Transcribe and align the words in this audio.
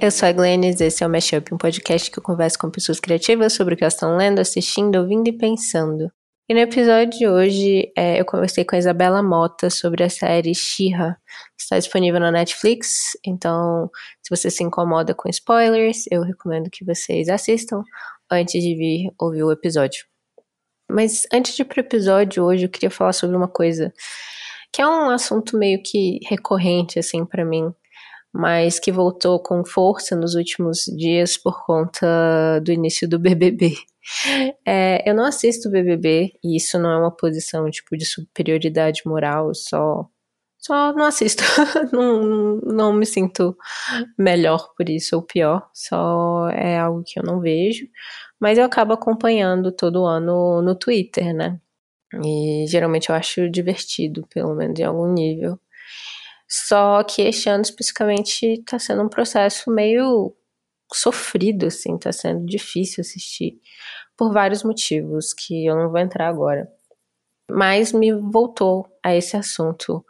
Eu 0.00 0.12
sou 0.12 0.28
a 0.28 0.32
Glennis, 0.32 0.80
esse 0.80 1.02
é 1.02 1.06
o 1.06 1.10
Mashup, 1.10 1.52
um 1.52 1.58
podcast 1.58 2.08
que 2.08 2.20
eu 2.20 2.22
converso 2.22 2.56
com 2.56 2.70
pessoas 2.70 3.00
criativas 3.00 3.52
sobre 3.52 3.74
o 3.74 3.76
que 3.76 3.82
elas 3.82 3.94
estão 3.94 4.16
lendo, 4.16 4.38
assistindo, 4.38 4.94
ouvindo 4.94 5.26
e 5.26 5.32
pensando. 5.32 6.08
E 6.48 6.54
no 6.54 6.60
episódio 6.60 7.18
de 7.18 7.26
hoje, 7.26 7.92
é, 7.96 8.20
eu 8.20 8.24
conversei 8.24 8.64
com 8.64 8.76
a 8.76 8.78
Isabela 8.78 9.24
Mota 9.24 9.68
sobre 9.68 10.04
a 10.04 10.08
série 10.08 10.54
She-Ra. 10.54 11.16
Está 11.58 11.80
disponível 11.80 12.20
na 12.20 12.30
Netflix, 12.30 13.18
então 13.26 13.90
se 14.22 14.30
você 14.30 14.48
se 14.52 14.62
incomoda 14.62 15.16
com 15.16 15.28
spoilers, 15.28 16.04
eu 16.12 16.22
recomendo 16.22 16.70
que 16.70 16.84
vocês 16.84 17.28
assistam 17.28 17.82
antes 18.30 18.62
de 18.62 18.76
vir 18.76 19.12
ouvir 19.18 19.42
o 19.42 19.50
episódio. 19.50 20.06
Mas 20.88 21.26
antes 21.32 21.56
de 21.56 21.62
ir 21.62 21.64
pro 21.64 21.80
episódio 21.80 22.44
hoje, 22.44 22.66
eu 22.66 22.70
queria 22.70 22.90
falar 22.90 23.12
sobre 23.12 23.36
uma 23.36 23.48
coisa 23.48 23.92
que 24.72 24.80
é 24.80 24.86
um 24.86 25.10
assunto 25.10 25.58
meio 25.58 25.82
que 25.82 26.20
recorrente 26.28 27.00
assim 27.00 27.24
para 27.24 27.44
mim, 27.44 27.74
mas 28.32 28.78
que 28.78 28.92
voltou 28.92 29.42
com 29.42 29.64
força 29.64 30.14
nos 30.16 30.34
últimos 30.34 30.84
dias 30.96 31.36
por 31.36 31.64
conta 31.64 32.60
do 32.60 32.72
início 32.72 33.08
do 33.08 33.18
BBB. 33.18 33.74
É, 34.66 35.08
eu 35.08 35.14
não 35.14 35.24
assisto 35.24 35.70
BBB 35.70 36.32
e 36.42 36.56
isso 36.56 36.78
não 36.78 36.90
é 36.90 36.98
uma 36.98 37.14
posição 37.14 37.70
tipo 37.70 37.96
de 37.96 38.06
superioridade 38.06 39.02
moral, 39.04 39.54
só 39.54 40.08
só 40.58 40.92
não 40.92 41.06
assisto. 41.06 41.42
não, 41.92 42.56
não 42.62 42.92
me 42.92 43.06
sinto 43.06 43.56
melhor 44.18 44.70
por 44.76 44.88
isso 44.88 45.16
ou 45.16 45.22
pior, 45.22 45.68
só 45.72 46.48
é 46.50 46.78
algo 46.78 47.02
que 47.06 47.18
eu 47.18 47.22
não 47.22 47.40
vejo, 47.40 47.86
mas 48.40 48.58
eu 48.58 48.64
acabo 48.64 48.92
acompanhando 48.92 49.72
todo 49.72 50.04
ano 50.04 50.62
no 50.62 50.74
Twitter, 50.74 51.34
né? 51.34 51.60
E 52.24 52.66
geralmente 52.68 53.10
eu 53.10 53.14
acho 53.14 53.50
divertido, 53.50 54.26
pelo 54.28 54.54
menos 54.54 54.78
em 54.80 54.84
algum 54.84 55.12
nível. 55.12 55.58
Só 56.48 57.04
que 57.04 57.22
este 57.22 57.48
ano 57.48 57.62
especificamente 57.62 58.62
tá 58.64 58.78
sendo 58.78 59.02
um 59.02 59.08
processo 59.08 59.70
meio 59.70 60.34
sofrido, 60.92 61.66
assim, 61.66 61.98
tá 61.98 62.10
sendo 62.12 62.46
difícil 62.46 63.02
assistir 63.02 63.60
por 64.16 64.32
vários 64.32 64.62
motivos 64.64 65.34
que 65.34 65.66
eu 65.66 65.76
não 65.76 65.90
vou 65.90 65.98
entrar 65.98 66.28
agora. 66.28 66.66
Mas 67.50 67.92
me 67.92 68.12
voltou 68.12 68.86
a 69.02 69.14
esse 69.14 69.36
assunto 69.36 70.04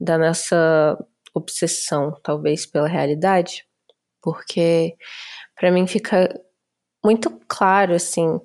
da 0.00 0.18
nossa 0.18 0.98
obsessão, 1.34 2.18
talvez 2.22 2.66
pela 2.66 2.88
realidade, 2.88 3.66
porque 4.20 4.96
para 5.54 5.70
mim 5.70 5.86
fica 5.86 6.28
muito 7.04 7.30
claro 7.48 7.94
assim 7.94 8.40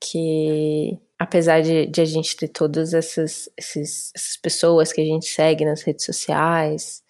que 0.00 0.98
apesar 1.18 1.60
de, 1.62 1.86
de 1.86 2.00
a 2.00 2.04
gente 2.04 2.36
ter 2.36 2.48
todas 2.48 2.94
essas, 2.94 3.48
essas 3.56 4.12
pessoas 4.40 4.92
que 4.92 5.00
a 5.00 5.04
gente 5.04 5.26
segue 5.26 5.64
nas 5.64 5.82
redes 5.82 6.04
sociais, 6.04 7.02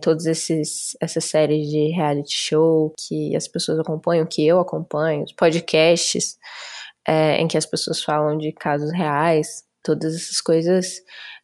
todas 0.00 0.26
essas 0.26 1.24
séries 1.24 1.68
de 1.68 1.92
reality 1.92 2.36
show 2.36 2.92
que 2.98 3.36
as 3.36 3.46
pessoas 3.46 3.78
acompanham, 3.78 4.26
que 4.26 4.44
eu 4.44 4.58
acompanho, 4.58 5.22
os 5.22 5.32
podcasts 5.32 6.36
é, 7.06 7.36
em 7.36 7.46
que 7.46 7.56
as 7.56 7.66
pessoas 7.66 8.02
falam 8.02 8.36
de 8.36 8.52
casos 8.52 8.92
reais, 8.92 9.64
todas 9.82 10.14
essas 10.14 10.40
coisas 10.40 11.00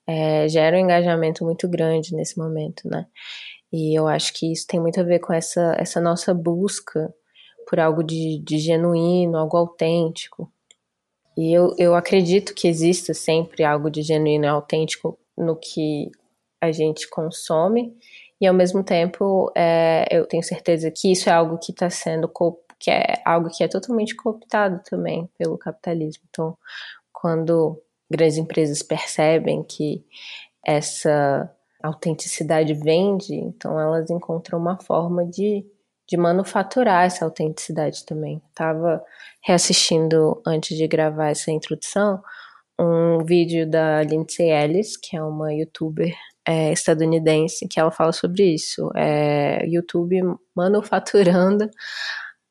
é, 0.07 0.49
geram 0.49 0.79
um 0.79 0.83
engajamento 0.83 1.45
muito 1.45 1.69
grande 1.69 2.15
nesse 2.15 2.37
momento, 2.37 2.89
né? 2.89 3.07
E 3.73 3.99
eu 3.99 4.09
acho 4.09 4.33
que 4.33 4.51
isso 4.51 4.67
tem 4.67 4.81
muito 4.81 4.99
a 4.99 5.05
ver 5.05 5.19
com 5.21 5.33
essa, 5.33 5.77
essa 5.79 6.01
nossa 6.01 6.33
busca 6.33 7.13
por 7.69 7.79
algo 7.79 8.03
de, 8.03 8.43
de 8.43 8.59
genuíno, 8.59 9.37
algo 9.37 9.57
autêntico, 9.57 10.51
e 11.39 11.53
eu, 11.53 11.73
eu 11.79 11.95
acredito 11.95 12.53
que 12.53 12.67
exista 12.67 13.15
sempre 13.15 13.63
algo 13.63 13.89
de 13.89 14.03
genuíno 14.03 14.45
e 14.45 14.49
autêntico 14.49 15.17
no 15.37 15.55
que 15.55 16.11
a 16.61 16.73
gente 16.73 17.09
consome, 17.09 17.97
e 18.41 18.47
ao 18.49 18.53
mesmo 18.53 18.83
tempo 18.83 19.49
é, 19.57 20.05
eu 20.11 20.27
tenho 20.27 20.43
certeza 20.43 20.91
que 20.91 21.13
isso 21.13 21.29
é 21.31 21.33
algo 21.33 21.57
que 21.57 21.71
está 21.71 21.89
sendo 21.89 22.29
que 22.77 22.91
é 22.91 23.23
algo 23.25 23.51
que 23.51 23.63
é 23.63 23.69
totalmente 23.69 24.17
cooptado 24.17 24.83
também 24.85 25.29
pelo 25.39 25.57
capitalismo. 25.57 26.25
Então, 26.29 26.59
quando 27.13 27.81
grandes 28.11 28.37
empresas 28.37 28.83
percebem 28.83 29.63
que 29.63 30.05
essa 30.67 31.49
autenticidade 31.81 32.75
vende, 32.75 33.35
então 33.37 33.79
elas 33.79 34.11
encontram 34.11 34.59
uma 34.59 34.77
forma 34.77 35.25
de 35.25 35.65
de 36.09 36.17
manufaturar 36.17 37.05
essa 37.05 37.25
autenticidade 37.25 38.05
também. 38.07 38.41
Tava 38.55 39.03
reassistindo 39.45 40.41
antes 40.47 40.77
de 40.77 40.87
gravar 40.87 41.31
essa 41.31 41.51
introdução 41.51 42.21
um 42.81 43.25
vídeo 43.25 43.69
da 43.69 44.03
Lindsay 44.03 44.51
Ellis, 44.51 44.97
que 44.97 45.17
é 45.17 45.23
uma 45.23 45.53
youtuber 45.53 46.15
é, 46.47 46.73
estadunidense, 46.73 47.67
que 47.67 47.81
ela 47.81 47.91
fala 47.91 48.13
sobre 48.13 48.55
isso. 48.55 48.91
É, 48.95 49.67
YouTube 49.67 50.21
manufaturando 50.55 51.69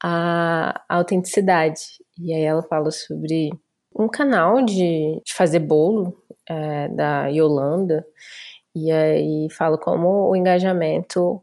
a, 0.04 0.84
a 0.90 0.96
autenticidade. 0.98 1.80
E 2.20 2.34
aí 2.34 2.44
ela 2.44 2.62
fala 2.64 2.92
sobre 2.92 3.50
um 3.98 4.08
canal 4.08 4.62
de, 4.62 5.22
de 5.26 5.34
fazer 5.34 5.60
bolo 5.60 6.22
é, 6.48 6.90
da 6.90 7.28
Yolanda, 7.28 8.06
e 8.76 8.92
aí 8.92 9.48
fala 9.50 9.78
como 9.78 10.30
o 10.30 10.36
engajamento 10.36 11.42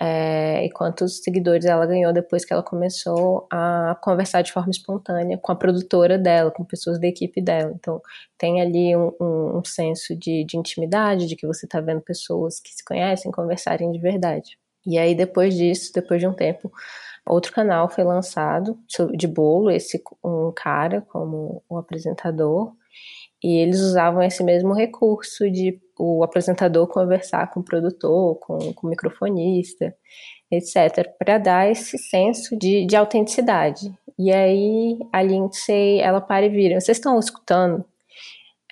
é, 0.00 0.64
e 0.64 0.70
quantos 0.70 1.18
seguidores 1.24 1.64
ela 1.64 1.84
ganhou 1.84 2.12
depois 2.12 2.44
que 2.44 2.52
ela 2.52 2.62
começou 2.62 3.48
a 3.50 3.98
conversar 4.00 4.42
de 4.42 4.52
forma 4.52 4.70
espontânea 4.70 5.36
com 5.36 5.50
a 5.50 5.56
produtora 5.56 6.16
dela, 6.16 6.52
com 6.52 6.64
pessoas 6.64 7.00
da 7.00 7.08
equipe 7.08 7.40
dela. 7.40 7.72
Então, 7.74 8.00
tem 8.38 8.60
ali 8.60 8.96
um, 8.96 9.12
um, 9.20 9.58
um 9.58 9.64
senso 9.64 10.14
de, 10.16 10.44
de, 10.44 10.56
intimidade, 10.56 11.26
de 11.26 11.34
que 11.34 11.46
você 11.46 11.66
está 11.66 11.80
vendo 11.80 12.00
pessoas 12.00 12.60
que 12.60 12.72
se 12.72 12.84
conhecem 12.84 13.32
conversarem 13.32 13.90
de 13.90 13.98
verdade. 13.98 14.56
E 14.86 14.96
aí, 14.98 15.14
depois 15.14 15.54
disso, 15.54 15.92
depois 15.92 16.20
de 16.20 16.28
um 16.28 16.32
tempo, 16.32 16.70
outro 17.26 17.52
canal 17.52 17.88
foi 17.88 18.04
lançado 18.04 18.78
de 19.16 19.26
bolo, 19.26 19.70
esse 19.70 20.00
um 20.24 20.52
cara 20.54 21.02
como 21.08 21.62
o 21.68 21.76
apresentador, 21.76 22.72
e 23.42 23.58
eles 23.58 23.80
usavam 23.80 24.22
esse 24.22 24.42
mesmo 24.42 24.74
recurso 24.74 25.50
de 25.50 25.80
o 25.98 26.22
apresentador 26.22 26.86
conversar 26.86 27.50
com 27.50 27.60
o 27.60 27.64
produtor, 27.64 28.36
com, 28.36 28.72
com 28.72 28.86
o 28.86 28.90
microfonista, 28.90 29.94
etc., 30.50 31.08
para 31.18 31.38
dar 31.38 31.70
esse 31.70 31.98
senso 31.98 32.56
de, 32.56 32.86
de 32.86 32.96
autenticidade. 32.96 33.92
E 34.18 34.32
aí 34.32 34.98
a 35.12 35.22
Lindsay, 35.22 36.00
ela 36.00 36.20
para 36.20 36.46
e 36.46 36.48
vira, 36.48 36.80
vocês 36.80 36.98
estão 36.98 37.18
escutando? 37.18 37.84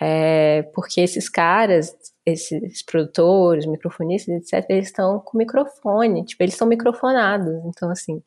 É, 0.01 0.63
porque 0.75 1.01
esses 1.01 1.29
caras, 1.29 1.97
esses 2.25 2.85
produtores, 2.85 3.67
microfonistas, 3.67 4.53
etc., 4.53 4.67
eles 4.69 4.89
estão 4.89 5.21
com 5.21 5.39
microfone, 5.39 6.25
tipo, 6.25 6.43
eles 6.43 6.55
estão 6.55 6.69
microfonados. 6.69 7.55
Então, 7.67 7.91
assim, 7.91 8.23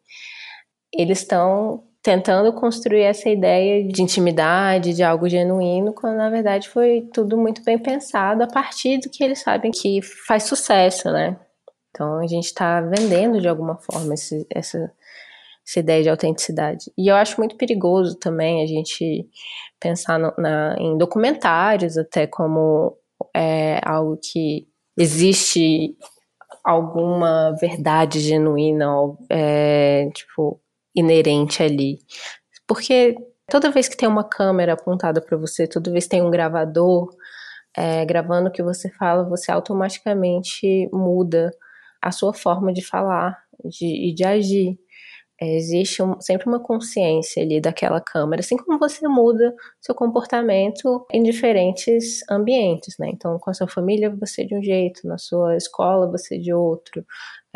eles 0.93 1.19
estão 1.19 1.83
tentando 2.01 2.53
construir 2.53 3.01
essa 3.01 3.29
ideia 3.29 3.85
de 3.85 4.01
intimidade, 4.01 4.93
de 4.93 5.03
algo 5.03 5.27
genuíno, 5.27 5.93
quando 5.93 6.17
na 6.17 6.29
verdade 6.29 6.69
foi 6.69 7.09
tudo 7.13 7.37
muito 7.37 7.63
bem 7.63 7.77
pensado 7.77 8.43
a 8.43 8.47
partir 8.47 8.99
do 8.99 9.09
que 9.09 9.23
eles 9.23 9.41
sabem 9.41 9.71
que 9.71 10.01
faz 10.01 10.43
sucesso, 10.43 11.11
né? 11.11 11.37
Então 11.89 12.19
a 12.19 12.27
gente 12.27 12.45
está 12.45 12.81
vendendo 12.81 13.41
de 13.41 13.47
alguma 13.47 13.77
forma 13.77 14.13
esse, 14.13 14.47
essa, 14.49 14.91
essa 15.67 15.79
ideia 15.79 16.03
de 16.03 16.09
autenticidade. 16.09 16.91
E 16.97 17.09
eu 17.09 17.15
acho 17.15 17.37
muito 17.37 17.57
perigoso 17.57 18.17
também 18.17 18.63
a 18.63 18.67
gente 18.67 19.27
pensar 19.79 20.17
no, 20.17 20.33
na, 20.37 20.75
em 20.79 20.97
documentários 20.97 21.97
até 21.97 22.25
como 22.25 22.97
é, 23.35 23.81
algo 23.83 24.17
que 24.21 24.67
existe 24.97 25.97
alguma 26.63 27.55
verdade 27.59 28.19
genuína, 28.19 28.85
é, 29.29 30.09
tipo, 30.13 30.61
inerente 30.99 31.63
ali. 31.63 31.97
Porque 32.67 33.15
toda 33.49 33.71
vez 33.71 33.87
que 33.87 33.97
tem 33.97 34.07
uma 34.07 34.23
câmera 34.23 34.73
apontada 34.73 35.21
para 35.21 35.37
você, 35.37 35.67
toda 35.67 35.91
vez 35.91 36.05
que 36.05 36.11
tem 36.11 36.21
um 36.21 36.29
gravador 36.29 37.09
é, 37.75 38.05
gravando 38.05 38.49
o 38.49 38.51
que 38.51 38.63
você 38.63 38.89
fala, 38.91 39.27
você 39.27 39.51
automaticamente 39.51 40.89
muda 40.93 41.51
a 42.01 42.11
sua 42.11 42.33
forma 42.33 42.71
de 42.73 42.85
falar 42.85 43.37
de, 43.65 44.09
e 44.09 44.13
de 44.13 44.23
agir. 44.23 44.79
É, 45.41 45.55
existe 45.55 46.03
um, 46.03 46.19
sempre 46.19 46.47
uma 46.49 46.59
consciência 46.61 47.41
ali 47.41 47.61
daquela 47.61 48.01
câmera, 48.01 48.41
assim 48.41 48.57
como 48.57 48.77
você 48.77 49.07
muda 49.07 49.55
seu 49.79 49.95
comportamento 49.95 51.05
em 51.13 51.23
diferentes 51.23 52.19
ambientes, 52.29 52.95
né? 52.99 53.09
Então, 53.13 53.39
com 53.39 53.49
a 53.49 53.53
sua 53.53 53.67
família 53.67 54.13
você 54.13 54.45
de 54.45 54.53
um 54.53 54.61
jeito, 54.61 55.07
na 55.07 55.17
sua 55.17 55.55
escola 55.55 56.11
você 56.11 56.37
de 56.37 56.53
outro, 56.53 57.05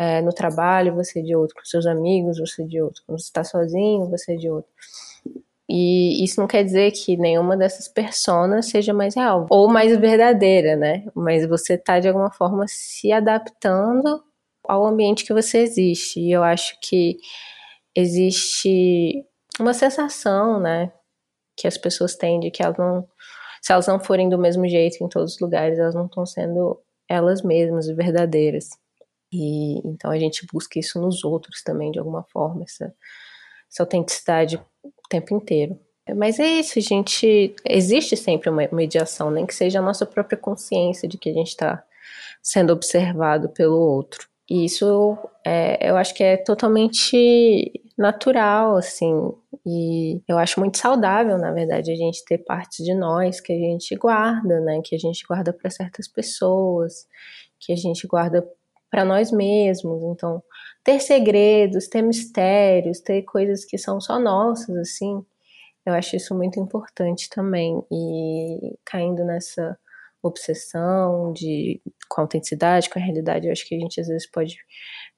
é, 0.04 0.20
no 0.20 0.32
trabalho 0.32 0.94
você 0.94 1.22
de 1.22 1.34
outro, 1.34 1.56
com 1.56 1.64
seus 1.64 1.86
amigos 1.86 2.38
você 2.38 2.64
de 2.64 2.80
outro, 2.80 3.02
quando 3.06 3.18
você 3.18 3.24
está 3.24 3.42
sozinho 3.42 4.10
você 4.10 4.36
de 4.36 4.50
outro. 4.50 4.70
E 5.68 6.22
isso 6.22 6.38
não 6.38 6.46
quer 6.46 6.62
dizer 6.62 6.92
que 6.92 7.16
nenhuma 7.16 7.56
dessas 7.56 7.88
personas 7.88 8.66
seja 8.66 8.92
mais 8.92 9.14
real 9.14 9.46
ou 9.50 9.66
mais 9.66 9.96
verdadeira, 9.96 10.76
né? 10.76 11.06
Mas 11.14 11.48
você 11.48 11.74
está 11.74 11.98
de 11.98 12.06
alguma 12.06 12.30
forma 12.30 12.66
se 12.68 13.10
adaptando 13.10 14.22
ao 14.68 14.84
ambiente 14.86 15.24
que 15.24 15.32
você 15.32 15.58
existe. 15.58 16.20
E 16.20 16.30
eu 16.32 16.42
acho 16.42 16.78
que 16.82 17.16
existe 17.96 19.24
uma 19.58 19.72
sensação, 19.72 20.60
né, 20.60 20.92
que 21.56 21.66
as 21.68 21.78
pessoas 21.78 22.16
têm 22.16 22.40
de 22.40 22.50
que 22.50 22.62
elas 22.62 22.76
não, 22.76 23.06
se 23.62 23.72
elas 23.72 23.86
não 23.86 24.00
forem 24.00 24.28
do 24.28 24.38
mesmo 24.38 24.68
jeito 24.68 25.02
em 25.02 25.08
todos 25.08 25.34
os 25.34 25.40
lugares, 25.40 25.78
elas 25.78 25.94
não 25.94 26.06
estão 26.06 26.26
sendo 26.26 26.78
elas 27.08 27.42
mesmas, 27.42 27.86
verdadeiras. 27.88 28.68
E 29.34 29.80
então 29.84 30.12
a 30.12 30.18
gente 30.18 30.46
busca 30.46 30.78
isso 30.78 31.00
nos 31.00 31.24
outros 31.24 31.60
também, 31.62 31.90
de 31.90 31.98
alguma 31.98 32.22
forma, 32.22 32.62
essa, 32.62 32.94
essa 33.68 33.82
autenticidade 33.82 34.56
o 34.84 34.92
tempo 35.10 35.34
inteiro. 35.34 35.76
Mas 36.16 36.38
é 36.38 36.46
isso, 36.46 36.80
gente. 36.80 37.56
Existe 37.68 38.16
sempre 38.16 38.48
uma 38.48 38.68
mediação, 38.70 39.30
nem 39.30 39.44
que 39.44 39.54
seja 39.54 39.80
a 39.80 39.82
nossa 39.82 40.06
própria 40.06 40.38
consciência 40.38 41.08
de 41.08 41.18
que 41.18 41.30
a 41.30 41.32
gente 41.32 41.48
está 41.48 41.82
sendo 42.40 42.72
observado 42.72 43.48
pelo 43.48 43.76
outro. 43.76 44.28
E 44.48 44.66
isso 44.66 45.18
é, 45.44 45.90
eu 45.90 45.96
acho 45.96 46.14
que 46.14 46.22
é 46.22 46.36
totalmente 46.36 47.72
natural, 47.98 48.76
assim. 48.76 49.32
E 49.66 50.20
eu 50.28 50.38
acho 50.38 50.60
muito 50.60 50.78
saudável, 50.78 51.38
na 51.38 51.50
verdade, 51.50 51.90
a 51.90 51.96
gente 51.96 52.24
ter 52.24 52.38
partes 52.38 52.84
de 52.84 52.94
nós 52.94 53.40
que 53.40 53.52
a 53.52 53.56
gente 53.56 53.96
guarda, 53.96 54.60
né? 54.60 54.80
Que 54.84 54.94
a 54.94 54.98
gente 54.98 55.24
guarda 55.26 55.52
para 55.52 55.70
certas 55.70 56.06
pessoas, 56.06 57.06
que 57.58 57.72
a 57.72 57.76
gente 57.76 58.06
guarda 58.06 58.46
para 58.94 59.04
nós 59.04 59.32
mesmos. 59.32 60.04
Então, 60.04 60.40
ter 60.84 61.00
segredos, 61.00 61.88
ter 61.88 62.00
mistérios, 62.00 63.00
ter 63.00 63.22
coisas 63.22 63.64
que 63.64 63.76
são 63.76 64.00
só 64.00 64.20
nossas, 64.20 64.76
assim, 64.76 65.20
eu 65.84 65.94
acho 65.94 66.14
isso 66.14 66.32
muito 66.32 66.60
importante 66.60 67.28
também. 67.28 67.82
E 67.90 68.78
caindo 68.84 69.24
nessa 69.24 69.76
obsessão 70.22 71.32
de 71.32 71.82
com 72.08 72.20
a 72.20 72.24
autenticidade, 72.24 72.88
com 72.88 73.00
a 73.00 73.02
realidade, 73.02 73.46
eu 73.46 73.52
acho 73.52 73.66
que 73.66 73.74
a 73.74 73.78
gente 73.80 74.00
às 74.00 74.06
vezes 74.06 74.30
pode 74.30 74.56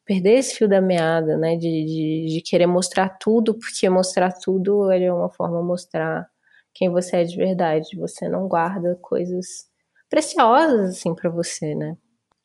perder 0.06 0.38
esse 0.38 0.56
fio 0.56 0.68
da 0.68 0.80
meada, 0.80 1.36
né? 1.36 1.56
De, 1.56 1.84
de, 1.84 2.26
de 2.34 2.42
querer 2.42 2.66
mostrar 2.66 3.10
tudo, 3.20 3.58
porque 3.58 3.90
mostrar 3.90 4.32
tudo 4.32 4.90
é 4.90 5.12
uma 5.12 5.30
forma 5.30 5.60
de 5.60 5.66
mostrar 5.66 6.26
quem 6.74 6.90
você 6.90 7.18
é 7.18 7.24
de 7.24 7.36
verdade. 7.36 7.94
Você 7.98 8.26
não 8.26 8.48
guarda 8.48 8.98
coisas 9.02 9.66
preciosas 10.08 10.90
assim 10.96 11.14
para 11.14 11.28
você, 11.30 11.74
né? 11.74 11.96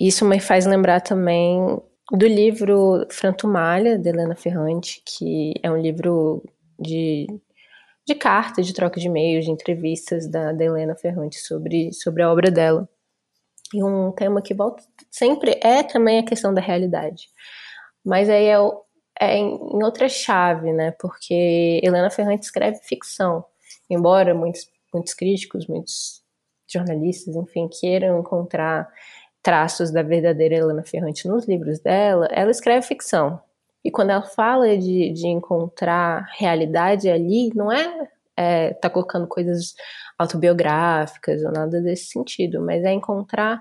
Isso 0.01 0.25
me 0.25 0.39
faz 0.39 0.65
lembrar 0.65 0.99
também 0.99 1.79
do 2.11 2.25
livro 2.25 3.05
Frantumalha, 3.11 3.99
de 3.99 4.09
Helena 4.09 4.35
Ferrante, 4.35 4.99
que 5.05 5.53
é 5.61 5.69
um 5.69 5.79
livro 5.79 6.43
de, 6.79 7.27
de 8.07 8.15
cartas, 8.15 8.65
de 8.65 8.73
troca 8.73 8.99
de 8.99 9.05
e-mails, 9.05 9.45
de 9.45 9.51
entrevistas 9.51 10.27
da, 10.27 10.53
da 10.53 10.65
Helena 10.65 10.95
Ferrante 10.95 11.37
sobre, 11.37 11.93
sobre 11.93 12.23
a 12.23 12.31
obra 12.31 12.49
dela. 12.49 12.89
E 13.75 13.83
um 13.83 14.11
tema 14.11 14.41
que 14.41 14.55
volta 14.55 14.83
sempre 15.11 15.59
é 15.61 15.83
também 15.83 16.17
a 16.17 16.25
questão 16.25 16.51
da 16.51 16.61
realidade. 16.61 17.27
Mas 18.03 18.27
aí 18.27 18.47
é, 18.47 18.57
é 19.19 19.37
em 19.37 19.83
outra 19.83 20.09
chave, 20.09 20.73
né? 20.73 20.95
Porque 20.99 21.79
Helena 21.83 22.09
Ferrante 22.09 22.45
escreve 22.45 22.79
ficção. 22.81 23.45
Embora 23.87 24.33
muitos, 24.33 24.67
muitos 24.91 25.13
críticos, 25.13 25.67
muitos 25.67 26.23
jornalistas, 26.67 27.35
enfim, 27.35 27.69
queiram 27.69 28.19
encontrar 28.19 28.89
traços 29.41 29.91
da 29.91 30.03
verdadeira 30.03 30.55
Helena 30.55 30.83
Ferrante 30.83 31.27
nos 31.27 31.47
livros 31.47 31.79
dela, 31.79 32.27
ela 32.31 32.51
escreve 32.51 32.85
ficção. 32.85 33.39
E 33.83 33.89
quando 33.89 34.11
ela 34.11 34.21
fala 34.21 34.77
de, 34.77 35.11
de 35.11 35.27
encontrar 35.27 36.27
realidade 36.37 37.09
ali, 37.09 37.49
não 37.55 37.71
é, 37.71 38.07
é 38.37 38.73
tá 38.73 38.89
colocando 38.89 39.27
coisas 39.27 39.73
autobiográficas 40.17 41.43
ou 41.43 41.51
nada 41.51 41.81
desse 41.81 42.05
sentido, 42.05 42.61
mas 42.61 42.83
é 42.83 42.93
encontrar 42.93 43.59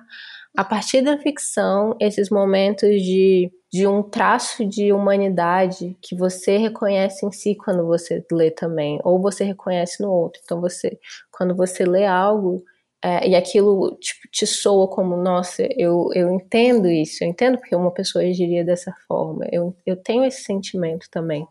a 0.57 0.65
partir 0.65 1.01
da 1.01 1.17
ficção 1.17 1.97
esses 2.01 2.29
momentos 2.29 3.01
de, 3.03 3.51
de 3.73 3.87
um 3.87 4.03
traço 4.03 4.67
de 4.67 4.93
humanidade 4.93 5.97
que 6.03 6.15
você 6.15 6.59
reconhece 6.59 7.25
em 7.25 7.33
si 7.33 7.55
quando 7.55 7.87
você 7.87 8.25
lê 8.31 8.51
também, 8.51 8.99
ou 9.05 9.21
você 9.21 9.45
reconhece 9.45 10.03
no 10.03 10.11
outro. 10.11 10.41
Então 10.45 10.61
você, 10.61 10.99
quando 11.31 11.55
você 11.55 11.85
lê 11.85 12.05
algo 12.05 12.65
é, 13.03 13.29
e 13.29 13.35
aquilo 13.35 13.97
tipo, 14.01 14.29
te 14.31 14.47
soa 14.47 14.87
como, 14.89 15.17
nossa, 15.17 15.67
eu, 15.77 16.11
eu 16.15 16.31
entendo 16.31 16.89
isso, 16.89 17.25
eu 17.25 17.29
entendo 17.29 17.59
porque 17.59 17.75
uma 17.75 17.91
pessoa 17.91 18.25
agiria 18.25 18.65
dessa 18.65 18.95
forma, 19.09 19.47
eu, 19.51 19.75
eu 19.87 19.97
tenho 19.97 20.25
esse 20.25 20.43
sentimento 20.43 21.09
também. 21.11 21.47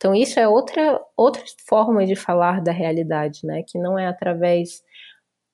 Então, 0.00 0.14
isso 0.14 0.40
é 0.40 0.48
outra, 0.48 0.98
outra 1.14 1.42
forma 1.68 2.06
de 2.06 2.16
falar 2.16 2.62
da 2.62 2.72
realidade, 2.72 3.40
né? 3.44 3.62
Que 3.62 3.78
não 3.78 3.98
é 3.98 4.06
através 4.06 4.82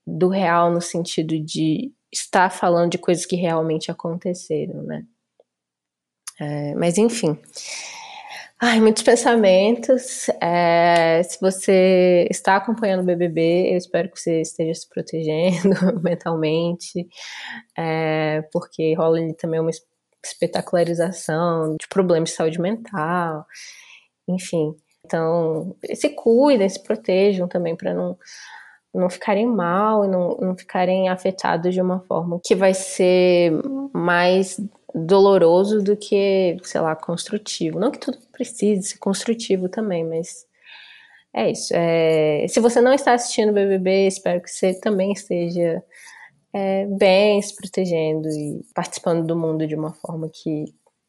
do 0.06 0.28
real 0.28 0.70
no 0.70 0.80
sentido 0.80 1.36
de 1.36 1.92
estar 2.12 2.48
falando 2.50 2.92
de 2.92 2.98
coisas 2.98 3.26
que 3.26 3.34
realmente 3.34 3.90
aconteceram, 3.90 4.84
né? 4.84 5.04
É, 6.38 6.74
mas, 6.76 6.96
enfim. 6.96 7.36
Ai, 8.60 8.80
muitos 8.80 9.02
pensamentos. 9.02 10.28
É, 10.40 11.22
se 11.22 11.38
você 11.40 12.26
está 12.30 12.56
acompanhando 12.56 13.02
o 13.02 13.04
BBB, 13.04 13.72
eu 13.72 13.76
espero 13.76 14.10
que 14.10 14.18
você 14.18 14.40
esteja 14.40 14.74
se 14.74 14.88
protegendo 14.88 15.74
mentalmente, 16.02 17.06
é, 17.76 18.42
porque 18.52 18.94
rola 18.94 19.18
ali 19.18 19.34
também 19.36 19.60
uma 19.60 19.70
espetacularização 20.24 21.76
de 21.78 21.86
problemas 21.88 22.30
de 22.30 22.36
saúde 22.36 22.60
mental 22.60 23.46
enfim. 24.28 24.74
Então, 25.04 25.76
se 25.94 26.08
cuidem, 26.10 26.68
se 26.68 26.82
protejam 26.82 27.46
também 27.46 27.76
para 27.76 27.94
não, 27.94 28.18
não 28.92 29.08
ficarem 29.08 29.46
mal 29.46 30.04
e 30.04 30.08
não, 30.08 30.36
não 30.40 30.56
ficarem 30.56 31.08
afetados 31.08 31.72
de 31.72 31.80
uma 31.80 32.00
forma 32.00 32.40
que 32.44 32.54
vai 32.54 32.74
ser 32.74 33.52
mais 33.92 34.60
doloroso 34.96 35.82
do 35.82 35.96
que, 35.96 36.56
sei 36.62 36.80
lá, 36.80 36.96
construtivo. 36.96 37.78
Não 37.78 37.90
que 37.90 37.98
tudo 37.98 38.18
precise 38.32 38.90
ser 38.90 38.98
construtivo 38.98 39.68
também, 39.68 40.04
mas 40.04 40.46
é 41.34 41.50
isso. 41.50 41.72
É, 41.74 42.46
se 42.48 42.60
você 42.60 42.80
não 42.80 42.94
está 42.94 43.12
assistindo 43.12 43.50
o 43.50 43.52
BBB, 43.52 44.06
espero 44.06 44.40
que 44.40 44.50
você 44.50 44.72
também 44.80 45.12
esteja 45.12 45.82
é, 46.54 46.86
bem, 46.86 47.42
se 47.42 47.54
protegendo 47.54 48.26
e 48.28 48.64
participando 48.74 49.26
do 49.26 49.36
mundo 49.36 49.66
de 49.66 49.74
uma 49.74 49.92
forma 49.92 50.30
que, 50.32 50.64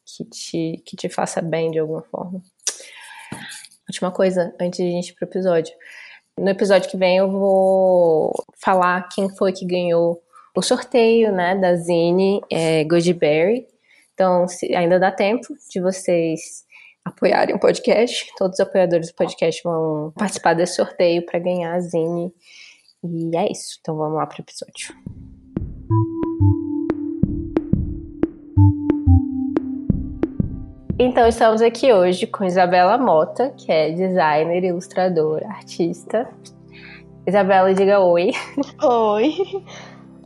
que, 0.06 0.26
te, 0.26 0.84
que 0.86 0.98
te 0.98 1.08
faça 1.08 1.42
bem 1.42 1.72
de 1.72 1.80
alguma 1.80 2.02
forma. 2.02 2.42
Última 3.88 4.12
coisa, 4.12 4.54
antes 4.60 4.78
de 4.78 4.84
a 4.84 4.92
gente 4.92 5.12
ir 5.12 5.16
pro 5.16 5.26
episódio. 5.26 5.74
No 6.38 6.50
episódio 6.50 6.90
que 6.90 6.98
vem 6.98 7.18
eu 7.18 7.32
vou 7.32 8.34
falar 8.62 9.08
quem 9.10 9.30
foi 9.30 9.54
que 9.54 9.66
ganhou 9.66 10.22
o 10.54 10.62
sorteio, 10.62 11.32
né, 11.32 11.56
da 11.56 11.76
Zine 11.76 12.42
é, 12.52 12.84
Goodberry. 12.84 13.66
Então, 14.18 14.48
se, 14.48 14.74
ainda 14.76 15.00
dá 15.00 15.12
tempo 15.12 15.46
de 15.70 15.80
vocês 15.80 16.66
apoiarem 17.06 17.54
o 17.54 17.60
podcast. 17.60 18.26
Todos 18.36 18.56
os 18.56 18.60
apoiadores 18.60 19.12
do 19.12 19.14
podcast 19.14 19.62
vão 19.64 20.12
participar 20.16 20.56
desse 20.56 20.76
sorteio 20.76 21.24
para 21.24 21.38
ganhar 21.38 21.76
a 21.76 21.80
Zine. 21.80 22.34
E 23.04 23.38
é 23.38 23.52
isso. 23.52 23.78
Então 23.80 23.96
vamos 23.96 24.16
lá 24.16 24.26
pro 24.26 24.42
episódio. 24.42 24.96
Então, 30.98 31.28
estamos 31.28 31.62
aqui 31.62 31.94
hoje 31.94 32.26
com 32.26 32.44
Isabela 32.44 32.98
Mota, 32.98 33.52
que 33.52 33.72
é 33.72 33.92
designer, 33.92 34.64
ilustradora, 34.64 35.48
artista. 35.48 36.28
Isabela, 37.28 37.72
diga 37.72 38.00
oi. 38.00 38.32
Oi. 38.82 39.36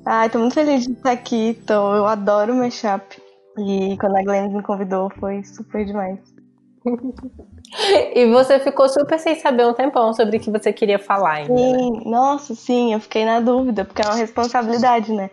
Ai, 0.06 0.30
tô 0.30 0.39
muito 0.39 0.54
feliz 0.54 0.86
de 0.86 0.94
estar 0.94 1.12
aqui. 1.12 1.62
Tô, 1.68 1.94
eu 1.94 2.06
adoro 2.06 2.56
mashup. 2.56 3.21
E 3.58 3.98
quando 3.98 4.15
a 4.15 4.24
Glenn 4.24 4.50
me 4.50 4.63
convidou, 4.63 5.10
foi 5.20 5.43
super 5.43 5.86
demais. 5.86 6.20
e 8.15 8.25
você 8.31 8.60
ficou 8.60 8.89
super 8.89 9.20
sem 9.20 9.36
saber 9.36 9.65
um 9.67 9.74
tempão 9.74 10.13
sobre 10.13 10.38
o 10.38 10.39
que 10.39 10.50
você 10.50 10.74
queria 10.74 10.98
falar 10.98 11.34
ainda. 11.34 11.55
Sim, 11.55 11.91
né? 11.91 12.01
nossa, 12.05 12.55
sim, 12.55 12.93
eu 12.93 13.00
fiquei 13.00 13.25
na 13.25 13.39
dúvida, 13.39 13.86
porque 13.86 14.01
é 14.01 14.05
uma 14.05 14.15
responsabilidade, 14.15 15.12
né? 15.13 15.29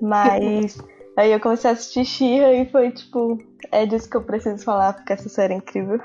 Mas 0.00 0.78
Aí 1.16 1.30
eu 1.30 1.40
comecei 1.40 1.70
a 1.70 1.72
assistir 1.74 2.04
Xirra 2.04 2.52
e 2.52 2.66
foi 2.66 2.90
tipo, 2.90 3.38
é 3.70 3.84
disso 3.84 4.08
que 4.08 4.16
eu 4.16 4.22
preciso 4.22 4.64
falar, 4.64 4.94
porque 4.94 5.12
essa 5.12 5.28
série 5.28 5.54
é 5.54 5.56
incrível. 5.56 6.00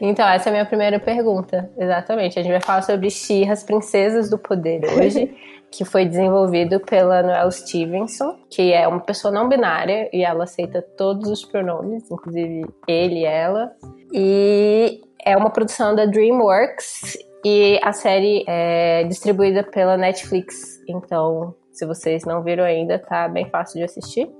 Então, 0.00 0.26
essa 0.26 0.48
é 0.48 0.50
a 0.50 0.52
minha 0.52 0.64
primeira 0.64 0.98
pergunta. 0.98 1.70
Exatamente. 1.76 2.38
A 2.38 2.42
gente 2.42 2.52
vai 2.52 2.60
falar 2.60 2.82
sobre 2.82 3.10
Xirra, 3.10 3.52
as 3.52 3.62
Princesas 3.62 4.30
do 4.30 4.38
Poder 4.38 4.82
hoje, 4.96 5.36
que 5.70 5.84
foi 5.84 6.04
desenvolvido 6.04 6.80
pela 6.80 7.22
Noelle 7.22 7.52
Stevenson, 7.52 8.36
que 8.50 8.72
é 8.72 8.86
uma 8.86 9.00
pessoa 9.00 9.32
não 9.32 9.48
binária 9.48 10.08
e 10.12 10.24
ela 10.24 10.44
aceita 10.44 10.80
todos 10.80 11.28
os 11.30 11.44
pronomes, 11.44 12.10
inclusive 12.10 12.66
ele 12.86 13.20
e 13.20 13.24
ela. 13.24 13.72
E 14.12 15.00
é 15.24 15.36
uma 15.36 15.50
produção 15.50 15.94
da 15.94 16.06
DreamWorks 16.06 17.18
e 17.44 17.78
a 17.82 17.92
série 17.92 18.44
é 18.46 19.04
distribuída 19.04 19.62
pela 19.62 19.96
Netflix. 19.96 20.82
Então, 20.88 21.54
se 21.72 21.84
vocês 21.84 22.24
não 22.24 22.42
viram 22.42 22.64
ainda, 22.64 22.98
tá 22.98 23.28
bem 23.28 23.48
fácil 23.50 23.78
de 23.78 23.84
assistir. 23.84 24.30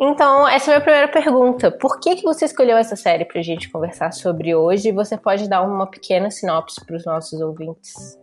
Então, 0.00 0.48
essa 0.48 0.70
é 0.70 0.74
a 0.74 0.76
minha 0.76 0.84
primeira 0.84 1.08
pergunta. 1.08 1.70
Por 1.70 2.00
que, 2.00 2.16
que 2.16 2.22
você 2.22 2.46
escolheu 2.46 2.78
essa 2.78 2.96
série 2.96 3.26
pra 3.26 3.42
gente 3.42 3.70
conversar 3.70 4.12
sobre 4.12 4.54
hoje? 4.54 4.92
Você 4.92 5.18
pode 5.18 5.46
dar 5.46 5.60
uma 5.60 5.86
pequena 5.86 6.30
sinopse 6.30 6.82
para 6.86 6.96
os 6.96 7.04
nossos 7.04 7.38
ouvintes? 7.42 8.18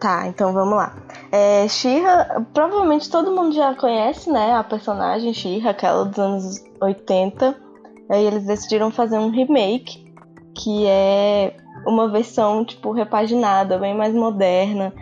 Tá, 0.00 0.26
então 0.26 0.54
vamos 0.54 0.76
lá. 0.76 0.96
É, 1.30 1.68
Shira, 1.68 2.46
provavelmente 2.54 3.10
todo 3.10 3.30
mundo 3.30 3.54
já 3.54 3.74
conhece, 3.74 4.30
né? 4.30 4.54
A 4.54 4.64
personagem 4.64 5.34
Shira, 5.34 5.70
aquela 5.70 6.06
dos 6.06 6.18
anos 6.18 6.64
80. 6.80 7.54
Aí 8.10 8.24
eles 8.24 8.46
decidiram 8.46 8.90
fazer 8.90 9.18
um 9.18 9.30
remake, 9.30 10.10
que 10.54 10.86
é 10.86 11.54
uma 11.86 12.08
versão, 12.08 12.64
tipo, 12.64 12.92
repaginada, 12.92 13.78
bem 13.78 13.94
mais 13.94 14.14
moderna. 14.14 14.92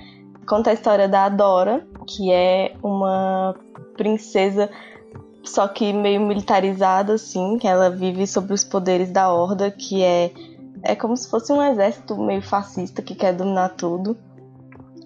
Conta 0.49 0.71
a 0.71 0.75
história 0.75 1.09
da 1.09 1.27
Adora, 1.27 1.87
que 2.05 2.33
é 2.33 2.75
uma 2.83 3.55
princesa 3.97 4.69
só 5.45 5.67
que 5.69 5.93
meio 5.93 6.21
militarizada, 6.21 7.15
assim, 7.15 7.57
que 7.57 7.67
ela 7.67 7.89
vive 7.89 8.27
sob 8.27 8.53
os 8.53 8.65
poderes 8.65 9.11
da 9.11 9.33
Horda, 9.33 9.71
que 9.71 10.03
é, 10.03 10.33
é 10.83 10.95
como 10.95 11.17
se 11.17 11.31
fosse 11.31 11.53
um 11.53 11.63
exército 11.63 12.17
meio 12.17 12.43
fascista 12.43 13.01
que 13.01 13.15
quer 13.15 13.33
dominar 13.33 13.71
tudo. 13.71 14.17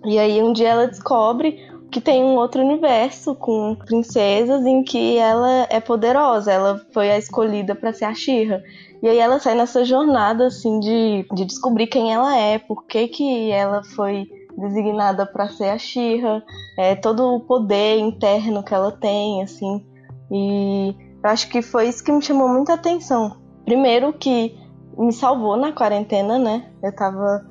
E 0.05 0.19
aí 0.19 0.43
um 0.43 0.53
dia 0.53 0.71
ela 0.71 0.87
descobre 0.87 1.59
que 1.91 2.01
tem 2.01 2.25
um 2.25 2.37
outro 2.37 2.63
universo 2.63 3.35
com 3.35 3.75
princesas 3.75 4.65
em 4.65 4.83
que 4.83 5.19
ela 5.19 5.67
é 5.69 5.79
poderosa, 5.79 6.51
ela 6.51 6.81
foi 6.91 7.11
a 7.11 7.19
escolhida 7.19 7.75
para 7.75 7.93
ser 7.93 8.07
a 8.07 8.15
Shira. 8.15 8.65
E 9.03 9.09
aí 9.09 9.19
ela 9.19 9.39
sai 9.39 9.55
nessa 9.55 9.85
jornada 9.85 10.47
assim 10.47 10.81
de, 10.81 11.27
de 11.35 11.45
descobrir 11.45 11.89
quem 11.89 12.13
ela 12.13 12.35
é, 12.37 12.59
por 12.59 12.87
que, 12.87 13.09
que 13.09 13.51
ela 13.51 13.85
foi 13.85 14.27
designada 14.57 15.27
para 15.27 15.49
ser 15.49 15.69
a 15.69 15.79
Shira, 15.79 16.43
é, 16.79 16.95
todo 16.95 17.35
o 17.35 17.41
poder 17.41 17.99
interno 17.99 18.63
que 18.63 18.75
ela 18.75 18.93
tem, 18.93 19.43
assim. 19.43 19.85
E 20.31 20.95
acho 21.23 21.49
que 21.49 21.61
foi 21.61 21.89
isso 21.89 22.03
que 22.03 22.13
me 22.13 22.23
chamou 22.23 22.49
muita 22.49 22.75
atenção. 22.75 23.37
Primeiro 23.65 24.13
que 24.13 24.57
me 24.97 25.13
salvou 25.13 25.57
na 25.57 25.73
quarentena, 25.73 26.39
né? 26.39 26.71
Eu 26.83 26.95
tava 26.95 27.47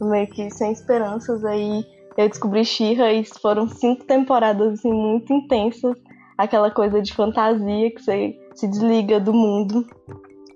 meio 0.00 0.26
que 0.26 0.50
sem 0.50 0.72
esperanças 0.72 1.44
aí 1.44 1.84
eu 2.16 2.28
descobri 2.28 2.64
Shira 2.64 3.12
e 3.12 3.24
foram 3.24 3.68
cinco 3.68 4.04
temporadas 4.04 4.74
assim, 4.74 4.92
muito 4.92 5.32
intensas. 5.32 5.96
Aquela 6.38 6.70
coisa 6.70 7.00
de 7.02 7.12
fantasia 7.12 7.90
que 7.90 8.02
você 8.02 8.38
se 8.54 8.68
desliga 8.68 9.20
do 9.20 9.32
mundo. 9.32 9.86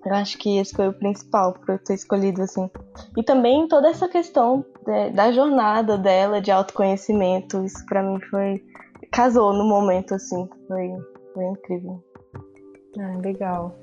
Eu 0.04 0.14
acho 0.14 0.38
que 0.38 0.58
esse 0.58 0.74
foi 0.74 0.88
o 0.88 0.92
principal 0.92 1.52
para 1.52 1.74
eu 1.74 1.78
ter 1.78 1.94
escolhido 1.94 2.42
assim. 2.42 2.70
E 3.16 3.22
também 3.22 3.66
toda 3.66 3.88
essa 3.88 4.08
questão 4.08 4.64
da 5.12 5.32
jornada 5.32 5.98
dela 5.98 6.40
de 6.40 6.50
autoconhecimento, 6.50 7.64
isso 7.64 7.84
para 7.86 8.02
mim 8.02 8.20
foi 8.30 8.62
casou 9.10 9.52
no 9.52 9.64
momento 9.64 10.14
assim, 10.14 10.48
foi, 10.66 10.90
foi 11.34 11.44
incrível. 11.46 12.02
Ah, 12.98 13.18
legal. 13.22 13.74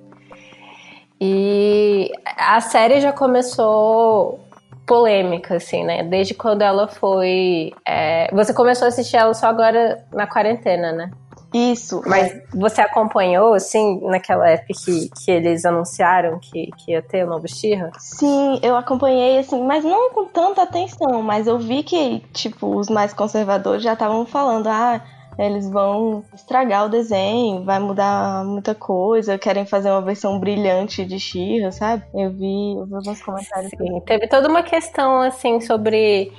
E 1.19 2.11
a 2.25 2.59
série 2.59 2.99
já 2.99 3.13
começou 3.13 4.39
polêmica, 4.85 5.55
assim, 5.55 5.83
né? 5.83 6.03
Desde 6.03 6.33
quando 6.33 6.61
ela 6.61 6.87
foi. 6.87 7.73
É... 7.85 8.33
Você 8.33 8.53
começou 8.53 8.85
a 8.85 8.89
assistir 8.89 9.17
ela 9.17 9.33
só 9.33 9.47
agora 9.47 10.05
na 10.11 10.27
quarentena, 10.27 10.91
né? 10.91 11.11
Isso. 11.53 12.01
Mas 12.05 12.33
é. 12.33 12.43
você 12.53 12.81
acompanhou, 12.81 13.53
assim, 13.53 14.01
naquela 14.01 14.49
época 14.49 14.73
que, 14.83 15.09
que 15.09 15.31
eles 15.31 15.63
anunciaram 15.65 16.37
que, 16.37 16.69
que 16.77 16.91
ia 16.91 17.01
ter 17.01 17.23
o 17.23 17.29
novo 17.29 17.47
Shira? 17.47 17.91
Sim, 17.97 18.59
eu 18.61 18.75
acompanhei, 18.75 19.37
assim, 19.37 19.63
mas 19.63 19.83
não 19.83 20.11
com 20.11 20.25
tanta 20.25 20.63
atenção. 20.63 21.21
Mas 21.21 21.47
eu 21.47 21.57
vi 21.57 21.81
que, 21.81 22.19
tipo, 22.33 22.75
os 22.75 22.89
mais 22.89 23.13
conservadores 23.13 23.83
já 23.83 23.93
estavam 23.93 24.25
falando, 24.25 24.67
ah 24.67 25.01
eles 25.37 25.69
vão 25.69 26.23
estragar 26.33 26.85
o 26.85 26.89
desenho, 26.89 27.63
vai 27.63 27.79
mudar 27.79 28.43
muita 28.45 28.73
coisa, 28.73 29.37
querem 29.37 29.65
fazer 29.65 29.91
uma 29.91 30.01
versão 30.01 30.39
brilhante 30.39 31.05
de 31.05 31.19
Shira, 31.19 31.71
sabe? 31.71 32.03
Eu 32.13 32.31
vi, 32.31 32.75
eu 32.75 32.85
vi 32.85 32.95
alguns 32.95 33.21
comentários. 33.21 33.71
Sim, 33.71 33.99
teve 34.05 34.27
toda 34.27 34.47
uma 34.47 34.63
questão 34.63 35.21
assim 35.21 35.59
sobre 35.59 36.31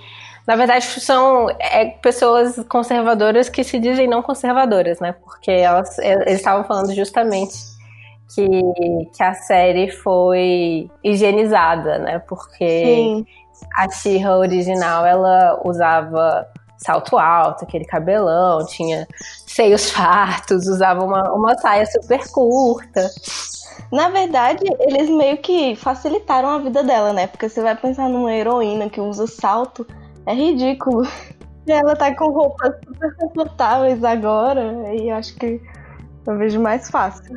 na 0.46 0.54
verdade, 0.54 0.84
são 0.84 1.50
é, 1.58 1.86
pessoas 1.86 2.64
conservadoras 2.68 3.48
que 3.48 3.64
se 3.64 3.80
dizem 3.80 4.06
não 4.06 4.22
conservadoras, 4.22 5.00
né? 5.00 5.12
Porque 5.12 5.50
elas, 5.50 5.98
eles 5.98 6.34
estavam 6.34 6.62
falando 6.62 6.94
justamente 6.94 7.56
que, 8.32 8.46
que 9.12 9.22
a 9.22 9.34
série 9.34 9.90
foi 9.90 10.88
higienizada, 11.02 11.98
né? 11.98 12.20
Porque 12.20 12.64
Sim. 12.84 13.26
a 13.76 13.90
Shira 13.90 14.36
original 14.36 15.04
ela 15.04 15.60
usava 15.64 16.46
salto 16.78 17.18
alto, 17.18 17.64
aquele 17.64 17.84
cabelão, 17.84 18.64
tinha 18.66 19.06
seios 19.46 19.90
fartos, 19.92 20.66
usava 20.66 21.04
uma, 21.04 21.32
uma 21.32 21.56
saia 21.58 21.86
super 21.86 22.26
curta. 22.30 23.10
Na 23.92 24.08
verdade, 24.08 24.64
eles 24.80 25.08
meio 25.08 25.38
que 25.38 25.76
facilitaram 25.76 26.48
a 26.48 26.58
vida 26.58 26.82
dela, 26.82 27.12
né? 27.12 27.26
Porque 27.26 27.48
você 27.48 27.62
vai 27.62 27.76
pensar 27.76 28.08
numa 28.08 28.32
heroína 28.32 28.88
que 28.88 29.00
usa 29.00 29.26
salto, 29.26 29.86
é 30.26 30.34
ridículo. 30.34 31.06
E 31.68 31.72
ela 31.72 31.96
tá 31.96 32.14
com 32.14 32.30
roupas 32.30 32.76
super 32.86 33.16
confortáveis 33.16 34.04
agora, 34.04 34.94
e 34.94 35.10
acho 35.10 35.34
que 35.34 35.60
eu 36.24 36.38
vejo 36.38 36.60
mais 36.60 36.88
fácil. 36.88 37.36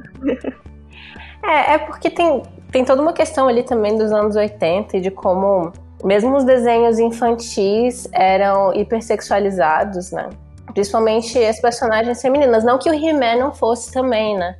É, 1.43 1.73
é 1.73 1.77
porque 1.79 2.11
tem, 2.11 2.43
tem 2.71 2.85
toda 2.85 3.01
uma 3.01 3.11
questão 3.11 3.47
ali 3.47 3.63
também 3.63 3.97
dos 3.97 4.11
anos 4.11 4.35
80 4.35 4.97
e 4.97 5.01
de 5.01 5.09
como 5.09 5.73
mesmo 6.03 6.35
os 6.37 6.43
desenhos 6.43 6.99
infantis 6.99 8.07
eram 8.11 8.73
hipersexualizados, 8.73 10.11
né? 10.11 10.29
Principalmente 10.73 11.37
as 11.43 11.59
personagens 11.59 12.21
femininas. 12.21 12.63
Não 12.63 12.77
que 12.77 12.89
o 12.89 12.93
He-Man 12.93 13.35
não 13.37 13.53
fosse 13.53 13.91
também, 13.91 14.37
né? 14.37 14.55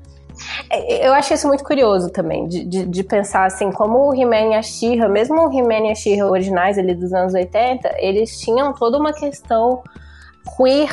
É, 0.70 1.08
eu 1.08 1.14
acho 1.14 1.34
isso 1.34 1.48
muito 1.48 1.64
curioso 1.64 2.10
também, 2.10 2.48
de, 2.48 2.64
de, 2.64 2.86
de 2.86 3.04
pensar 3.04 3.46
assim, 3.46 3.72
como 3.72 4.10
o 4.10 4.14
He-Man 4.14 4.54
e 4.54 4.56
a 4.56 4.62
She-Ra, 4.62 5.08
mesmo 5.10 5.48
o 5.48 5.54
He-Man 5.54 5.88
e 5.88 5.92
a 5.92 5.96
She-Ra 5.96 6.26
originais 6.28 6.78
ali 6.78 6.96
dos 6.96 7.14
anos 7.14 7.34
80, 7.34 7.96
eles 7.98 8.40
tinham 8.40 8.74
toda 8.74 8.98
uma 8.98 9.14
questão 9.14 9.84
queer 10.58 10.90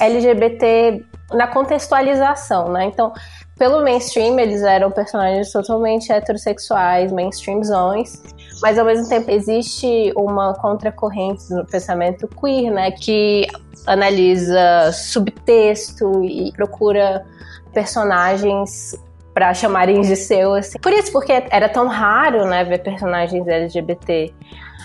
LGBT 0.00 1.04
na 1.32 1.46
contextualização, 1.46 2.70
né? 2.70 2.84
Então, 2.84 3.12
pelo 3.56 3.82
mainstream, 3.82 4.38
eles 4.38 4.62
eram 4.62 4.90
personagens 4.90 5.52
totalmente 5.52 6.10
heterossexuais, 6.10 7.12
mainstreamzões, 7.12 8.20
mas 8.60 8.78
ao 8.78 8.84
mesmo 8.84 9.08
tempo 9.08 9.30
existe 9.30 10.12
uma 10.16 10.54
contracorrente 10.54 11.50
no 11.50 11.64
pensamento 11.66 12.28
queer, 12.28 12.72
né, 12.72 12.90
que 12.90 13.46
analisa 13.86 14.90
subtexto 14.92 16.24
e 16.24 16.52
procura 16.52 17.24
personagens 17.72 18.96
para 19.34 19.52
chamarem 19.54 20.00
de 20.02 20.14
seu, 20.14 20.54
assim. 20.54 20.78
Por 20.78 20.92
isso, 20.92 21.10
porque 21.10 21.32
era 21.50 21.68
tão 21.68 21.88
raro, 21.88 22.46
né, 22.46 22.64
ver 22.64 22.82
personagens 22.82 23.46
LGBT 23.46 24.32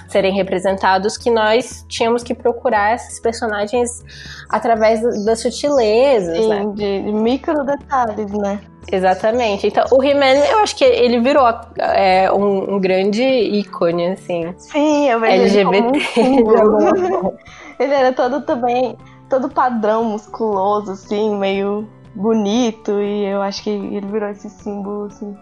serem 0.08 0.34
representados 0.34 1.18
que 1.18 1.30
nós 1.30 1.86
tínhamos 1.88 2.24
que 2.24 2.34
procurar 2.34 2.96
esses 2.96 3.20
personagens 3.20 4.04
através 4.50 5.02
das 5.26 5.42
sutilezas, 5.42 6.38
Sim, 6.38 6.50
né? 6.50 6.66
de 6.74 7.12
micro 7.12 7.64
detalhes, 7.66 8.32
né? 8.32 8.60
Exatamente. 8.92 9.68
Então, 9.68 9.86
o 9.92 10.02
He-Man, 10.02 10.46
eu 10.50 10.60
acho 10.60 10.76
que 10.76 10.84
ele 10.84 11.20
virou 11.20 11.46
é, 11.78 12.32
um, 12.32 12.76
um, 12.76 12.80
grande 12.80 13.24
ícone, 13.24 14.08
assim. 14.08 14.54
Sim, 14.58 15.10
eu 15.10 15.20
vejo 15.20 15.42
LGBT. 15.44 16.20
Ele, 16.20 16.44
um 16.44 17.34
ele 17.80 17.94
era 17.94 18.14
todo 18.14 18.42
também, 18.42 18.98
todo 19.30 19.50
padrão 19.50 20.06
musculoso, 20.06 20.94
assim, 20.94 21.38
meio 21.38 21.88
bonito, 22.16 23.02
e 23.02 23.26
eu 23.26 23.42
acho 23.42 23.64
que 23.64 23.70
ele 23.70 24.08
virou 24.08 24.30
esse 24.30 24.50
símbolo, 24.50 25.06
assim. 25.08 25.38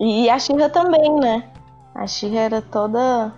E 0.00 0.30
a 0.30 0.38
Shira 0.38 0.68
também, 0.68 1.16
né? 1.16 1.42
A 1.94 2.06
Shira 2.06 2.38
era 2.38 2.62
toda 2.62 3.32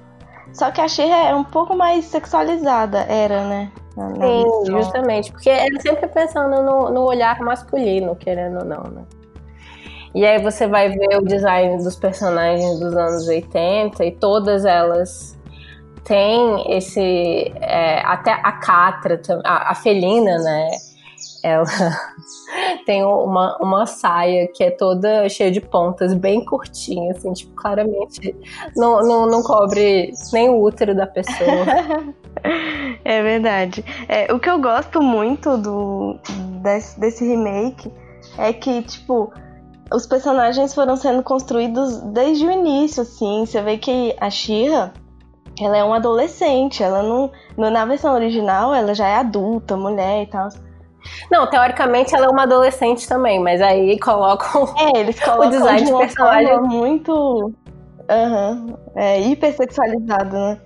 só 0.52 0.70
que 0.70 0.80
a 0.80 0.88
Shira 0.88 1.14
é 1.14 1.34
um 1.34 1.44
pouco 1.44 1.76
mais 1.76 2.04
sexualizada, 2.06 3.00
era, 3.00 3.44
né? 3.44 3.72
Sim, 3.94 4.72
justamente. 4.72 5.30
Porque 5.32 5.50
era 5.50 5.80
sempre 5.80 6.08
pensando 6.08 6.62
no, 6.62 6.90
no 6.90 7.02
olhar 7.04 7.40
masculino, 7.40 8.16
querendo 8.16 8.60
ou 8.60 8.64
não, 8.64 8.82
né? 8.84 9.04
E 10.14 10.24
aí 10.26 10.42
você 10.42 10.66
vai 10.66 10.88
ver 10.88 11.18
o 11.18 11.22
design 11.22 11.82
dos 11.82 11.96
personagens 11.96 12.80
dos 12.80 12.96
anos 12.96 13.28
80 13.28 14.04
e 14.04 14.12
todas 14.12 14.64
elas 14.64 15.38
têm 16.04 16.76
esse. 16.76 17.52
É, 17.60 18.00
até 18.00 18.32
a 18.32 18.52
Catra, 18.52 19.20
a, 19.44 19.70
a 19.70 19.74
Felina, 19.74 20.36
né? 20.38 20.70
Ela 21.42 21.64
tem 22.84 23.04
uma, 23.04 23.56
uma 23.60 23.86
saia 23.86 24.48
que 24.48 24.64
é 24.64 24.70
toda 24.70 25.28
cheia 25.28 25.50
de 25.50 25.60
pontas, 25.60 26.14
bem 26.14 26.44
curtinha, 26.44 27.12
assim, 27.12 27.32
tipo, 27.32 27.54
claramente 27.54 28.34
não, 28.76 29.00
não, 29.02 29.26
não 29.26 29.42
cobre 29.42 30.12
nem 30.32 30.48
o 30.48 30.62
útero 30.62 30.94
da 30.94 31.06
pessoa. 31.06 31.66
é 33.04 33.22
verdade. 33.22 33.84
É, 34.08 34.32
o 34.32 34.38
que 34.38 34.50
eu 34.50 34.58
gosto 34.58 35.02
muito 35.02 35.56
do, 35.56 36.18
desse, 36.62 36.98
desse 36.98 37.24
remake 37.24 37.90
é 38.38 38.52
que, 38.52 38.82
tipo, 38.82 39.32
os 39.92 40.06
personagens 40.06 40.74
foram 40.74 40.96
sendo 40.96 41.22
construídos 41.22 42.00
desde 42.12 42.46
o 42.46 42.50
início, 42.50 43.02
assim. 43.02 43.44
Você 43.44 43.60
vê 43.60 43.76
que 43.76 44.14
a 44.20 44.30
Shira, 44.30 44.92
ela 45.60 45.76
é 45.76 45.84
uma 45.84 45.96
adolescente, 45.96 46.82
ela 46.82 47.02
não. 47.02 47.30
Na 47.56 47.84
versão 47.84 48.14
original, 48.14 48.74
ela 48.74 48.94
já 48.94 49.08
é 49.08 49.16
adulta, 49.16 49.76
mulher 49.76 50.22
e 50.22 50.26
tal. 50.26 50.48
Não, 51.30 51.48
teoricamente 51.48 52.14
ela 52.14 52.26
é 52.26 52.28
uma 52.28 52.42
adolescente 52.42 53.08
também, 53.08 53.40
mas 53.40 53.60
aí 53.60 53.98
colocam. 53.98 54.72
É, 54.78 55.00
eles 55.00 55.18
colocam 55.20 55.48
o 55.48 55.50
design 55.50 55.84
de 55.84 55.92
personagem 55.92 56.60
muito. 56.62 57.52
Uhum, 58.10 58.76
é 58.96 59.20
hipersexualizado, 59.20 60.36
né? 60.36 60.60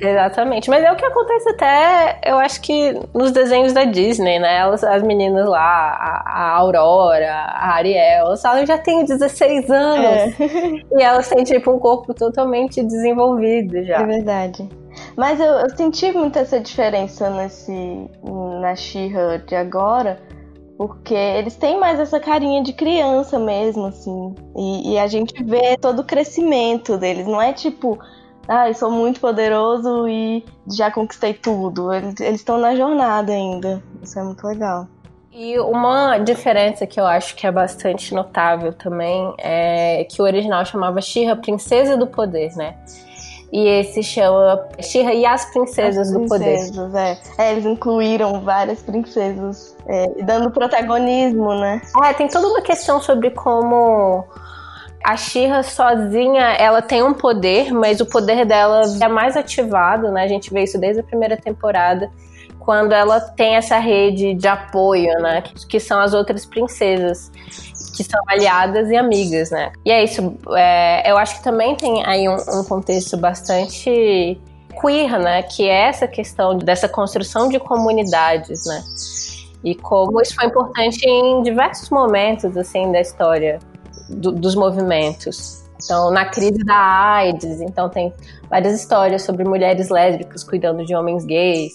Exatamente, 0.00 0.68
mas 0.68 0.82
é 0.82 0.90
o 0.90 0.96
que 0.96 1.04
acontece 1.04 1.50
até, 1.50 2.18
eu 2.24 2.36
acho 2.38 2.60
que 2.60 2.98
nos 3.14 3.30
desenhos 3.30 3.72
da 3.72 3.84
Disney, 3.84 4.38
né? 4.38 4.58
Elas, 4.58 4.82
as 4.82 5.02
meninas 5.02 5.48
lá, 5.48 5.60
a, 5.60 6.22
a 6.26 6.56
Aurora, 6.56 7.32
a 7.32 7.74
Ariel, 7.74 8.26
elas 8.26 8.42
falam, 8.42 8.66
já 8.66 8.76
tenho 8.76 9.06
16 9.06 9.70
anos. 9.70 10.40
É. 10.40 10.84
E 10.98 11.02
elas 11.02 11.28
têm, 11.28 11.44
tipo, 11.44 11.72
um 11.72 11.78
corpo 11.78 12.14
totalmente 12.14 12.82
desenvolvido 12.82 13.82
já. 13.84 14.00
É 14.00 14.06
verdade. 14.06 14.68
Mas 15.16 15.38
eu, 15.38 15.46
eu 15.46 15.76
senti 15.76 16.12
muito 16.12 16.38
essa 16.38 16.58
diferença 16.58 17.30
nesse, 17.30 18.10
na 18.60 18.74
Shira 18.74 19.38
de 19.46 19.54
agora, 19.54 20.20
Porque 20.76 21.14
eles 21.14 21.54
têm 21.56 21.78
mais 21.78 22.00
essa 22.00 22.18
carinha 22.18 22.62
de 22.62 22.72
criança 22.72 23.38
mesmo, 23.38 23.86
assim. 23.86 24.34
E, 24.56 24.92
e 24.94 24.98
a 24.98 25.06
gente 25.06 25.42
vê 25.44 25.76
todo 25.76 26.00
o 26.00 26.04
crescimento 26.04 26.98
deles. 26.98 27.26
Não 27.26 27.40
é 27.40 27.52
tipo, 27.52 27.98
ah, 28.48 28.68
eu 28.68 28.74
sou 28.74 28.90
muito 28.90 29.20
poderoso 29.20 30.08
e 30.08 30.44
já 30.66 30.90
conquistei 30.90 31.32
tudo. 31.32 31.92
Eles 31.92 32.20
estão 32.20 32.58
na 32.58 32.74
jornada 32.74 33.32
ainda. 33.32 33.82
Isso 34.02 34.18
é 34.18 34.22
muito 34.24 34.44
legal. 34.46 34.88
E 35.32 35.58
uma 35.58 36.18
diferença 36.18 36.86
que 36.86 37.00
eu 37.00 37.06
acho 37.06 37.34
que 37.34 37.46
é 37.46 37.50
bastante 37.50 38.14
notável 38.14 38.72
também 38.72 39.34
é 39.38 40.04
que 40.04 40.22
o 40.22 40.24
original 40.24 40.64
chamava 40.64 41.00
Shira 41.00 41.34
Princesa 41.34 41.96
do 41.96 42.06
Poder, 42.06 42.54
né? 42.56 42.76
E 43.54 43.68
esse 43.68 44.02
chama 44.02 44.66
Shira 44.80 45.14
e 45.14 45.24
as 45.24 45.44
Princesas, 45.44 46.08
as 46.08 46.12
do 46.12 46.26
Poder. 46.26 46.58
É. 46.92 47.18
é. 47.38 47.52
eles 47.52 47.64
incluíram 47.64 48.40
várias 48.40 48.82
princesas, 48.82 49.76
é, 49.86 50.08
dando 50.24 50.50
protagonismo, 50.50 51.54
né? 51.54 51.80
É, 52.02 52.12
tem 52.14 52.26
toda 52.26 52.48
uma 52.48 52.60
questão 52.60 53.00
sobre 53.00 53.30
como 53.30 54.24
a 55.04 55.16
Shira 55.16 55.62
sozinha, 55.62 56.42
ela 56.58 56.82
tem 56.82 57.04
um 57.04 57.14
poder, 57.14 57.72
mas 57.72 58.00
o 58.00 58.06
poder 58.06 58.44
dela 58.44 58.82
é 59.00 59.06
mais 59.06 59.36
ativado, 59.36 60.10
né? 60.10 60.24
A 60.24 60.28
gente 60.28 60.52
vê 60.52 60.64
isso 60.64 60.76
desde 60.76 60.98
a 60.98 61.04
primeira 61.04 61.36
temporada 61.36 62.10
quando 62.64 62.92
ela 62.92 63.20
tem 63.20 63.56
essa 63.56 63.78
rede 63.78 64.34
de 64.34 64.48
apoio, 64.48 65.12
né? 65.20 65.42
Que, 65.42 65.66
que 65.66 65.80
são 65.80 66.00
as 66.00 66.14
outras 66.14 66.46
princesas, 66.46 67.30
que 67.94 68.02
são 68.02 68.20
aliadas 68.26 68.90
e 68.90 68.96
amigas, 68.96 69.50
né? 69.50 69.70
E 69.84 69.90
é 69.90 70.02
isso. 70.02 70.34
É, 70.56 71.10
eu 71.10 71.18
acho 71.18 71.36
que 71.36 71.44
também 71.44 71.76
tem 71.76 72.04
aí 72.06 72.26
um, 72.26 72.36
um 72.36 72.64
contexto 72.64 73.18
bastante 73.18 74.40
queer, 74.80 75.18
né? 75.18 75.42
Que 75.42 75.68
é 75.68 75.88
essa 75.88 76.08
questão 76.08 76.56
dessa 76.56 76.88
construção 76.88 77.48
de 77.50 77.58
comunidades, 77.58 78.64
né? 78.66 78.82
E 79.62 79.74
como 79.74 80.20
isso 80.20 80.34
foi 80.34 80.46
importante 80.46 81.06
em 81.06 81.42
diversos 81.42 81.90
momentos, 81.90 82.56
assim, 82.56 82.90
da 82.92 83.00
história 83.00 83.58
do, 84.08 84.32
dos 84.32 84.54
movimentos. 84.54 85.62
Então, 85.82 86.10
na 86.10 86.24
crise 86.24 86.64
da 86.64 86.76
AIDS, 86.76 87.60
então 87.60 87.90
tem 87.90 88.12
várias 88.48 88.80
histórias 88.80 89.22
sobre 89.22 89.44
mulheres 89.44 89.90
lésbicas 89.90 90.42
cuidando 90.42 90.84
de 90.84 90.94
homens 90.94 91.26
gays 91.26 91.74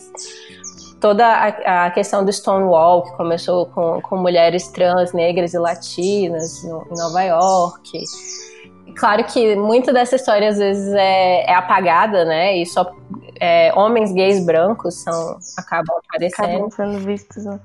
toda 1.00 1.26
a, 1.26 1.86
a, 1.86 1.92
questão 1.92 2.24
do 2.24 2.32
Stonewall, 2.32 3.04
que 3.04 3.12
começou 3.14 3.66
com, 3.68 4.02
com 4.02 4.18
mulheres 4.18 4.68
trans, 4.68 5.14
negras 5.14 5.54
e 5.54 5.58
latinas 5.60 6.64
no, 6.64 6.88
em 6.92 6.98
Nova 6.98 7.22
York. 7.24 8.04
Claro 8.98 9.24
que 9.24 9.56
muita 9.56 9.94
dessa 9.94 10.16
história 10.16 10.50
às 10.50 10.58
vezes 10.58 10.94
é, 10.94 11.50
é 11.50 11.54
apagada, 11.54 12.26
né? 12.26 12.58
E 12.58 12.66
só 12.66 12.92
é, 13.40 13.74
homens 13.74 14.12
gays 14.12 14.46
brancos 14.46 15.02
são, 15.02 15.38
acabam 15.58 15.98
aparecendo. 16.06 16.50
Acabam 16.50 16.72
sendo 16.72 17.00
vistos. 17.00 17.46
Né? 17.46 17.60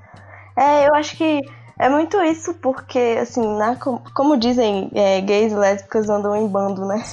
É, 0.57 0.89
eu 0.89 0.95
acho 0.95 1.17
que 1.17 1.41
é 1.79 1.89
muito 1.89 2.23
isso, 2.23 2.55
porque, 2.55 3.19
assim, 3.21 3.45
na, 3.57 3.77
como 4.15 4.37
dizem, 4.37 4.91
é, 4.95 5.21
gays 5.21 5.53
e 5.53 5.57
lésbicas 5.57 6.09
andam 6.09 6.37
em 6.37 6.47
bando, 6.47 6.87
né? 6.87 7.03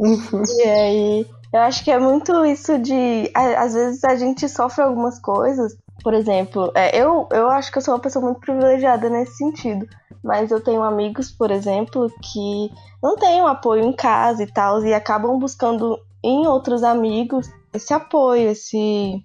E 0.00 0.62
aí 0.62 1.26
eu 1.52 1.60
acho 1.60 1.82
que 1.82 1.90
é 1.90 1.98
muito 1.98 2.44
isso 2.44 2.78
de. 2.78 3.30
Às 3.34 3.74
vezes 3.74 4.04
a 4.04 4.16
gente 4.16 4.48
sofre 4.48 4.82
algumas 4.82 5.18
coisas. 5.18 5.76
Por 6.02 6.14
exemplo, 6.14 6.70
é, 6.74 6.96
eu, 6.96 7.28
eu 7.32 7.50
acho 7.50 7.72
que 7.72 7.78
eu 7.78 7.82
sou 7.82 7.94
uma 7.94 8.00
pessoa 8.00 8.24
muito 8.24 8.40
privilegiada 8.40 9.08
nesse 9.08 9.36
sentido. 9.36 9.86
Mas 10.22 10.50
eu 10.50 10.62
tenho 10.62 10.82
amigos, 10.82 11.30
por 11.30 11.50
exemplo, 11.50 12.12
que 12.22 12.70
não 13.02 13.16
têm 13.16 13.40
um 13.40 13.46
apoio 13.46 13.84
em 13.84 13.92
casa 13.92 14.42
e 14.42 14.46
tal, 14.46 14.84
e 14.84 14.92
acabam 14.92 15.38
buscando 15.38 15.98
em 16.22 16.46
outros 16.46 16.82
amigos 16.82 17.48
esse 17.72 17.94
apoio, 17.94 18.50
esse, 18.50 19.22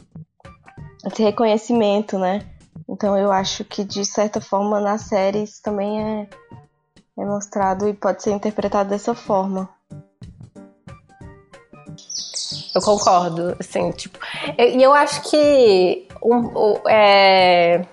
esse 1.05 1.23
reconhecimento, 1.23 2.17
né? 2.17 2.45
Então 2.87 3.17
eu 3.17 3.31
acho 3.31 3.63
que 3.63 3.83
de 3.83 4.05
certa 4.05 4.39
forma 4.39 4.79
na 4.79 4.97
série 4.97 5.43
isso 5.43 5.61
também 5.61 6.01
é, 6.01 6.29
é 7.17 7.25
mostrado 7.25 7.87
e 7.87 7.93
pode 7.93 8.21
ser 8.21 8.31
interpretado 8.31 8.89
dessa 8.89 9.15
forma. 9.15 9.69
Eu 12.75 12.81
concordo, 12.81 13.55
assim, 13.59 13.91
tipo. 13.91 14.17
E 14.57 14.81
eu, 14.81 14.93
acho 14.93 15.29
que 15.29 16.07
um, 16.23 16.35
um, 16.35 16.89
é, 16.89 17.85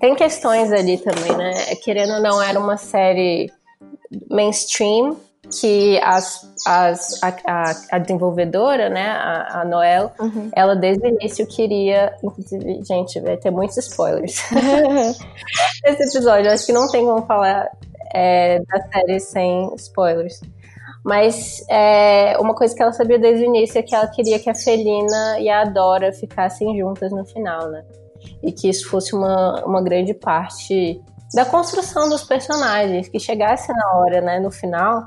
tem 0.00 0.14
questões 0.14 0.72
ali 0.72 0.98
também, 0.98 1.36
né? 1.36 1.74
Querendo 1.82 2.14
ou 2.14 2.22
não, 2.22 2.42
era 2.42 2.58
uma 2.58 2.76
série 2.76 3.50
mainstream 4.30 5.16
que 5.60 5.98
as, 6.02 6.40
as, 6.66 7.22
a, 7.22 7.28
a, 7.46 7.74
a 7.92 7.98
desenvolvedora, 7.98 8.88
né, 8.88 9.06
a, 9.08 9.60
a 9.60 9.64
Noel, 9.64 10.12
uhum. 10.18 10.50
ela 10.54 10.74
desde 10.74 11.06
o 11.06 11.08
início 11.08 11.46
queria. 11.46 12.14
Inclusive, 12.22 12.82
gente, 12.84 13.20
vai 13.20 13.36
ter 13.36 13.50
muitos 13.50 13.76
spoilers 13.76 14.42
nesse 15.84 16.02
episódio. 16.02 16.46
Eu 16.46 16.54
acho 16.54 16.66
que 16.66 16.72
não 16.72 16.90
tem 16.90 17.04
como 17.04 17.24
falar 17.26 17.70
é, 18.14 18.60
da 18.60 18.82
série 18.92 19.20
sem 19.20 19.74
spoilers. 19.76 20.40
Mas 21.04 21.62
é, 21.68 22.36
uma 22.38 22.54
coisa 22.54 22.74
que 22.74 22.82
ela 22.82 22.92
sabia 22.92 23.18
desde 23.18 23.44
o 23.44 23.46
início 23.46 23.78
é 23.78 23.82
que 23.82 23.94
ela 23.94 24.06
queria 24.06 24.38
que 24.38 24.48
a 24.48 24.54
Felina 24.54 25.38
e 25.38 25.50
a 25.50 25.64
Dora 25.64 26.12
ficassem 26.12 26.78
juntas 26.78 27.12
no 27.12 27.24
final, 27.26 27.68
né? 27.68 27.84
E 28.42 28.50
que 28.50 28.70
isso 28.70 28.88
fosse 28.88 29.14
uma, 29.14 29.62
uma 29.66 29.82
grande 29.82 30.14
parte 30.14 31.02
da 31.34 31.44
construção 31.44 32.08
dos 32.08 32.22
personagens, 32.22 33.08
que 33.08 33.18
chegasse 33.18 33.70
na 33.72 33.98
hora, 33.98 34.20
né, 34.20 34.38
no 34.38 34.50
final, 34.50 35.02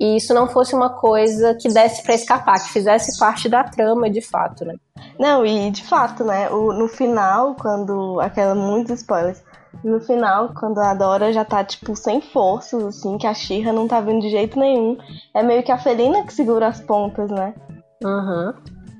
e 0.00 0.16
isso 0.16 0.32
não 0.32 0.46
fosse 0.46 0.74
uma 0.74 0.90
coisa 0.90 1.54
que 1.54 1.68
desse 1.68 2.02
para 2.02 2.14
escapar, 2.14 2.62
que 2.62 2.72
fizesse 2.72 3.18
parte 3.18 3.48
da 3.48 3.64
trama 3.64 4.08
de 4.08 4.20
fato, 4.20 4.64
né? 4.64 4.74
Não, 5.18 5.44
e 5.44 5.70
de 5.70 5.82
fato, 5.82 6.22
né, 6.22 6.48
o, 6.50 6.72
no 6.72 6.86
final, 6.86 7.56
quando 7.56 8.20
aquela 8.20 8.54
muitos 8.54 9.00
spoilers, 9.00 9.42
no 9.86 10.00
final, 10.00 10.52
quando 10.52 10.78
a 10.80 10.92
Dora 10.94 11.32
já 11.32 11.44
tá, 11.44 11.62
tipo, 11.62 11.94
sem 11.94 12.20
forças, 12.20 12.82
assim, 12.82 13.16
que 13.16 13.26
a 13.26 13.32
Xirra 13.32 13.72
não 13.72 13.86
tá 13.86 14.00
vindo 14.00 14.20
de 14.20 14.30
jeito 14.30 14.58
nenhum, 14.58 14.98
é 15.32 15.42
meio 15.44 15.62
que 15.62 15.70
a 15.70 15.78
Felina 15.78 16.24
que 16.24 16.32
segura 16.32 16.66
as 16.66 16.80
pontas, 16.80 17.30
né? 17.30 17.54
Uhum. 18.02 18.52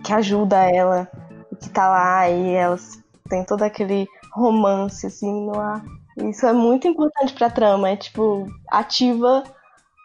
Que 0.05 0.13
ajuda 0.13 0.57
ela, 0.71 1.09
que 1.61 1.69
tá 1.71 1.89
lá 1.89 2.31
e 2.31 2.53
elas 2.53 3.03
têm 3.29 3.45
todo 3.45 3.65
aquele 3.65 4.07
romance, 4.33 5.09
assim, 5.09 5.47
no 5.47 5.59
ar. 5.59 5.83
Isso 6.19 6.47
é 6.47 6.53
muito 6.53 6.87
importante 6.87 7.35
pra 7.35 7.51
trama, 7.51 7.91
é, 7.91 7.97
tipo, 7.97 8.47
ativa 8.71 9.43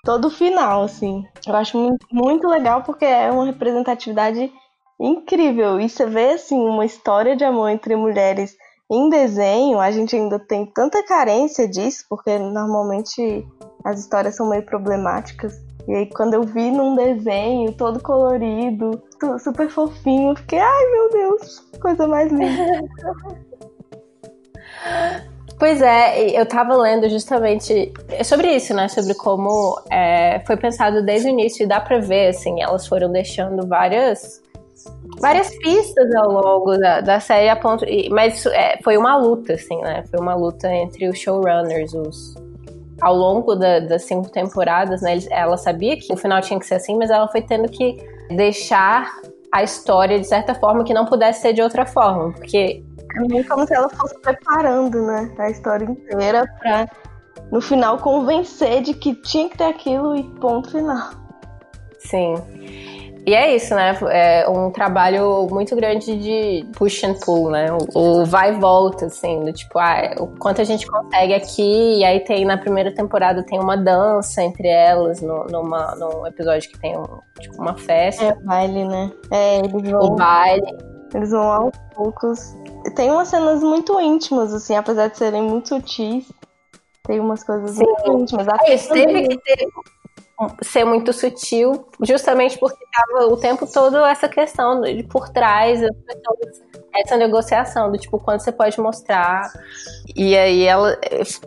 todo 0.03 0.25
o 0.25 0.31
final, 0.31 0.81
assim. 0.83 1.23
Eu 1.45 1.55
acho 1.55 1.77
muito, 1.77 2.07
muito 2.11 2.47
legal 2.47 2.81
porque 2.81 3.05
é 3.05 3.31
uma 3.31 3.45
representatividade 3.45 4.51
incrível. 4.99 5.79
E 5.79 5.87
você 5.87 6.07
vê, 6.07 6.31
assim, 6.31 6.59
uma 6.59 6.85
história 6.85 7.35
de 7.35 7.43
amor 7.43 7.69
entre 7.69 7.95
mulheres 7.95 8.57
em 8.91 9.09
desenho, 9.09 9.79
a 9.79 9.89
gente 9.89 10.13
ainda 10.13 10.37
tem 10.37 10.65
tanta 10.65 11.01
carência 11.03 11.65
disso, 11.65 12.03
porque 12.09 12.37
normalmente 12.37 13.47
as 13.85 14.01
histórias 14.01 14.35
são 14.35 14.49
meio 14.49 14.65
problemáticas. 14.65 15.63
E 15.87 15.95
aí, 15.95 16.05
quando 16.07 16.33
eu 16.33 16.43
vi 16.43 16.69
num 16.69 16.95
desenho 16.95 17.71
todo 17.71 18.01
colorido, 18.01 19.01
super 19.39 19.69
fofinho, 19.69 20.35
fiquei, 20.35 20.59
ai 20.59 20.91
meu 20.91 21.09
Deus, 21.09 21.59
coisa 21.81 22.05
mais 22.05 22.29
linda. 22.31 22.83
Pois 25.59 25.79
é, 25.79 26.31
eu 26.31 26.43
tava 26.43 26.75
lendo 26.75 27.07
justamente 27.07 27.93
sobre 28.25 28.55
isso, 28.55 28.73
né? 28.73 28.87
Sobre 28.87 29.13
como 29.13 29.79
é, 29.91 30.39
foi 30.47 30.57
pensado 30.57 31.05
desde 31.05 31.27
o 31.27 31.29
início 31.29 31.63
e 31.63 31.67
dá 31.67 31.79
pra 31.79 31.99
ver, 31.99 32.29
assim, 32.29 32.63
elas 32.63 32.87
foram 32.87 33.11
deixando 33.11 33.67
várias 33.67 34.40
várias 35.19 35.55
pistas 35.57 36.13
ao 36.15 36.31
longo 36.31 36.77
da, 36.77 37.01
da 37.01 37.19
série 37.19 37.49
a 37.49 37.55
ponto. 37.55 37.85
Mas 38.09 38.45
é, 38.47 38.79
foi 38.83 38.97
uma 38.97 39.17
luta, 39.17 39.53
assim, 39.53 39.79
né? 39.81 40.03
Foi 40.09 40.19
uma 40.19 40.35
luta 40.35 40.71
entre 40.73 41.07
os 41.09 41.17
showrunners, 41.17 41.93
os. 41.93 42.35
Ao 43.01 43.15
longo 43.15 43.55
da, 43.55 43.79
das 43.79 44.03
cinco 44.03 44.29
temporadas, 44.29 45.01
né? 45.01 45.17
Ela 45.31 45.57
sabia 45.57 45.97
que 45.97 46.13
o 46.13 46.17
final 46.17 46.39
tinha 46.41 46.59
que 46.59 46.67
ser 46.67 46.75
assim, 46.75 46.95
mas 46.97 47.09
ela 47.09 47.27
foi 47.27 47.41
tendo 47.41 47.67
que 47.67 47.97
deixar 48.29 49.11
a 49.51 49.63
história 49.63 50.19
de 50.19 50.27
certa 50.27 50.53
forma 50.55 50.83
que 50.83 50.93
não 50.93 51.05
pudesse 51.05 51.41
ser 51.41 51.53
de 51.53 51.61
outra 51.61 51.85
forma, 51.85 52.31
porque 52.31 52.83
é 53.15 53.43
como 53.43 53.67
se 53.67 53.73
ela 53.73 53.89
fosse 53.89 54.17
preparando, 54.19 55.01
né, 55.01 55.29
a 55.37 55.49
história 55.49 55.85
inteira 55.85 56.45
pra 56.59 56.87
no 57.51 57.59
final 57.59 57.97
convencer 57.97 58.81
de 58.81 58.93
que 58.93 59.13
tinha 59.15 59.49
que 59.49 59.57
ter 59.57 59.65
aquilo 59.65 60.15
e 60.15 60.23
ponto 60.39 60.71
final. 60.71 61.11
Sim. 61.99 62.35
E 63.25 63.35
é 63.35 63.55
isso, 63.55 63.75
né? 63.75 63.97
É 64.09 64.49
um 64.49 64.71
trabalho 64.71 65.47
muito 65.49 65.75
grande 65.75 66.17
de 66.17 66.65
push 66.75 67.03
and 67.03 67.13
pull, 67.23 67.51
né? 67.51 67.67
O, 67.93 68.25
vai 68.25 68.55
e 68.55 68.59
volta, 68.59 69.05
assim, 69.05 69.43
do 69.43 69.53
tipo, 69.53 69.77
ah, 69.77 70.15
o 70.19 70.27
quanto 70.27 70.61
a 70.61 70.63
gente 70.63 70.87
consegue 70.87 71.33
aqui, 71.33 71.99
e 71.99 72.03
aí 72.03 72.19
tem 72.21 72.45
na 72.45 72.57
primeira 72.57 72.93
temporada 72.93 73.43
tem 73.43 73.59
uma 73.59 73.77
dança 73.77 74.41
entre 74.41 74.67
elas, 74.67 75.21
no, 75.21 75.45
numa, 75.45 75.95
num 75.95 76.25
episódio 76.25 76.69
que 76.71 76.79
tem 76.79 76.97
um, 76.97 77.05
tipo, 77.39 77.61
uma 77.61 77.75
festa. 77.75 78.23
É, 78.23 78.35
baile, 78.43 78.85
né? 78.85 79.11
É, 79.29 79.59
eles 79.59 79.89
vão. 79.89 80.01
O 80.01 80.15
baile. 80.15 80.77
Eles 81.13 81.29
vão 81.29 81.43
aos 81.43 81.77
poucos. 81.93 82.55
Tem 82.95 83.11
umas 83.11 83.27
cenas 83.27 83.61
muito 83.61 83.99
íntimas, 83.99 84.53
assim, 84.53 84.75
apesar 84.75 85.09
de 85.09 85.17
serem 85.17 85.43
muito 85.43 85.69
sutis. 85.69 86.31
Tem 87.03 87.19
umas 87.19 87.43
coisas 87.43 87.71
Sim. 87.71 87.83
muito 87.85 88.21
íntimas. 88.23 88.47
É 88.47 88.77
teve 88.77 89.27
que 89.27 89.37
ter 89.37 89.67
ser 90.61 90.85
muito 90.85 91.13
sutil, 91.13 91.85
justamente 92.01 92.57
porque 92.57 92.83
estava 92.83 93.27
o 93.27 93.37
tempo 93.37 93.65
todo 93.71 93.97
essa 94.05 94.27
questão 94.27 94.81
de 94.81 95.03
por 95.03 95.29
trás 95.29 95.81
essa 96.93 97.15
negociação 97.17 97.91
do 97.91 97.97
tipo 97.97 98.19
quando 98.19 98.41
você 98.41 98.51
pode 98.51 98.79
mostrar. 98.79 99.51
E 100.15 100.37
aí 100.37 100.63
ela, 100.63 100.97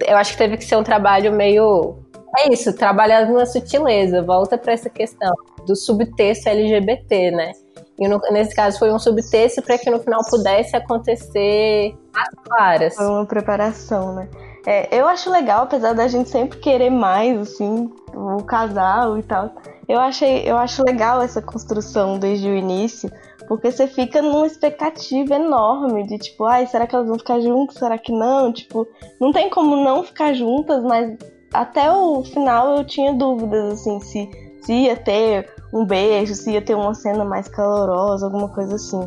eu 0.06 0.16
acho 0.16 0.32
que 0.32 0.38
teve 0.38 0.56
que 0.56 0.64
ser 0.64 0.76
um 0.76 0.82
trabalho 0.82 1.32
meio 1.32 1.98
é 2.36 2.52
isso, 2.52 2.72
trabalhar 2.72 3.30
na 3.30 3.46
sutileza, 3.46 4.20
volta 4.20 4.58
para 4.58 4.72
essa 4.72 4.90
questão 4.90 5.32
do 5.66 5.76
subtexto 5.76 6.48
LGBT, 6.48 7.30
né? 7.30 7.52
E 7.98 8.08
no, 8.08 8.18
nesse 8.32 8.54
caso 8.54 8.78
foi 8.78 8.92
um 8.92 8.98
subtexto 8.98 9.62
para 9.62 9.78
que 9.78 9.88
no 9.88 10.00
final 10.00 10.20
pudesse 10.28 10.74
acontecer 10.74 11.96
as 12.12 12.28
claras. 12.44 12.94
Foi 12.96 13.06
uma 13.06 13.24
preparação, 13.24 14.16
né? 14.16 14.28
É, 14.66 14.88
eu 14.98 15.06
acho 15.06 15.30
legal, 15.30 15.64
apesar 15.64 15.92
da 15.92 16.08
gente 16.08 16.30
sempre 16.30 16.58
querer 16.58 16.90
mais, 16.90 17.38
assim, 17.38 17.92
o 18.14 18.42
casal 18.42 19.18
e 19.18 19.22
tal. 19.22 19.50
Eu, 19.86 20.00
achei, 20.00 20.42
eu 20.48 20.56
acho 20.56 20.82
legal 20.82 21.20
essa 21.20 21.42
construção 21.42 22.18
desde 22.18 22.48
o 22.48 22.54
início, 22.54 23.10
porque 23.46 23.70
você 23.70 23.86
fica 23.86 24.22
numa 24.22 24.46
expectativa 24.46 25.34
enorme 25.34 26.06
de 26.06 26.16
tipo, 26.18 26.44
ai, 26.44 26.66
será 26.66 26.86
que 26.86 26.94
elas 26.94 27.08
vão 27.08 27.18
ficar 27.18 27.40
juntas? 27.40 27.76
Será 27.76 27.98
que 27.98 28.10
não? 28.10 28.52
Tipo, 28.52 28.86
não 29.20 29.32
tem 29.32 29.50
como 29.50 29.76
não 29.76 30.02
ficar 30.02 30.32
juntas, 30.32 30.82
mas 30.82 31.14
até 31.52 31.92
o 31.92 32.24
final 32.24 32.78
eu 32.78 32.84
tinha 32.84 33.12
dúvidas, 33.12 33.74
assim, 33.74 34.00
se, 34.00 34.30
se 34.62 34.72
ia 34.72 34.96
ter 34.96 35.52
um 35.74 35.84
beijo, 35.84 36.34
se 36.34 36.52
ia 36.52 36.62
ter 36.62 36.74
uma 36.74 36.94
cena 36.94 37.24
mais 37.24 37.48
calorosa, 37.48 38.24
alguma 38.24 38.48
coisa 38.48 38.76
assim. 38.76 39.00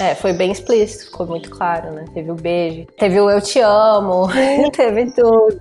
É, 0.00 0.14
foi 0.14 0.32
bem 0.32 0.52
explícito, 0.52 1.06
ficou 1.06 1.26
muito 1.26 1.50
claro, 1.50 1.92
né? 1.92 2.04
Teve 2.14 2.30
o 2.30 2.34
beijo, 2.34 2.86
teve 2.98 3.20
o 3.20 3.28
eu 3.28 3.40
te 3.40 3.58
amo, 3.60 4.28
teve 4.72 5.10
tudo. 5.10 5.58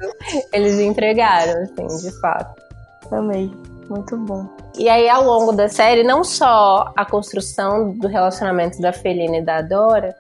Eles 0.53 0.79
entregaram, 0.79 1.63
assim, 1.63 1.87
de 2.07 2.21
fato. 2.21 2.61
Amei, 3.11 3.51
muito 3.89 4.15
bom. 4.17 4.47
E 4.77 4.87
aí, 4.89 5.09
ao 5.09 5.23
longo 5.23 5.53
da 5.53 5.67
série, 5.67 6.03
não 6.03 6.23
só 6.23 6.93
a 6.95 7.03
construção 7.03 7.93
do 7.97 8.07
relacionamento 8.07 8.79
da 8.79 8.93
Felina 8.93 9.37
e 9.37 9.41
da 9.41 9.61
Dora, 9.61 10.15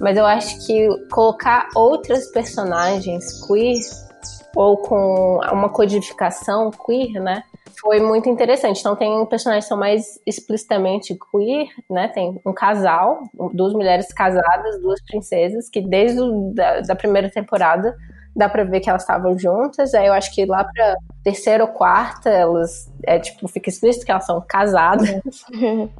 mas 0.00 0.16
eu 0.16 0.26
acho 0.26 0.66
que 0.66 0.88
colocar 1.08 1.68
outras 1.76 2.26
personagens 2.32 3.46
queer 3.46 3.78
ou 4.56 4.78
com 4.78 5.38
uma 5.52 5.68
codificação 5.68 6.70
queer, 6.72 7.20
né? 7.22 7.44
Foi 7.80 8.00
muito 8.00 8.28
interessante. 8.28 8.80
Então 8.80 8.94
tem 8.94 9.24
personagens 9.26 9.64
que 9.64 9.68
são 9.68 9.78
mais 9.78 10.20
explicitamente 10.26 11.18
queer, 11.30 11.68
né? 11.88 12.08
Tem 12.08 12.40
um 12.44 12.52
casal, 12.52 13.22
duas 13.52 13.72
mulheres 13.72 14.12
casadas, 14.12 14.80
duas 14.80 15.02
princesas, 15.02 15.68
que 15.68 15.80
desde 15.80 16.20
o, 16.20 16.52
da, 16.54 16.80
da 16.80 16.94
primeira 16.94 17.30
temporada 17.30 17.96
dá 18.36 18.48
pra 18.48 18.64
ver 18.64 18.80
que 18.80 18.90
elas 18.90 19.02
estavam 19.02 19.38
juntas. 19.38 19.94
Aí 19.94 20.06
eu 20.06 20.12
acho 20.12 20.34
que 20.34 20.44
lá 20.44 20.62
pra 20.64 20.96
terceira 21.24 21.64
ou 21.64 21.70
quarta, 21.70 22.28
elas, 22.28 22.92
é 23.04 23.18
tipo, 23.18 23.48
fica 23.48 23.70
explícito 23.70 24.04
que 24.04 24.12
elas 24.12 24.26
são 24.26 24.40
casadas. 24.46 25.08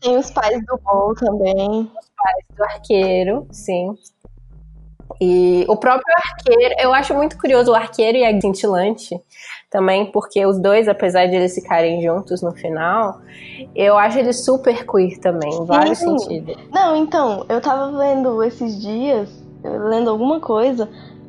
Tem 0.00 0.16
os 0.16 0.30
pais 0.30 0.64
do 0.64 0.78
Bol 0.78 1.14
também. 1.14 1.82
Os 1.82 2.10
pais 2.16 2.44
do 2.56 2.64
arqueiro, 2.64 3.46
sim. 3.50 3.94
E 5.20 5.66
o 5.68 5.76
próprio 5.76 6.14
arqueiro, 6.16 6.74
eu 6.78 6.94
acho 6.94 7.14
muito 7.14 7.36
curioso 7.36 7.72
o 7.72 7.74
arqueiro 7.74 8.16
e 8.16 8.24
a 8.24 8.40
cintilante 8.40 9.20
também, 9.70 10.10
porque 10.10 10.44
os 10.44 10.60
dois, 10.60 10.88
apesar 10.88 11.26
de 11.26 11.36
eles 11.36 11.54
ficarem 11.54 12.02
juntos 12.02 12.42
no 12.42 12.52
final, 12.52 13.20
eu 13.74 13.96
acho 13.96 14.18
eles 14.18 14.44
super 14.44 14.84
queer 14.84 15.18
também, 15.20 15.50
em 15.50 15.64
vários 15.64 15.98
Sim. 15.98 16.18
sentidos. 16.18 16.56
Não, 16.72 16.96
então, 16.96 17.46
eu 17.48 17.60
tava 17.60 17.96
vendo 17.96 18.42
esses 18.42 18.80
dias, 18.80 19.30
lendo 19.62 20.10
alguma 20.10 20.40
coisa, 20.40 20.88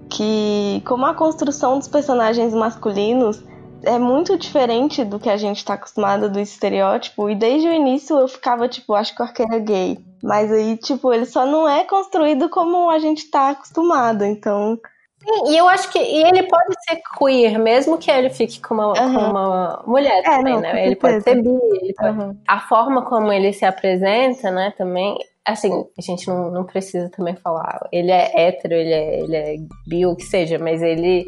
que 0.10 0.82
como 0.86 1.06
a 1.06 1.14
construção 1.14 1.78
dos 1.78 1.88
personagens 1.88 2.54
masculinos 2.54 3.44
é 3.84 3.98
muito 3.98 4.38
diferente 4.38 5.04
do 5.04 5.20
que 5.20 5.30
a 5.30 5.38
gente 5.38 5.64
tá 5.64 5.74
acostumado 5.74 6.30
do 6.30 6.40
estereótipo. 6.40 7.30
E 7.30 7.36
desde 7.36 7.68
o 7.68 7.74
início 7.74 8.18
eu 8.18 8.28
ficava, 8.28 8.68
tipo, 8.68 8.94
acho 8.94 9.16
que 9.16 9.22
o 9.22 9.26
arqueiro 9.26 9.54
é 9.54 9.60
gay. 9.60 10.00
Mas 10.24 10.52
aí, 10.52 10.78
tipo, 10.78 11.12
ele 11.12 11.26
só 11.26 11.46
não 11.46 11.68
é 11.68 11.84
construído 11.84 12.50
como 12.50 12.90
a 12.90 13.00
gente 13.00 13.30
tá 13.30 13.50
acostumado. 13.50 14.24
Então. 14.24 14.80
Sim, 15.24 15.52
e 15.52 15.58
eu 15.58 15.70
acho 15.70 15.92
que 15.92 16.00
e 16.00 16.24
ele 16.24 16.44
pode 16.44 16.74
ser 16.88 17.00
queer, 17.18 17.60
mesmo 17.60 17.98
que 17.98 18.10
ele 18.10 18.30
fique 18.32 18.60
com 18.60 18.74
uma, 18.74 18.88
uhum. 18.88 19.14
com 19.14 19.22
uma 19.22 19.84
mulher 19.86 20.20
é, 20.20 20.24
também, 20.24 20.54
não, 20.56 20.62
né? 20.62 20.86
Ele 20.86 20.96
pode 20.96 21.22
ser 21.22 21.42
bi, 21.42 21.50
ele 21.82 21.94
pode... 21.94 22.20
Uhum. 22.20 22.38
A 22.48 22.60
forma 22.60 23.06
como 23.06 23.32
ele 23.32 23.54
se 23.54 23.64
apresenta, 23.64 24.50
né, 24.50 24.74
também. 24.76 25.16
Assim, 25.46 25.86
a 25.98 26.02
gente 26.02 26.28
não, 26.28 26.50
não 26.50 26.64
precisa 26.64 27.10
também 27.10 27.36
falar. 27.36 27.88
Ele 27.92 28.12
é 28.12 28.48
hétero, 28.48 28.74
ele 28.74 28.94
é, 28.94 29.20
ele 29.20 29.36
é 29.36 29.56
bi, 29.88 30.06
o 30.06 30.16
que 30.16 30.24
seja, 30.24 30.58
mas 30.58 30.82
ele 30.82 31.28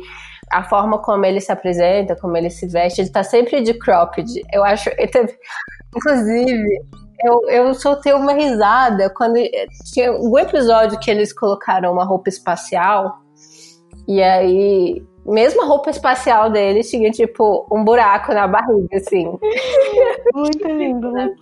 a 0.51 0.63
forma 0.63 0.99
como 0.99 1.25
ele 1.25 1.39
se 1.39 1.51
apresenta, 1.51 2.15
como 2.15 2.37
ele 2.37 2.49
se 2.49 2.67
veste, 2.67 3.01
ele 3.01 3.09
tá 3.09 3.23
sempre 3.23 3.61
de 3.61 3.73
cropped. 3.73 4.41
Eu 4.51 4.63
acho. 4.63 4.89
Teve, 5.11 5.35
inclusive, 5.95 6.67
eu, 7.23 7.49
eu 7.49 7.73
soltei 7.73 8.13
uma 8.13 8.33
risada 8.33 9.09
quando 9.09 9.35
tinha 9.91 10.11
um 10.11 10.37
episódio 10.37 10.99
que 10.99 11.09
eles 11.09 11.33
colocaram 11.33 11.91
uma 11.91 12.03
roupa 12.03 12.29
espacial. 12.29 13.22
E 14.07 14.21
aí, 14.21 15.03
mesmo 15.25 15.61
a 15.63 15.65
roupa 15.65 15.89
espacial 15.89 16.49
dele 16.49 16.83
tinha, 16.83 17.09
tipo, 17.11 17.65
um 17.71 17.83
buraco 17.83 18.33
na 18.33 18.47
barriga, 18.47 18.97
assim. 18.97 19.37
Muito 20.33 20.67
lindo, 20.67 21.11
né? 21.11 21.33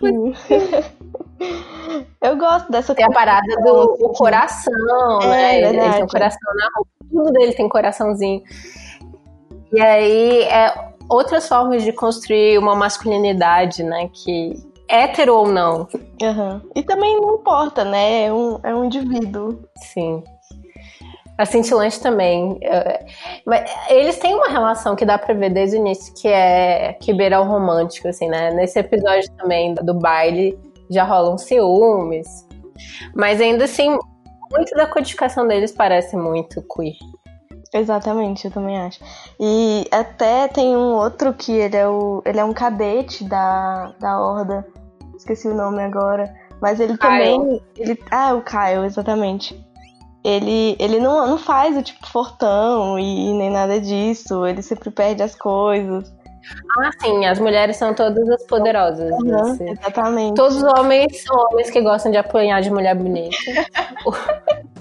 Eu 2.22 2.38
gosto 2.38 2.72
dessa 2.72 2.94
Tem 2.94 3.06
a 3.06 3.12
parada 3.12 3.56
do, 3.64 3.98
do 3.98 4.10
coração, 4.10 5.20
é, 5.24 5.28
né? 5.28 5.58
Ele, 5.58 5.80
ele 5.80 5.94
tem 5.94 6.04
um 6.04 6.08
coração 6.08 6.54
na 6.56 6.68
roupa. 6.76 6.92
Tudo 7.10 7.32
dele 7.32 7.54
tem 7.54 7.68
coraçãozinho. 7.68 8.42
E 9.74 9.82
aí, 9.82 10.44
é 10.44 10.92
outras 11.10 11.48
formas 11.48 11.84
de 11.84 11.92
construir 11.92 12.58
uma 12.58 12.76
masculinidade, 12.76 13.84
né? 13.84 14.10
Que 14.14 14.54
hétero 14.88 15.36
ou 15.36 15.48
não. 15.48 15.88
Uhum. 16.22 16.62
E 16.76 16.84
também 16.84 17.20
não 17.20 17.36
importa, 17.36 17.84
né? 17.84 18.26
É 18.26 18.34
um, 18.34 18.60
é 18.64 18.76
um 18.76 18.86
indivíduo. 18.86 19.60
Sim. 19.78 20.24
A 21.42 21.46
cintilante 21.48 22.00
também. 22.00 22.60
É, 22.62 23.04
mas 23.48 23.68
eles 23.90 24.20
têm 24.20 24.36
uma 24.36 24.48
relação 24.48 24.96
que 24.96 25.04
dá 25.04 25.18
pra 25.18 25.34
ver 25.34 25.50
desde 25.50 25.76
o 25.76 25.80
início, 25.80 26.14
que 26.14 26.28
é 26.28 26.94
que 27.02 27.12
beira 27.12 27.42
o 27.42 27.44
romântico, 27.44 28.08
assim, 28.08 28.30
né? 28.30 28.52
Nesse 28.52 28.78
episódio 28.78 29.28
também 29.38 29.74
do 29.74 29.96
baile 29.96 30.56
já 30.88 31.04
rolam 31.04 31.40
ciúmes. 31.40 32.28
Mas 33.16 33.42
ainda 33.42 33.64
assim, 33.64 33.98
muito 34.52 34.76
da 34.76 34.86
codificação 34.86 35.48
deles 35.48 35.72
parece 35.72 36.16
muito 36.16 36.64
queer. 36.76 36.94
Exatamente, 37.74 38.46
eu 38.46 38.52
também 38.52 38.78
acho. 38.78 39.00
E 39.40 39.88
até 39.90 40.48
tem 40.48 40.78
um 40.78 40.94
outro 40.94 41.34
que 41.34 41.54
ele 41.54 41.76
é, 41.76 41.88
o, 41.88 42.22
ele 42.24 42.40
é 42.40 42.46
um 42.46 42.54
cadete 42.54 43.24
da, 43.24 43.96
da 44.00 44.20
Horda. 44.20 44.64
Esqueci 45.18 45.48
o 45.48 45.56
nome 45.56 45.82
agora. 45.82 46.32
Mas 46.62 46.80
ele 46.80 46.96
também. 47.00 47.60
Ele, 47.76 48.00
ah, 48.12 48.36
o 48.36 48.44
Kyle, 48.44 48.86
exatamente. 48.86 49.60
Ele, 50.24 50.76
ele 50.80 51.00
não, 51.00 51.28
não 51.28 51.38
faz 51.38 51.76
o 51.76 51.82
tipo 51.82 52.06
fortão 52.08 53.00
e 53.00 53.34
nem 53.34 53.50
nada 53.50 53.80
disso. 53.80 54.46
Ele 54.46 54.62
sempre 54.62 54.92
perde 54.92 55.24
as 55.24 55.36
coisas. 55.36 56.14
Ah, 56.80 56.92
sim, 57.02 57.26
as 57.26 57.40
mulheres 57.40 57.78
são 57.78 57.94
todas 57.94 58.28
as 58.30 58.44
poderosas. 58.46 59.12
Uhum, 59.22 59.36
assim. 59.36 59.70
Exatamente. 59.70 60.36
Todos 60.36 60.58
os 60.58 60.64
homens 60.64 61.24
são 61.24 61.36
homens 61.36 61.70
que 61.70 61.82
gostam 61.82 62.12
de 62.12 62.18
apanhar 62.18 62.62
de 62.62 62.72
mulher 62.72 62.96
bonita. 62.96 63.36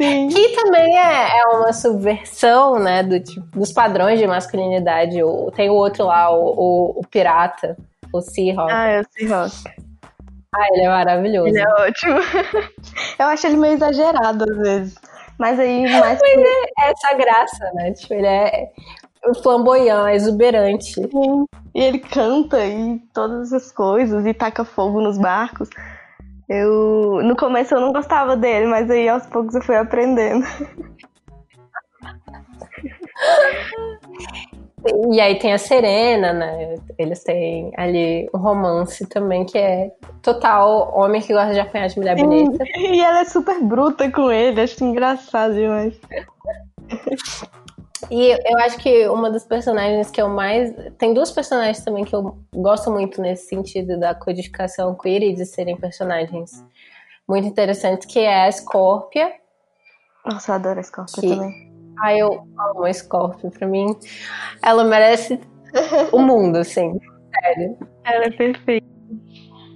Sim. 0.00 0.28
Que 0.28 0.50
também 0.54 0.96
é, 0.96 1.40
é 1.40 1.44
uma 1.48 1.72
subversão, 1.72 2.78
né, 2.78 3.02
do, 3.02 3.18
tipo, 3.18 3.44
dos 3.58 3.72
padrões 3.72 4.20
de 4.20 4.28
masculinidade. 4.28 5.20
O, 5.24 5.50
tem 5.50 5.68
o 5.68 5.74
outro 5.74 6.06
lá, 6.06 6.30
o, 6.30 6.54
o, 6.56 7.00
o 7.00 7.06
pirata, 7.10 7.76
o 8.12 8.20
Seahawk. 8.20 8.72
Ah, 8.72 8.86
é 8.86 9.00
o 9.00 9.04
Seahawk. 9.10 9.87
Ah, 10.54 10.66
ele 10.72 10.82
é 10.82 10.88
maravilhoso. 10.88 11.48
Ele 11.48 11.60
é 11.60 11.68
ótimo. 11.68 12.18
Eu 13.18 13.26
acho 13.26 13.46
ele 13.46 13.56
meio 13.56 13.74
exagerado 13.74 14.44
às 14.44 14.56
vezes. 14.56 14.94
Mas 15.38 15.60
aí 15.60 15.82
mais. 15.82 16.18
Mas 16.20 16.22
é 16.22 16.90
essa 16.90 17.14
graça, 17.14 17.70
né? 17.74 17.92
Tipo, 17.92 18.14
ele 18.14 18.26
é 18.26 18.70
flamboyant, 19.42 20.08
é 20.08 20.16
exuberante. 20.16 20.94
Sim. 20.94 21.44
E 21.74 21.82
ele 21.82 21.98
canta 21.98 22.64
e 22.64 22.98
todas 23.12 23.52
essas 23.52 23.70
coisas 23.70 24.26
e 24.26 24.34
taca 24.34 24.64
fogo 24.64 25.00
nos 25.00 25.18
barcos. 25.18 25.68
Eu 26.48 27.20
no 27.22 27.36
começo 27.36 27.74
eu 27.74 27.80
não 27.80 27.92
gostava 27.92 28.36
dele, 28.36 28.66
mas 28.66 28.90
aí 28.90 29.08
aos 29.08 29.26
poucos 29.26 29.54
eu 29.54 29.62
fui 29.62 29.76
aprendendo. 29.76 30.44
E 35.12 35.20
aí 35.20 35.38
tem 35.38 35.52
a 35.52 35.58
Serena, 35.58 36.32
né? 36.32 36.74
Eles 36.98 37.22
têm 37.22 37.72
ali 37.76 38.28
um 38.34 38.38
romance 38.38 39.06
também 39.06 39.44
que 39.44 39.58
é 39.58 39.90
total 40.22 40.92
homem 40.96 41.20
que 41.20 41.32
gosta 41.32 41.52
de 41.52 41.60
apanhar 41.60 41.88
de 41.88 41.98
mulher 41.98 42.16
bonita. 42.16 42.64
E 42.76 43.00
ela 43.00 43.20
é 43.20 43.24
super 43.24 43.62
bruta 43.62 44.10
com 44.10 44.30
ele, 44.30 44.60
acho 44.60 44.82
engraçado 44.84 45.54
demais. 45.54 45.94
E 48.10 48.30
eu 48.30 48.58
acho 48.60 48.78
que 48.78 49.06
uma 49.08 49.30
das 49.30 49.44
personagens 49.44 50.10
que 50.10 50.20
eu 50.20 50.28
mais. 50.28 50.72
Tem 50.96 51.12
duas 51.12 51.30
personagens 51.30 51.84
também 51.84 52.04
que 52.04 52.14
eu 52.14 52.38
gosto 52.54 52.90
muito 52.90 53.20
nesse 53.20 53.48
sentido 53.48 53.98
da 53.98 54.14
codificação 54.14 54.94
queer 54.94 55.22
e 55.22 55.34
de 55.34 55.44
serem 55.44 55.76
personagens 55.76 56.64
muito 57.28 57.46
interessantes, 57.46 58.06
que 58.06 58.20
é 58.20 58.46
a 58.46 58.52
Scorpia. 58.52 59.32
Nossa, 60.24 60.52
eu 60.52 60.54
adoro 60.54 60.80
a 60.80 60.82
Scorpia 60.82 61.20
que... 61.20 61.28
também. 61.28 61.67
Ai, 62.02 62.20
eu 62.20 62.42
amo 62.58 62.84
a 62.84 62.92
Scorpio. 62.92 63.50
Pra 63.50 63.66
mim, 63.66 63.96
ela 64.62 64.84
merece 64.84 65.40
o 66.12 66.18
mundo, 66.18 66.58
assim. 66.58 66.98
Sério. 67.42 67.76
Ela 68.04 68.24
é 68.24 68.30
perfeita. 68.30 68.86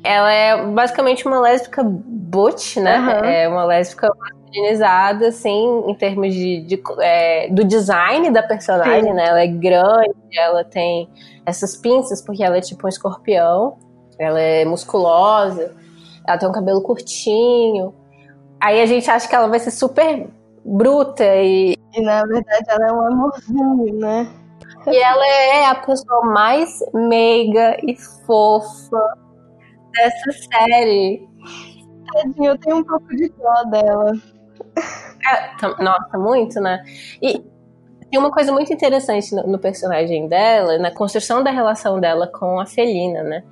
Ela 0.05 0.33
é 0.33 0.67
basicamente 0.67 1.27
uma 1.27 1.41
lésbica 1.41 1.83
butch, 1.85 2.77
né? 2.79 2.99
Uhum. 2.99 3.25
É 3.25 3.49
uma 3.49 3.65
lésbica 3.65 4.09
masculinizada, 4.19 5.29
assim, 5.29 5.85
em 5.87 5.95
termos 5.95 6.35
de, 6.35 6.63
de 6.63 6.83
é, 7.01 7.49
do 7.49 7.65
design 7.65 8.31
da 8.31 8.43
personagem, 8.43 9.05
Sim. 9.05 9.13
né? 9.13 9.27
Ela 9.29 9.43
é 9.43 9.47
grande, 9.47 10.15
ela 10.37 10.65
tem 10.65 11.09
essas 11.47 11.77
pinças, 11.77 12.21
porque 12.21 12.43
ela 12.43 12.57
é 12.57 12.61
tipo 12.61 12.87
um 12.87 12.89
escorpião. 12.89 13.79
Ela 14.19 14.41
é 14.41 14.65
musculosa, 14.65 15.75
ela 16.27 16.39
tem 16.39 16.49
um 16.49 16.53
cabelo 16.53 16.83
curtinho. 16.83 17.95
Aí 18.61 18.81
a 18.81 18.87
gente 18.87 19.11
acha 19.11 19.29
que 19.29 19.35
ela 19.35 19.49
vai 19.49 19.59
ser 19.59 19.71
super 19.71 20.29
bruta 20.65 21.25
e, 21.25 21.77
E 21.95 22.01
na 22.01 22.25
verdade 22.25 22.65
ela 22.69 22.87
é 22.89 22.93
um 22.93 23.07
amorzinho, 23.07 23.99
né? 23.99 24.27
e 24.87 24.97
ela 24.97 25.27
é 25.27 25.67
a 25.67 25.75
pessoa 25.75 26.25
mais 26.27 26.79
meiga 26.93 27.77
e 27.83 27.97
fofa 28.27 29.19
dessa 29.93 30.33
série. 30.33 31.29
Tadinha, 32.13 32.51
eu 32.51 32.59
tenho 32.59 32.77
um 32.79 32.85
pouco 32.85 33.09
de 33.09 33.29
dó 33.31 33.71
dela. 33.71 34.13
É, 35.25 35.83
nossa, 35.83 36.19
muito, 36.19 36.61
né? 36.61 36.83
E 37.21 37.45
tem 38.11 38.19
uma 38.19 38.31
coisa 38.31 38.53
muito 38.53 38.73
interessante 38.73 39.35
no, 39.35 39.47
no 39.47 39.59
personagem 39.59 40.29
dela, 40.29 40.79
na 40.79 40.91
construção 40.91 41.43
da 41.43 41.51
relação 41.51 42.01
dela 42.01 42.27
com 42.27 42.59
a 42.59 42.67
Felina, 42.67 43.23
né? 43.23 43.45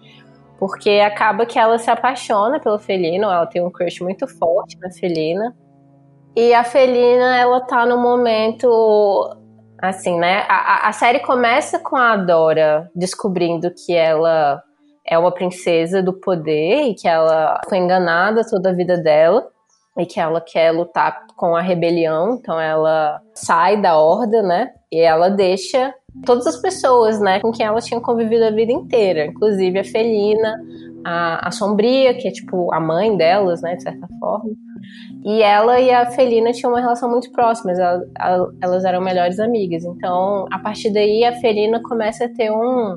Porque 0.58 0.90
acaba 1.00 1.46
que 1.46 1.58
ela 1.58 1.78
se 1.78 1.90
apaixona 1.90 2.60
pelo 2.60 2.78
Felino, 2.78 3.24
ela 3.24 3.46
tem 3.46 3.62
um 3.62 3.70
crush 3.70 4.02
muito 4.02 4.26
forte 4.26 4.76
na 4.78 4.90
Felina. 4.90 5.56
E 6.36 6.54
a 6.54 6.62
Felina, 6.64 7.36
ela 7.36 7.60
tá 7.60 7.84
no 7.84 7.98
momento. 7.98 8.68
Assim, 9.82 10.18
né? 10.18 10.44
A, 10.48 10.88
a- 10.88 10.92
série 10.92 11.20
começa 11.20 11.78
com 11.78 11.96
a 11.96 12.14
Dora 12.14 12.90
descobrindo 12.94 13.70
que 13.70 13.94
ela 13.94 14.62
é 15.06 15.18
uma 15.18 15.32
princesa 15.32 16.02
do 16.02 16.12
poder 16.12 16.82
e 16.88 16.94
que 16.94 17.08
ela 17.08 17.58
foi 17.66 17.78
enganada 17.78 18.42
toda 18.48 18.68
a 18.68 18.74
vida 18.74 18.98
dela 18.98 19.48
e 19.98 20.04
que 20.04 20.20
ela 20.20 20.40
quer 20.40 20.70
lutar 20.70 21.26
com 21.34 21.56
a 21.56 21.62
rebelião, 21.62 22.34
então 22.34 22.60
ela 22.60 23.20
sai 23.34 23.80
da 23.80 23.96
horda, 23.98 24.42
né? 24.42 24.70
E 24.92 25.00
ela 25.00 25.30
deixa 25.30 25.94
todas 26.26 26.46
as 26.46 26.56
pessoas, 26.60 27.18
né, 27.20 27.40
com 27.40 27.50
quem 27.50 27.64
ela 27.64 27.80
tinha 27.80 28.00
convivido 28.00 28.44
a 28.44 28.50
vida 28.50 28.72
inteira, 28.72 29.26
inclusive 29.26 29.78
a 29.78 29.84
Felina, 29.84 30.60
a, 31.04 31.48
a 31.48 31.50
Sombria, 31.50 32.14
que 32.14 32.28
é 32.28 32.30
tipo 32.30 32.72
a 32.72 32.78
mãe 32.80 33.16
delas, 33.16 33.62
né, 33.62 33.76
de 33.76 33.82
certa 33.82 34.06
forma. 34.20 34.50
E 35.24 35.42
ela 35.42 35.80
e 35.80 35.90
a 35.90 36.06
Felina 36.06 36.52
tinham 36.52 36.72
uma 36.72 36.80
relação 36.80 37.10
muito 37.10 37.30
próxima, 37.32 37.72
elas, 37.72 38.02
elas 38.60 38.84
eram 38.84 39.00
melhores 39.00 39.38
amigas. 39.38 39.84
Então, 39.84 40.46
a 40.50 40.58
partir 40.58 40.90
daí, 40.90 41.24
a 41.24 41.32
Felina 41.40 41.80
começa 41.82 42.24
a 42.24 42.28
ter 42.28 42.50
um. 42.50 42.96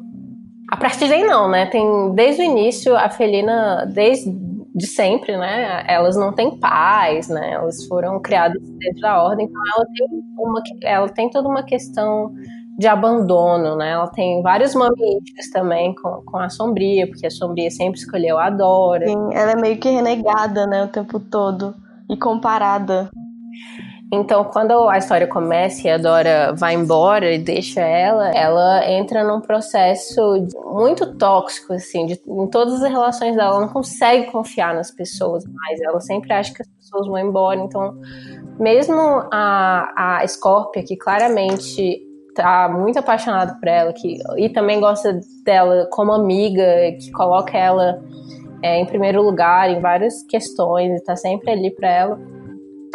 A 0.72 0.78
partir 0.78 1.08
daí, 1.08 1.24
não, 1.24 1.50
né? 1.50 1.66
Tem 1.66 2.14
desde 2.14 2.42
o 2.42 2.46
início, 2.46 2.96
a 2.96 3.10
Felina, 3.10 3.86
desde 3.86 4.32
de 4.76 4.88
sempre, 4.88 5.38
né? 5.38 5.84
Elas 5.88 6.16
não 6.16 6.34
têm 6.34 6.58
pais, 6.58 7.30
né? 7.30 7.52
Elas 7.52 7.86
foram 7.86 8.20
criadas 8.20 8.62
dentro 8.62 9.02
da 9.02 9.22
ordem, 9.22 9.46
então 9.46 9.62
ela 9.76 9.86
tem, 9.86 10.08
uma, 10.38 10.64
ela 10.82 11.10
tem 11.10 11.30
toda 11.30 11.48
uma 11.48 11.64
questão 11.64 12.34
de 12.78 12.88
abandono, 12.88 13.76
né? 13.76 13.92
Ela 13.92 14.08
tem 14.08 14.42
vários 14.42 14.74
mamíferos 14.74 15.50
também 15.52 15.94
com, 15.96 16.24
com 16.26 16.38
a 16.38 16.50
Sombria, 16.50 17.08
porque 17.08 17.28
a 17.28 17.32
Sombria 17.32 17.70
sempre 17.70 18.00
escolheu 18.00 18.40
a 18.40 18.50
Dora. 18.50 19.08
Sim, 19.08 19.30
ela 19.34 19.52
é 19.52 19.56
meio 19.56 19.78
que 19.78 19.90
renegada, 19.90 20.66
né, 20.66 20.84
o 20.84 20.88
tempo 20.88 21.20
todo. 21.20 21.76
E 22.10 22.18
comparada. 22.18 23.10
Então, 24.12 24.44
quando 24.44 24.88
a 24.90 24.98
história 24.98 25.26
começa 25.26 25.88
e 25.88 25.92
a 25.92 25.98
Dora 25.98 26.54
vai 26.56 26.76
embora 26.76 27.34
e 27.34 27.40
deixa 27.40 27.82
ela, 27.82 28.30
ela 28.30 28.88
entra 28.88 29.24
num 29.24 29.42
processo 29.42 30.22
muito 30.72 31.18
tóxico, 31.18 31.74
assim, 31.74 32.06
de, 32.06 32.22
em 32.28 32.48
todas 32.48 32.84
as 32.84 32.92
relações 32.92 33.36
dela. 33.36 33.56
Ela 33.56 33.62
não 33.62 33.70
consegue 33.70 34.32
confiar 34.32 34.76
nas 34.76 34.92
pessoas 34.92 35.44
mais. 35.46 35.82
Ela 35.82 36.00
sempre 36.00 36.32
acha 36.32 36.54
que 36.54 36.62
as 36.62 36.68
pessoas 36.68 37.08
vão 37.08 37.18
embora. 37.18 37.60
Então, 37.60 37.96
mesmo 38.60 39.00
a, 39.32 40.20
a 40.20 40.28
Scorpia, 40.28 40.84
que 40.84 40.96
claramente 40.96 42.00
tá 42.36 42.68
muito 42.70 42.98
apaixonada 43.00 43.56
por 43.56 43.68
ela, 43.68 43.94
que, 43.94 44.18
e 44.38 44.50
também 44.50 44.80
gosta 44.80 45.20
dela 45.44 45.88
como 45.92 46.12
amiga, 46.12 46.64
que 47.00 47.12
coloca 47.12 47.58
ela 47.58 48.02
é, 48.62 48.80
em 48.80 48.86
primeiro 48.86 49.22
lugar 49.22 49.70
em 49.70 49.80
várias 49.82 50.24
questões 50.24 51.00
e 51.00 51.04
tá 51.04 51.16
sempre 51.16 51.52
ali 51.52 51.70
para 51.72 51.90
ela, 51.90 52.20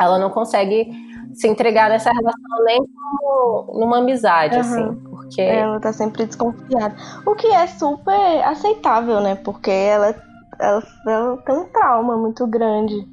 ela 0.01 0.19
não 0.19 0.31
consegue 0.31 0.91
se 1.35 1.47
entregar 1.47 1.91
nessa 1.91 2.11
relação 2.11 2.65
nem 2.65 2.79
como 2.79 3.79
numa 3.79 3.99
amizade, 3.99 4.55
Uhum. 4.55 4.61
assim, 4.61 4.95
porque 5.11 5.41
Ela 5.43 5.79
tá 5.79 5.93
sempre 5.93 6.25
desconfiada. 6.25 6.95
O 7.27 7.35
que 7.35 7.47
é 7.49 7.67
super 7.67 8.43
aceitável, 8.45 9.21
né? 9.21 9.35
Porque 9.45 9.71
ela, 9.71 10.15
ela, 10.59 10.83
ela 11.07 11.37
tem 11.39 11.55
um 11.55 11.65
trauma 11.67 12.17
muito 12.17 12.47
grande. 12.47 13.07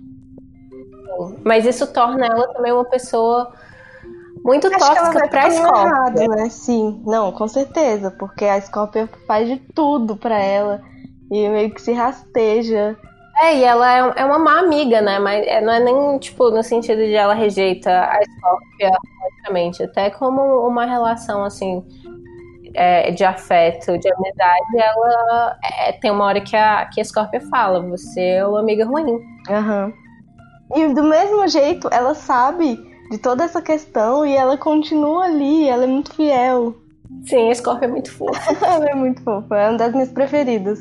mas 1.43 1.65
isso 1.65 1.91
torna 1.93 2.25
ela 2.25 2.47
também 2.53 2.71
uma 2.71 2.85
pessoa 2.85 3.51
muito 4.45 4.67
Acho 4.67 4.77
tóxica 4.77 5.27
caminho 5.27 5.63
escola. 5.63 5.88
errado, 5.88 6.27
né? 6.36 6.49
Sim, 6.49 7.01
não, 7.05 7.31
com 7.31 7.47
certeza. 7.47 8.12
Porque 8.12 8.45
a 8.45 8.62
Scorpia 8.62 9.10
faz 9.27 9.47
de 9.49 9.58
tudo 9.73 10.15
pra 10.15 10.38
ela. 10.39 10.81
E 11.31 11.49
meio 11.49 11.71
que 11.73 11.81
se 11.81 11.91
rasteja. 11.91 12.95
É, 13.41 13.58
e 13.58 13.63
ela 13.63 13.91
é, 13.91 14.21
é 14.21 14.25
uma 14.25 14.38
má 14.39 14.60
amiga, 14.60 15.01
né? 15.01 15.17
Mas 15.19 15.45
é- 15.47 15.60
não 15.60 15.73
é 15.73 15.79
nem, 15.79 16.17
tipo, 16.19 16.51
no 16.51 16.62
sentido 16.63 16.99
de 16.99 17.13
ela 17.15 17.34
rejeita 17.34 17.89
a 17.91 18.19
Scorpia 18.23 18.91
automaticamente. 18.95 19.84
Até 19.84 20.10
como 20.12 20.41
uma 20.67 20.86
relação, 20.86 21.43
assim, 21.43 21.84
é, 22.75 23.10
de 23.12 23.23
afeto, 23.25 23.97
de 23.97 24.08
amizade, 24.13 24.77
ela 24.77 25.58
é, 25.81 25.91
tem 25.93 26.12
uma 26.12 26.25
hora 26.25 26.39
que 26.39 26.55
a, 26.55 26.86
que 26.86 27.01
a 27.01 27.03
Scorpia 27.03 27.41
fala, 27.49 27.81
você 27.81 28.21
é 28.21 28.45
uma 28.47 28.60
amiga 28.60 28.86
ruim. 28.86 29.19
Aham. 29.49 29.91
E 30.75 30.88
do 30.93 31.03
mesmo 31.03 31.47
jeito, 31.47 31.89
ela 31.91 32.13
sabe 32.13 32.77
de 33.10 33.18
toda 33.18 33.44
essa 33.44 33.62
questão 33.62 34.26
e 34.26 34.36
ela 34.36 34.58
continua 34.58 35.26
ali. 35.26 35.68
Ela 35.68 35.84
é 35.84 35.88
muito 35.88 36.13
fiel. 36.13 36.76
Sim, 37.26 37.50
a 37.50 37.56
Scorpia 37.56 37.88
é 37.88 37.91
muito 37.91 38.12
fofa. 38.12 38.39
ela 38.65 38.86
é 38.89 38.96
muito 38.96 39.22
fofa. 39.22 39.56
É 39.58 39.70
uma 39.70 39.78
das 39.78 39.94
minhas 39.94 40.10
preferidas. 40.10 40.80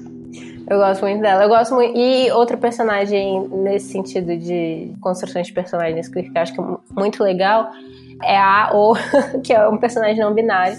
Eu 0.69 0.79
gosto 0.79 1.03
muito 1.03 1.21
dela. 1.21 1.45
Eu 1.45 1.49
gosto 1.49 1.75
muito. 1.75 1.97
E 1.97 2.31
outra 2.33 2.57
personagem 2.57 3.47
nesse 3.49 3.93
sentido 3.93 4.37
de 4.37 4.93
construções 5.01 5.47
de 5.47 5.53
personagens 5.53 6.09
que 6.09 6.19
eu 6.19 6.25
acho 6.37 6.55
que 6.55 6.61
é 6.61 6.65
muito 6.99 7.23
legal 7.23 7.71
é 8.23 8.37
a 8.39 8.71
O, 8.75 8.95
que 9.45 9.53
é 9.53 9.69
um 9.69 9.77
personagem 9.77 10.19
não 10.21 10.33
binário. 10.33 10.77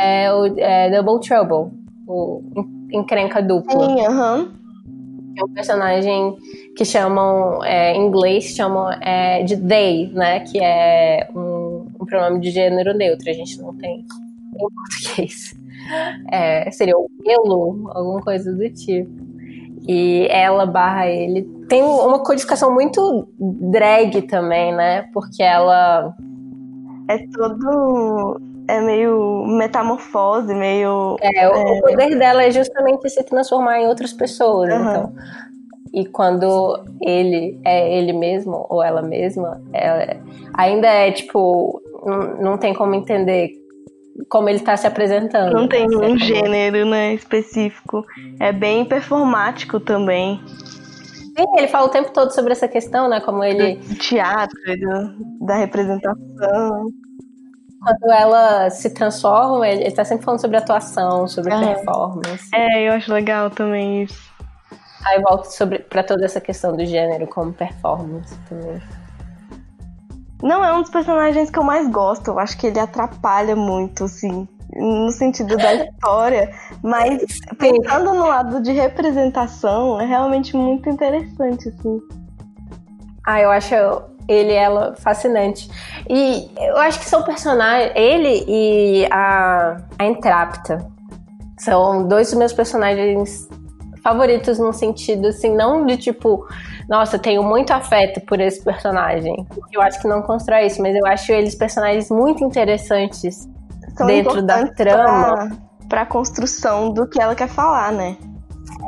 É 0.00 0.32
o 0.32 0.46
é 0.58 0.90
Double 0.90 1.20
Trouble, 1.26 1.72
o 2.06 2.42
en- 2.56 2.98
encrenca 3.00 3.42
duplo. 3.42 3.80
Sim, 3.84 4.06
aham. 4.06 4.52
É 5.36 5.44
um 5.44 5.48
personagem 5.48 6.36
que 6.76 6.84
chamam, 6.84 7.62
é, 7.64 7.94
em 7.94 8.06
inglês, 8.06 8.54
chamam 8.54 8.90
é, 8.92 9.42
de 9.42 9.56
they, 9.56 10.10
né? 10.12 10.40
Que 10.40 10.60
é 10.62 11.28
um, 11.34 11.86
um 12.00 12.06
pronome 12.06 12.40
de 12.40 12.50
gênero 12.50 12.94
neutro. 12.94 13.28
A 13.28 13.32
gente 13.32 13.60
não 13.60 13.74
tem 13.76 14.00
em 14.00 14.68
português. 14.68 15.54
É, 16.30 16.70
seria 16.70 16.96
o 16.96 17.08
elo, 17.26 17.90
alguma 17.92 18.20
coisa 18.22 18.52
do 18.52 18.68
tipo. 18.70 19.10
E 19.86 20.26
ela 20.30 20.64
barra 20.64 21.08
ele. 21.08 21.42
Tem 21.68 21.82
uma 21.82 22.18
codificação 22.20 22.72
muito 22.72 23.28
drag 23.38 24.22
também, 24.22 24.74
né? 24.74 25.02
Porque 25.12 25.42
ela. 25.42 26.14
É 27.08 27.18
todo. 27.28 28.40
É 28.66 28.80
meio 28.80 29.44
metamorfose, 29.46 30.54
meio. 30.54 31.16
É, 31.20 31.48
o, 31.48 31.52
o 31.52 31.80
poder 31.82 32.18
dela 32.18 32.42
é 32.44 32.50
justamente 32.50 33.08
se 33.10 33.22
transformar 33.24 33.80
em 33.80 33.86
outras 33.86 34.12
pessoas. 34.12 34.70
Aham. 34.70 34.90
Então. 34.90 35.12
E 35.92 36.06
quando 36.06 36.82
ele 37.00 37.60
é 37.64 37.96
ele 37.98 38.12
mesmo 38.12 38.66
ou 38.68 38.82
ela 38.82 39.00
mesma, 39.02 39.60
é- 39.72 40.16
ainda 40.54 40.88
é 40.88 41.12
tipo. 41.12 41.80
Não, 42.40 42.58
tem 42.58 42.74
como 42.74 42.94
entender 42.94 43.50
como 44.28 44.48
ele 44.48 44.60
tá 44.60 44.76
se 44.76 44.86
apresentando. 44.86 45.52
Não 45.52 45.68
tem 45.68 45.84
é 45.84 45.86
um 45.86 46.00
como- 46.00 46.18
gênero, 46.18 46.84
né, 46.86 47.14
específico. 47.14 48.04
É 48.40 48.50
bem 48.52 48.84
performático 48.84 49.78
também. 49.78 50.40
Sim, 51.36 51.46
ele 51.58 51.68
fala 51.68 51.86
o 51.86 51.90
tempo 51.90 52.12
todo 52.12 52.30
sobre 52.32 52.52
essa 52.52 52.66
questão, 52.68 53.08
né? 53.08 53.20
Como 53.20 53.42
ele. 53.44 53.76
Do 53.76 53.94
teatro, 53.96 54.56
da 55.40 55.56
representação. 55.56 56.88
Quando 57.84 58.10
ela 58.10 58.70
se 58.70 58.88
transforma, 58.88 59.68
ele, 59.68 59.90
tá 59.90 60.06
sempre 60.06 60.24
falando 60.24 60.40
sobre 60.40 60.56
atuação, 60.56 61.28
sobre 61.28 61.52
Aham. 61.52 61.74
performance. 61.74 62.48
É, 62.54 62.88
eu 62.88 62.94
acho 62.94 63.12
legal 63.12 63.50
também 63.50 64.04
isso. 64.04 64.32
Aí 65.04 65.20
volta 65.20 65.50
sobre, 65.50 65.80
pra 65.80 66.02
toda 66.02 66.24
essa 66.24 66.40
questão 66.40 66.74
do 66.74 66.86
gênero 66.86 67.26
como 67.26 67.52
performance 67.52 68.34
também. 68.48 68.80
Não 70.42 70.64
é 70.64 70.72
um 70.72 70.80
dos 70.80 70.90
personagens 70.90 71.50
que 71.50 71.58
eu 71.58 71.62
mais 71.62 71.86
gosto. 71.90 72.28
Eu 72.28 72.38
acho 72.38 72.56
que 72.56 72.66
ele 72.66 72.78
atrapalha 72.78 73.54
muito, 73.54 74.04
assim, 74.04 74.48
no 74.74 75.10
sentido 75.10 75.54
da 75.56 75.74
história. 75.74 76.54
Mas 76.82 77.22
pensando 77.58 78.14
no 78.14 78.26
lado 78.26 78.62
de 78.62 78.72
representação, 78.72 80.00
é 80.00 80.06
realmente 80.06 80.56
muito 80.56 80.88
interessante, 80.88 81.68
assim. 81.68 82.00
Ah, 83.26 83.40
eu 83.40 83.50
acho 83.50 83.74
ele 84.28 84.52
e 84.52 84.56
ela 84.56 84.94
fascinante. 84.96 85.68
E 86.08 86.50
eu 86.58 86.76
acho 86.78 86.98
que 86.98 87.04
são 87.06 87.22
personagens. 87.22 87.92
Ele 87.94 88.44
e 88.48 89.06
a, 89.10 89.76
a 89.98 90.04
Entrapta 90.04 90.86
são 91.58 92.06
dois 92.06 92.28
dos 92.30 92.38
meus 92.38 92.52
personagens 92.52 93.48
favoritos 94.02 94.58
no 94.58 94.72
sentido 94.72 95.28
assim, 95.28 95.54
não 95.54 95.86
de 95.86 95.96
tipo, 95.96 96.46
nossa, 96.88 97.18
tenho 97.18 97.42
muito 97.42 97.70
afeto 97.72 98.20
por 98.26 98.38
esse 98.38 98.62
personagem. 98.62 99.46
Eu 99.72 99.80
acho 99.80 100.00
que 100.00 100.06
não 100.06 100.20
constrói 100.20 100.66
isso, 100.66 100.82
mas 100.82 100.94
eu 100.94 101.06
acho 101.06 101.32
eles 101.32 101.54
personagens 101.54 102.10
muito 102.10 102.44
interessantes 102.44 103.48
são 103.96 104.06
dentro 104.06 104.42
da 104.42 104.66
trama. 104.68 105.34
Pra, 105.34 105.48
pra 105.88 106.06
construção 106.06 106.92
do 106.92 107.08
que 107.08 107.20
ela 107.20 107.34
quer 107.34 107.48
falar, 107.48 107.92
né? 107.92 108.16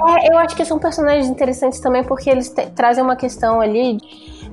É, 0.08 0.32
eu 0.32 0.38
acho 0.38 0.54
que 0.54 0.64
são 0.64 0.78
personagens 0.78 1.28
interessantes 1.28 1.80
também 1.80 2.04
porque 2.04 2.28
eles 2.28 2.52
trazem 2.74 3.02
uma 3.02 3.16
questão 3.16 3.60
ali, 3.60 3.98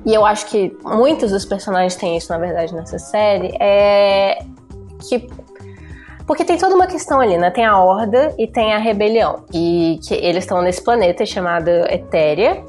e 0.04 0.14
eu 0.14 0.24
acho 0.24 0.46
que 0.46 0.76
muitos 0.84 1.30
dos 1.30 1.44
personagens 1.44 1.96
têm 1.96 2.16
isso, 2.16 2.30
na 2.32 2.38
verdade, 2.38 2.74
nessa 2.74 2.98
série, 2.98 3.56
é 3.60 4.44
que 5.08 5.28
porque 6.26 6.44
tem 6.44 6.56
toda 6.56 6.74
uma 6.74 6.86
questão 6.86 7.20
ali, 7.20 7.36
né? 7.36 7.50
Tem 7.50 7.64
a 7.64 7.78
Horda 7.78 8.34
e 8.38 8.46
tem 8.46 8.72
a 8.72 8.78
Rebelião. 8.78 9.44
E 9.52 10.00
que 10.02 10.14
eles 10.14 10.44
estão 10.44 10.62
nesse 10.62 10.82
planeta 10.82 11.24
chamado 11.26 11.68
Etéria. 11.68 12.64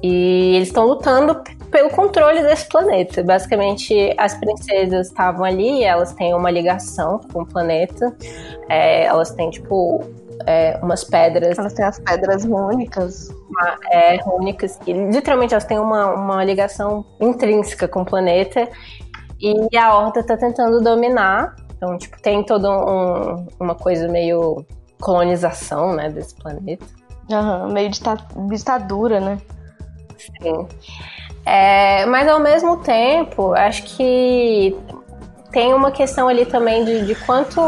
E 0.00 0.54
eles 0.56 0.68
estão 0.68 0.86
lutando 0.86 1.42
pelo 1.70 1.90
controle 1.90 2.42
desse 2.42 2.68
planeta. 2.68 3.22
Basicamente, 3.24 4.14
as 4.16 4.34
princesas 4.34 5.08
estavam 5.08 5.44
ali, 5.44 5.82
elas 5.82 6.12
têm 6.12 6.34
uma 6.34 6.50
ligação 6.50 7.20
com 7.32 7.42
o 7.42 7.46
planeta. 7.46 8.14
É, 8.68 9.06
elas 9.06 9.32
têm, 9.32 9.50
tipo, 9.50 10.04
é, 10.46 10.78
umas 10.82 11.04
pedras. 11.04 11.58
Elas 11.58 11.72
têm 11.72 11.84
as 11.84 11.98
pedras 11.98 12.44
rúnicas. 12.44 13.28
Uma, 13.48 13.78
é, 13.90 14.16
rúnicas. 14.22 14.78
E 14.86 14.92
literalmente 14.92 15.54
elas 15.54 15.64
têm 15.64 15.78
uma, 15.78 16.14
uma 16.14 16.44
ligação 16.44 17.04
intrínseca 17.20 17.88
com 17.88 18.02
o 18.02 18.04
planeta. 18.04 18.68
E 19.40 19.76
a 19.76 19.94
Horda 19.94 20.20
está 20.20 20.36
tentando 20.36 20.80
dominar 20.80 21.54
então, 21.84 21.98
tipo, 21.98 22.20
tem 22.22 22.42
toda 22.42 22.70
um, 22.70 23.46
uma 23.60 23.74
coisa 23.74 24.08
meio 24.08 24.64
colonização, 25.00 25.94
né, 25.94 26.08
desse 26.08 26.34
planeta. 26.34 26.86
Uhum, 27.28 27.72
meio 27.72 27.90
ditadura, 27.90 29.20
né? 29.20 29.38
Sim. 30.16 30.66
É, 31.44 32.06
mas 32.06 32.26
ao 32.26 32.40
mesmo 32.40 32.78
tempo, 32.78 33.52
acho 33.52 33.82
que 33.82 34.74
tem 35.52 35.74
uma 35.74 35.90
questão 35.90 36.26
ali 36.26 36.46
também 36.46 36.86
de, 36.86 37.04
de 37.04 37.14
quanto 37.14 37.60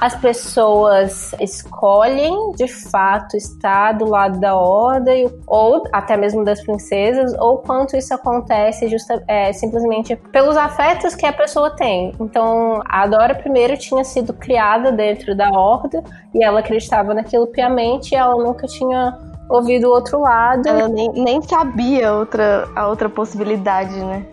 as 0.00 0.14
pessoas 0.14 1.34
escolhem 1.40 2.52
de 2.52 2.68
fato 2.68 3.36
estar 3.36 3.92
do 3.92 4.06
lado 4.06 4.38
da 4.38 4.54
ordem 4.54 5.28
ou 5.46 5.82
até 5.92 6.16
mesmo 6.16 6.44
das 6.44 6.62
princesas, 6.62 7.34
ou 7.40 7.58
quanto 7.58 7.96
isso 7.96 8.14
acontece 8.14 8.86
justa, 8.88 9.22
é, 9.26 9.52
simplesmente 9.52 10.14
pelos 10.30 10.56
afetos 10.56 11.16
que 11.16 11.26
a 11.26 11.32
pessoa 11.32 11.70
tem. 11.70 12.14
Então, 12.20 12.80
a 12.86 13.06
Dora 13.08 13.34
primeiro 13.34 13.76
tinha 13.76 14.04
sido 14.04 14.32
criada 14.32 14.92
dentro 14.92 15.34
da 15.34 15.50
ordem 15.50 16.00
e 16.32 16.44
ela 16.44 16.60
acreditava 16.60 17.12
naquilo 17.12 17.48
piamente 17.48 18.14
e 18.14 18.16
ela 18.16 18.36
nunca 18.36 18.68
tinha 18.68 19.18
ouvido 19.50 19.88
o 19.88 19.90
outro 19.90 20.20
lado. 20.20 20.68
Ela 20.68 20.88
nem, 20.88 21.10
nem 21.10 21.42
sabia 21.42 22.14
outra, 22.14 22.68
a 22.76 22.86
outra 22.86 23.08
possibilidade, 23.08 23.98
né? 23.98 24.24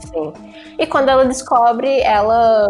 Sim. 0.00 0.32
E 0.78 0.86
quando 0.86 1.08
ela 1.08 1.24
descobre, 1.24 2.00
ela 2.02 2.68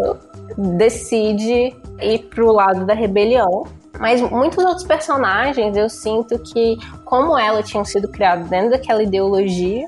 decide 0.56 1.74
ir 2.00 2.18
pro 2.30 2.52
lado 2.52 2.84
da 2.86 2.94
rebelião. 2.94 3.66
Mas 3.98 4.20
muitos 4.20 4.64
outros 4.64 4.86
personagens 4.86 5.76
eu 5.76 5.88
sinto 5.88 6.38
que, 6.38 6.76
como 7.04 7.36
ela, 7.36 7.62
tinham 7.62 7.84
sido 7.84 8.08
criados 8.08 8.48
dentro 8.48 8.70
daquela 8.70 9.02
ideologia. 9.02 9.86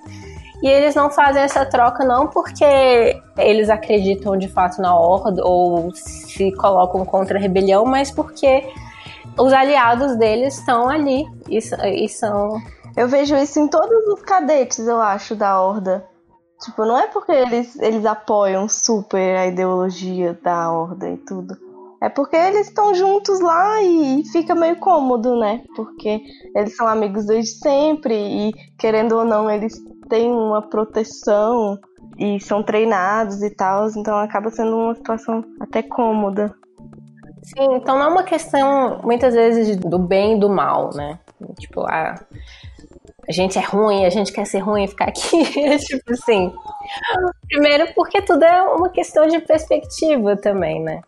E 0.63 0.69
eles 0.69 0.95
não 0.95 1.11
fazem 1.11 1.43
essa 1.43 1.65
troca 1.65 2.05
não 2.05 2.27
porque 2.27 3.19
eles 3.39 3.71
acreditam 3.71 4.37
de 4.37 4.47
fato 4.49 4.81
na 4.83 4.95
ordem 4.95 5.43
ou 5.43 5.91
se 5.95 6.53
colocam 6.53 7.05
contra 7.07 7.39
a 7.39 7.41
rebelião, 7.41 7.85
mas 7.87 8.11
porque 8.11 8.69
os 9.39 9.53
aliados 9.53 10.17
deles 10.17 10.59
estão 10.59 10.89
ali 10.89 11.25
e, 11.49 11.59
e 12.05 12.09
são. 12.09 12.61
Eu 12.95 13.09
vejo 13.09 13.37
isso 13.37 13.59
em 13.59 13.69
todos 13.69 14.07
os 14.09 14.21
cadetes, 14.23 14.87
eu 14.87 15.01
acho, 15.01 15.35
da 15.35 15.61
Horda. 15.63 16.05
Tipo, 16.63 16.85
não 16.85 16.99
é 16.99 17.07
porque 17.07 17.33
eles, 17.33 17.79
eles 17.79 18.05
apoiam 18.05 18.69
super 18.69 19.39
a 19.39 19.47
ideologia 19.47 20.39
da 20.43 20.71
Horda 20.71 21.09
e 21.09 21.17
tudo. 21.17 21.70
É 22.03 22.09
porque 22.09 22.37
eles 22.37 22.69
estão 22.69 22.95
juntos 22.95 23.41
lá 23.41 23.83
e 23.83 24.23
fica 24.33 24.55
meio 24.55 24.77
cômodo, 24.77 25.37
né? 25.39 25.63
Porque 25.77 26.23
eles 26.57 26.75
são 26.75 26.87
amigos 26.87 27.27
desde 27.27 27.59
sempre 27.59 28.15
e, 28.15 28.53
querendo 28.79 29.17
ou 29.17 29.25
não, 29.25 29.51
eles 29.51 29.75
têm 30.09 30.31
uma 30.31 30.63
proteção 30.63 31.79
e 32.19 32.41
são 32.41 32.63
treinados 32.63 33.43
e 33.43 33.51
tal, 33.51 33.89
então 33.91 34.17
acaba 34.19 34.51
sendo 34.51 34.77
uma 34.77 34.95
situação 34.95 35.45
até 35.61 35.83
cômoda. 35.83 36.55
Sim, 37.43 37.75
então 37.75 37.99
não 37.99 38.07
é 38.07 38.09
uma 38.09 38.23
questão 38.23 39.01
muitas 39.03 39.35
vezes 39.35 39.77
do 39.77 39.99
bem 39.99 40.37
e 40.37 40.41
do 40.41 40.49
mal, 40.49 40.91
né? 40.95 41.19
Tipo, 41.59 41.83
a, 41.83 42.15
a 43.29 43.33
gente 43.33 43.59
é 43.59 43.63
ruim, 43.63 44.05
a 44.05 44.11
gente 44.11 44.33
quer 44.33 44.47
ser 44.47 44.59
ruim 44.59 44.85
e 44.85 44.89
ficar 44.89 45.07
aqui. 45.07 45.45
tipo 45.81 46.13
assim. 46.13 46.53
Primeiro, 47.49 47.93
porque 47.95 48.21
tudo 48.23 48.45
é 48.45 48.63
uma 48.63 48.91
questão 48.91 49.27
de 49.27 49.39
perspectiva 49.41 50.37
também, 50.37 50.83
né? 50.83 51.01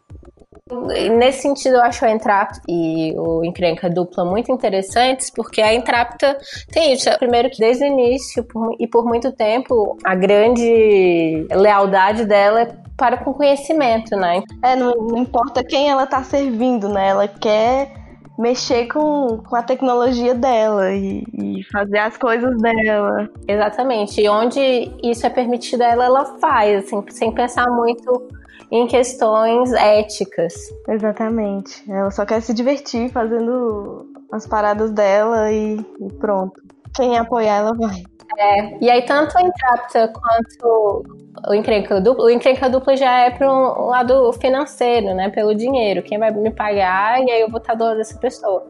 Nesse 1.18 1.42
sentido, 1.42 1.76
eu 1.76 1.82
acho 1.82 2.04
a 2.04 2.10
Entrapta 2.10 2.60
e 2.68 3.12
o 3.16 3.44
Encrenca 3.44 3.90
Dupla 3.90 4.24
muito 4.24 4.52
interessantes, 4.52 5.28
porque 5.28 5.60
a 5.60 5.74
Entrapta 5.74 6.38
tem 6.70 6.92
isso. 6.92 7.10
Primeiro 7.18 7.50
que 7.50 7.58
desde 7.58 7.84
o 7.84 7.86
início 7.86 8.46
e 8.78 8.86
por 8.86 9.04
muito 9.04 9.32
tempo, 9.32 9.96
a 10.04 10.14
grande 10.14 11.46
lealdade 11.50 12.24
dela 12.24 12.62
é 12.62 12.76
para 12.96 13.16
com 13.16 13.34
conhecimento, 13.34 14.14
né? 14.16 14.42
É, 14.62 14.76
não, 14.76 14.92
não 14.92 15.18
importa 15.18 15.64
quem 15.64 15.90
ela 15.90 16.06
tá 16.06 16.22
servindo, 16.22 16.88
né? 16.88 17.08
Ela 17.08 17.26
quer 17.26 17.92
mexer 18.38 18.86
com, 18.86 19.38
com 19.38 19.56
a 19.56 19.62
tecnologia 19.62 20.34
dela 20.34 20.92
e, 20.92 21.24
e, 21.34 21.64
fazer 21.72 21.98
as 21.98 22.16
coisas 22.16 22.56
dela. 22.62 23.28
Exatamente. 23.48 24.20
E 24.20 24.28
onde 24.28 24.90
isso 25.02 25.26
é 25.26 25.30
permitido 25.30 25.82
a 25.82 25.86
ela, 25.86 26.04
ela 26.04 26.24
faz, 26.38 26.84
assim, 26.84 27.04
sem 27.10 27.32
pensar 27.32 27.68
muito 27.68 28.41
em 28.72 28.86
questões 28.86 29.70
éticas. 29.74 30.54
Exatamente. 30.88 31.84
Ela 31.90 32.10
só 32.10 32.24
quer 32.24 32.40
se 32.40 32.54
divertir 32.54 33.10
fazendo 33.10 34.06
as 34.32 34.46
paradas 34.46 34.90
dela 34.90 35.52
e, 35.52 35.78
e 36.00 36.12
pronto. 36.18 36.58
Quem 36.96 37.18
apoiar, 37.18 37.58
ela 37.58 37.74
vai. 37.74 38.02
É, 38.38 38.82
e 38.82 38.90
aí 38.90 39.02
tanto 39.02 39.36
a 39.36 39.42
Intrapta 39.42 40.08
quanto 40.08 41.04
o 41.48 41.54
encrenca 41.54 42.00
dupla, 42.00 42.24
o 42.24 42.30
encrenca 42.30 42.70
dupla 42.70 42.96
já 42.96 43.26
é 43.26 43.30
para 43.30 43.52
um 43.52 43.88
lado 43.88 44.32
financeiro, 44.34 45.14
né? 45.14 45.28
Pelo 45.28 45.54
dinheiro, 45.54 46.02
quem 46.02 46.18
vai 46.18 46.30
me 46.30 46.50
pagar 46.50 47.22
e 47.22 47.30
aí 47.30 47.42
eu 47.42 47.50
vou 47.50 47.58
estar 47.58 47.74
do 47.74 47.84
lado 47.84 47.98
dessa 47.98 48.18
pessoa. 48.18 48.66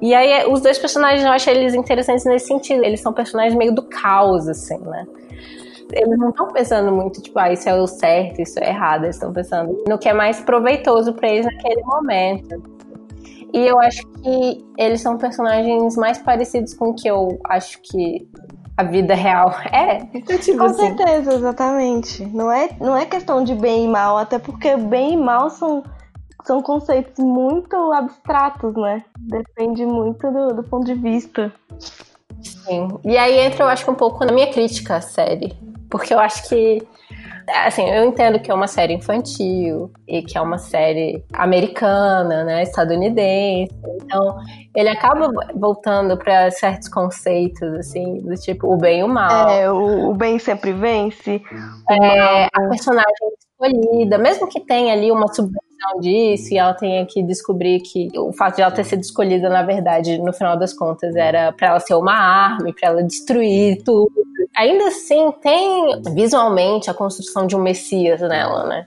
E 0.00 0.14
aí 0.14 0.46
os 0.46 0.60
dois 0.60 0.78
personagens 0.78 1.24
eu 1.24 1.30
acho 1.30 1.48
eles 1.48 1.72
interessantes 1.72 2.26
nesse 2.26 2.48
sentido, 2.48 2.84
eles 2.84 3.00
são 3.00 3.14
personagens 3.14 3.56
meio 3.56 3.74
do 3.74 3.82
caos, 3.82 4.46
assim, 4.46 4.78
né? 4.78 5.06
Eles 5.92 6.18
não 6.18 6.30
estão 6.30 6.48
pensando 6.48 6.92
muito, 6.92 7.20
tipo, 7.20 7.38
ah, 7.38 7.52
isso 7.52 7.68
é 7.68 7.74
o 7.74 7.86
certo, 7.86 8.40
isso 8.40 8.58
é 8.58 8.68
errado. 8.68 9.04
Eles 9.04 9.16
estão 9.16 9.32
pensando 9.32 9.84
no 9.88 9.98
que 9.98 10.08
é 10.08 10.12
mais 10.12 10.40
proveitoso 10.40 11.12
para 11.12 11.28
eles 11.28 11.46
naquele 11.46 11.82
momento. 11.82 12.62
E 13.52 13.66
eu 13.66 13.78
acho 13.80 14.06
que 14.06 14.64
eles 14.78 15.00
são 15.00 15.18
personagens 15.18 15.94
mais 15.96 16.18
parecidos 16.18 16.72
com 16.72 16.90
o 16.90 16.94
que 16.94 17.06
eu 17.06 17.38
acho 17.44 17.80
que 17.82 18.26
a 18.76 18.82
vida 18.82 19.14
real 19.14 19.54
é. 19.70 19.98
Tipo 20.38 20.58
com 20.58 20.64
assim. 20.64 20.96
certeza, 20.96 21.34
exatamente. 21.34 22.24
Não 22.26 22.50
é, 22.50 22.70
não 22.80 22.96
é 22.96 23.04
questão 23.04 23.44
de 23.44 23.54
bem 23.54 23.84
e 23.84 23.88
mal, 23.88 24.16
até 24.16 24.38
porque 24.38 24.76
bem 24.76 25.14
e 25.14 25.16
mal 25.16 25.50
são, 25.50 25.82
são 26.44 26.62
conceitos 26.62 27.22
muito 27.22 27.76
abstratos, 27.92 28.74
né? 28.74 29.04
Depende 29.18 29.84
muito 29.84 30.30
do, 30.30 30.54
do 30.54 30.62
ponto 30.62 30.86
de 30.86 30.94
vista. 30.94 31.52
Sim. 32.42 32.88
E 33.04 33.16
aí 33.16 33.38
entra, 33.38 33.64
eu 33.64 33.68
acho, 33.68 33.88
um 33.90 33.94
pouco 33.94 34.24
na 34.24 34.32
minha 34.32 34.50
crítica 34.50 34.96
à 34.96 35.00
série. 35.00 35.54
Porque 35.92 36.14
eu 36.14 36.18
acho 36.18 36.48
que. 36.48 36.82
Assim, 37.66 37.86
eu 37.90 38.04
entendo 38.04 38.40
que 38.40 38.50
é 38.50 38.54
uma 38.54 38.68
série 38.68 38.94
infantil 38.94 39.90
e 40.08 40.22
que 40.22 40.38
é 40.38 40.40
uma 40.40 40.56
série 40.58 41.22
americana, 41.34 42.44
né, 42.44 42.62
estadunidense. 42.62 43.74
Então, 44.00 44.38
ele 44.74 44.88
acaba 44.88 45.28
voltando 45.54 46.16
para 46.16 46.50
certos 46.50 46.88
conceitos, 46.88 47.74
assim, 47.74 48.20
do 48.20 48.34
tipo 48.36 48.72
o 48.72 48.78
bem 48.78 49.00
e 49.00 49.02
o 49.02 49.08
mal. 49.08 49.50
É, 49.50 49.70
o, 49.70 50.10
o 50.10 50.14
bem 50.14 50.38
sempre 50.38 50.72
vence. 50.72 51.42
É, 51.90 52.44
a 52.44 52.68
personagem 52.70 53.28
escolhida, 53.38 54.16
mesmo 54.18 54.48
que 54.48 54.60
tenha 54.60 54.94
ali 54.94 55.10
uma 55.10 55.26
subversão 55.28 56.00
disso 56.00 56.54
e 56.54 56.58
ela 56.58 56.74
tenha 56.74 57.04
que 57.04 57.22
descobrir 57.22 57.80
que 57.80 58.08
o 58.16 58.32
fato 58.32 58.56
de 58.56 58.62
ela 58.62 58.70
ter 58.70 58.84
sido 58.84 59.00
escolhida, 59.00 59.48
na 59.48 59.62
verdade, 59.62 60.16
no 60.18 60.32
final 60.32 60.56
das 60.56 60.72
contas, 60.72 61.14
era 61.16 61.52
para 61.52 61.68
ela 61.68 61.80
ser 61.80 61.94
uma 61.94 62.14
arma, 62.14 62.72
para 62.72 62.88
ela 62.88 63.02
destruir 63.02 63.82
tudo. 63.82 64.12
Ainda 64.56 64.88
assim, 64.88 65.32
tem 65.40 66.02
visualmente 66.14 66.90
a 66.90 66.94
construção 66.94 67.46
de 67.46 67.56
um 67.56 67.62
Messias 67.62 68.20
nela, 68.20 68.66
né? 68.66 68.86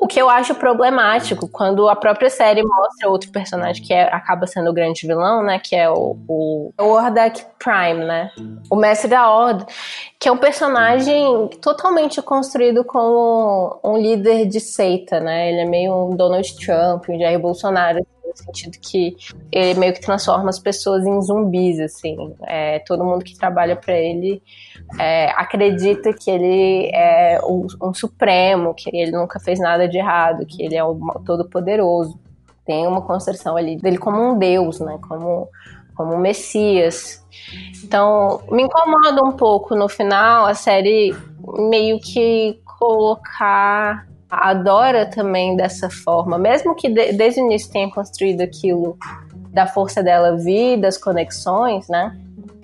O 0.00 0.06
que 0.06 0.20
eu 0.20 0.30
acho 0.30 0.54
problemático 0.54 1.48
quando 1.48 1.88
a 1.88 1.96
própria 1.96 2.30
série 2.30 2.62
mostra 2.62 3.08
outro 3.08 3.32
personagem 3.32 3.82
que 3.82 3.92
é, 3.92 4.04
acaba 4.14 4.46
sendo 4.46 4.70
o 4.70 4.72
grande 4.72 5.04
vilão, 5.04 5.42
né? 5.42 5.58
Que 5.58 5.74
é 5.74 5.90
o, 5.90 6.16
o, 6.28 6.72
Ordak 6.78 7.44
Prime, 7.58 8.04
né? 8.04 8.30
O 8.70 8.76
mestre 8.76 9.10
da 9.10 9.28
Horda, 9.28 9.66
que 10.20 10.28
é 10.28 10.32
um 10.32 10.36
personagem 10.36 11.48
totalmente 11.60 12.22
construído 12.22 12.84
como 12.84 13.80
um 13.82 13.98
líder 13.98 14.46
de 14.46 14.60
seita, 14.60 15.18
né? 15.18 15.50
Ele 15.50 15.60
é 15.62 15.64
meio 15.64 15.92
um 15.92 16.16
Donald 16.16 16.54
Trump, 16.64 17.08
um 17.08 17.18
Jair 17.18 17.40
Bolsonaro, 17.40 17.98
no 18.28 18.36
sentido 18.36 18.78
que 18.80 19.16
ele 19.50 19.78
meio 19.78 19.92
que 19.92 20.00
transforma 20.00 20.50
as 20.50 20.58
pessoas 20.58 21.04
em 21.06 21.20
zumbis, 21.22 21.80
assim. 21.80 22.34
É, 22.46 22.78
todo 22.80 23.04
mundo 23.04 23.24
que 23.24 23.36
trabalha 23.36 23.74
para 23.74 23.94
ele 23.94 24.42
é, 24.98 25.30
acredita 25.30 26.12
que 26.12 26.30
ele 26.30 26.90
é 26.94 27.40
um, 27.44 27.66
um, 27.82 27.94
supremo, 27.94 28.74
que 28.74 28.90
ele 28.94 29.10
nunca 29.10 29.40
fez 29.40 29.58
nada 29.58 29.88
de 29.88 29.98
errado, 29.98 30.46
que 30.46 30.62
ele 30.62 30.76
é 30.76 30.84
o 30.84 30.94
todo 31.24 31.48
poderoso. 31.48 32.18
Tem 32.64 32.86
uma 32.86 33.00
construção 33.00 33.56
ali 33.56 33.76
dele 33.76 33.98
como 33.98 34.20
um 34.20 34.38
deus, 34.38 34.78
né? 34.80 34.98
Como 35.08 35.48
como 35.98 36.14
um 36.14 36.18
messias. 36.18 37.20
Então, 37.82 38.40
me 38.52 38.62
incomoda 38.62 39.20
um 39.24 39.32
pouco 39.32 39.74
no 39.74 39.88
final 39.88 40.46
a 40.46 40.54
série 40.54 41.12
meio 41.68 41.98
que 41.98 42.60
colocar 42.78 44.06
a 44.30 44.54
Dora 44.54 45.06
também 45.06 45.56
dessa 45.56 45.88
forma, 45.88 46.38
mesmo 46.38 46.74
que 46.74 46.88
de, 46.88 47.12
desde 47.12 47.40
o 47.40 47.44
início 47.44 47.70
tenha 47.70 47.90
construído 47.90 48.42
aquilo 48.42 48.96
da 49.52 49.66
força 49.66 50.02
dela 50.02 50.36
vir, 50.36 50.78
das 50.78 50.98
conexões, 50.98 51.88
né? 51.88 52.16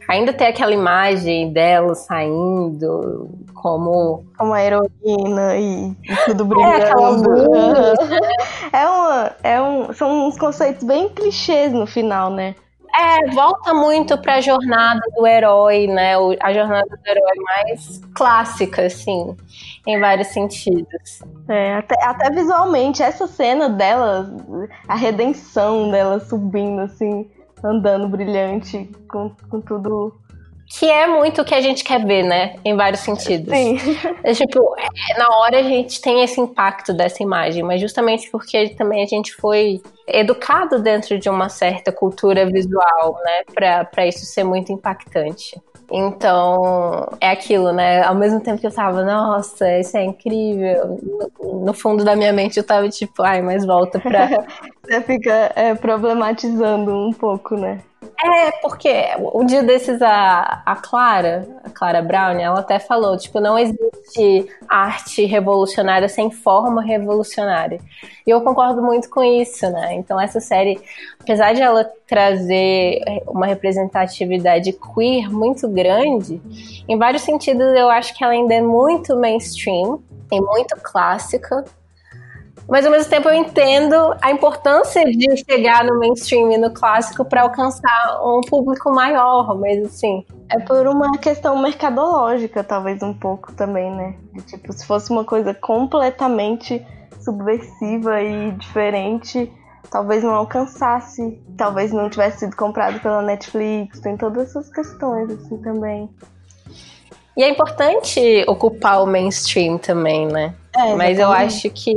Ainda 0.09 0.33
tem 0.33 0.47
aquela 0.49 0.73
imagem 0.73 1.53
dela 1.53 1.95
saindo 1.95 3.31
como. 3.55 4.25
Como 4.37 4.53
a 4.53 4.63
heroína 4.63 5.57
e, 5.57 5.97
tudo 6.27 6.45
brilhando. 6.45 7.31
É, 8.71 8.83
é, 8.83 8.87
uma, 8.87 9.33
é 9.43 9.63
um, 9.63 9.93
são 9.95 10.29
uns 10.29 10.37
conceitos 10.37 10.85
bem 10.85 11.09
clichês 11.09 11.73
no 11.73 11.87
final, 11.87 12.31
né? 12.31 12.55
É, 12.97 13.31
volta 13.33 13.75
muito 13.75 14.17
pra 14.19 14.41
jornada 14.41 15.01
do 15.17 15.27
herói, 15.27 15.89
né? 15.89 16.15
A 16.41 16.53
jornada 16.53 16.87
do 16.89 17.09
herói 17.09 17.35
mais 17.45 18.01
clássica, 18.15 18.87
assim, 18.87 19.37
em 19.85 19.99
vários 19.99 20.29
sentidos. 20.29 21.21
É, 21.49 21.75
até, 21.75 22.05
até 22.05 22.31
visualmente, 22.31 23.03
essa 23.03 23.27
cena 23.27 23.69
dela, 23.69 24.31
a 24.87 24.95
redenção 24.95 25.91
dela 25.91 26.21
subindo, 26.21 26.83
assim, 26.83 27.29
andando 27.65 28.09
brilhante, 28.09 28.89
com, 29.09 29.31
com 29.51 29.61
tudo 29.61 30.15
que 30.79 30.91
é 30.91 31.07
muito 31.07 31.41
o 31.41 31.45
que 31.45 31.55
a 31.55 31.61
gente 31.61 31.85
quer 31.85 32.05
ver, 32.05 32.25
né? 32.25 32.57
Em 32.65 32.75
vários 32.77 33.01
sentidos. 33.01 33.57
Sim. 33.57 33.77
É, 34.25 34.33
tipo, 34.33 34.75
é, 34.77 35.19
na 35.19 35.29
hora 35.39 35.59
a 35.61 35.63
gente 35.63 36.01
tem 36.01 36.25
esse 36.25 36.41
impacto 36.41 36.93
dessa 36.93 37.23
imagem, 37.23 37.63
mas 37.63 37.81
justamente 37.81 38.29
porque 38.31 38.71
também 38.71 39.03
a 39.03 39.07
gente 39.07 39.35
foi 39.35 39.81
educado 40.07 40.83
dentro 40.83 41.19
de 41.19 41.29
uma 41.29 41.49
certa 41.49 41.93
cultura 41.93 42.45
visual, 42.47 43.19
né? 43.25 43.85
Para 43.91 44.07
isso 44.07 44.25
ser 44.27 44.45
muito 44.45 44.73
impactante. 44.73 45.61
Então, 45.93 47.09
é 47.21 47.31
aquilo, 47.31 47.73
né? 47.73 48.03
Ao 48.03 48.15
mesmo 48.15 48.41
tempo 48.41 48.61
que 48.61 48.67
eu 48.67 48.75
tava, 48.75 49.05
nossa, 49.05 49.79
isso 49.79 49.97
é 49.97 50.05
incrível. 50.05 50.99
No, 51.39 51.61
no 51.67 51.75
fundo 51.75 52.03
da 52.03 52.17
minha 52.17 52.33
mente 52.33 52.57
eu 52.57 52.65
tava 52.65 52.89
tipo, 52.89 53.23
ai, 53.23 53.43
mas 53.43 53.65
volta 53.65 54.01
pra. 54.01 54.29
Você 54.83 55.01
fica 55.03 55.53
é, 55.55 55.75
problematizando 55.75 56.93
um 56.93 57.13
pouco, 57.13 57.57
né? 57.57 57.81
É, 58.23 58.51
porque 58.63 58.93
um 59.35 59.45
dia 59.45 59.63
desses 59.63 60.01
a, 60.01 60.63
a 60.65 60.77
Clara, 60.77 61.47
a 61.65 61.71
Clara 61.71 62.03
Brown, 62.03 62.39
ela 62.39 62.61
até 62.61 62.79
falou, 62.79 63.17
tipo, 63.17 63.41
não 63.41 63.59
existe 63.59 64.49
arte 64.69 65.25
revolucionária 65.25 66.09
sem 66.09 66.31
forma 66.31 66.83
revolucionária. 66.83 67.81
E 68.27 68.31
eu 68.31 68.41
concordo 68.41 68.83
muito 68.83 69.11
com 69.11 69.23
isso, 69.23 69.69
né? 69.71 69.95
Então 69.95 70.21
essa 70.21 70.41
série, 70.41 70.81
apesar 71.21 71.55
de 71.55 71.63
ela 71.63 71.85
trazer 72.07 73.03
uma 73.27 73.47
representatividade 73.47 74.73
queer 74.73 75.31
muito 75.31 75.69
grande, 75.69 76.41
em 76.89 76.97
vários 76.97 77.23
sentidos 77.23 77.75
eu 77.77 77.89
acho 77.91 78.17
que 78.17 78.23
ela 78.23 78.33
ainda 78.33 78.55
é 78.55 78.63
muito 78.63 79.17
mainstream, 79.17 80.01
e 80.33 80.41
muito 80.41 80.77
clássica, 80.83 81.65
mas 82.69 82.85
ao 82.85 82.93
mesmo 82.93 83.11
tempo 83.11 83.29
eu 83.29 83.35
entendo 83.35 83.95
a 84.21 84.31
importância 84.31 85.05
de 85.05 85.37
chegar 85.45 85.85
no 85.85 85.99
mainstream 85.99 86.53
e 86.53 86.59
no 86.59 86.73
clássico 86.73 87.25
para 87.25 87.43
alcançar 87.43 88.21
um 88.23 88.41
público 88.43 88.91
maior, 88.91 89.59
mas 89.59 89.85
assim. 89.85 90.25
É 90.51 90.59
por 90.61 90.87
uma 90.87 91.19
questão 91.19 91.61
mercadológica, 91.61 92.63
talvez 92.63 93.03
um 93.03 93.15
pouco 93.15 93.53
também, 93.53 93.91
né? 93.91 94.15
De, 94.33 94.43
tipo, 94.43 94.73
se 94.73 94.87
fosse 94.87 95.11
uma 95.11 95.25
coisa 95.25 95.55
completamente 95.55 96.85
subversiva 97.21 98.23
e 98.23 98.53
diferente, 98.53 99.51
talvez 99.91 100.23
não 100.23 100.35
alcançasse, 100.35 101.43
talvez 101.57 101.93
não 101.93 102.11
tivesse 102.11 102.41
sido 102.41 102.57
comprado 102.57 103.01
pela 103.01 103.23
Netflix, 103.23 104.01
tem 104.01 104.17
todas 104.17 104.51
essas 104.51 104.71
questões 104.71 105.31
assim 105.31 105.57
também. 105.59 106.11
E 107.37 107.43
é 107.43 107.49
importante 107.49 108.45
ocupar 108.47 109.03
o 109.03 109.07
mainstream 109.07 109.77
também, 109.77 110.27
né? 110.27 110.55
É, 110.77 110.95
Mas 110.95 111.19
eu 111.19 111.31
acho 111.31 111.69
que 111.71 111.95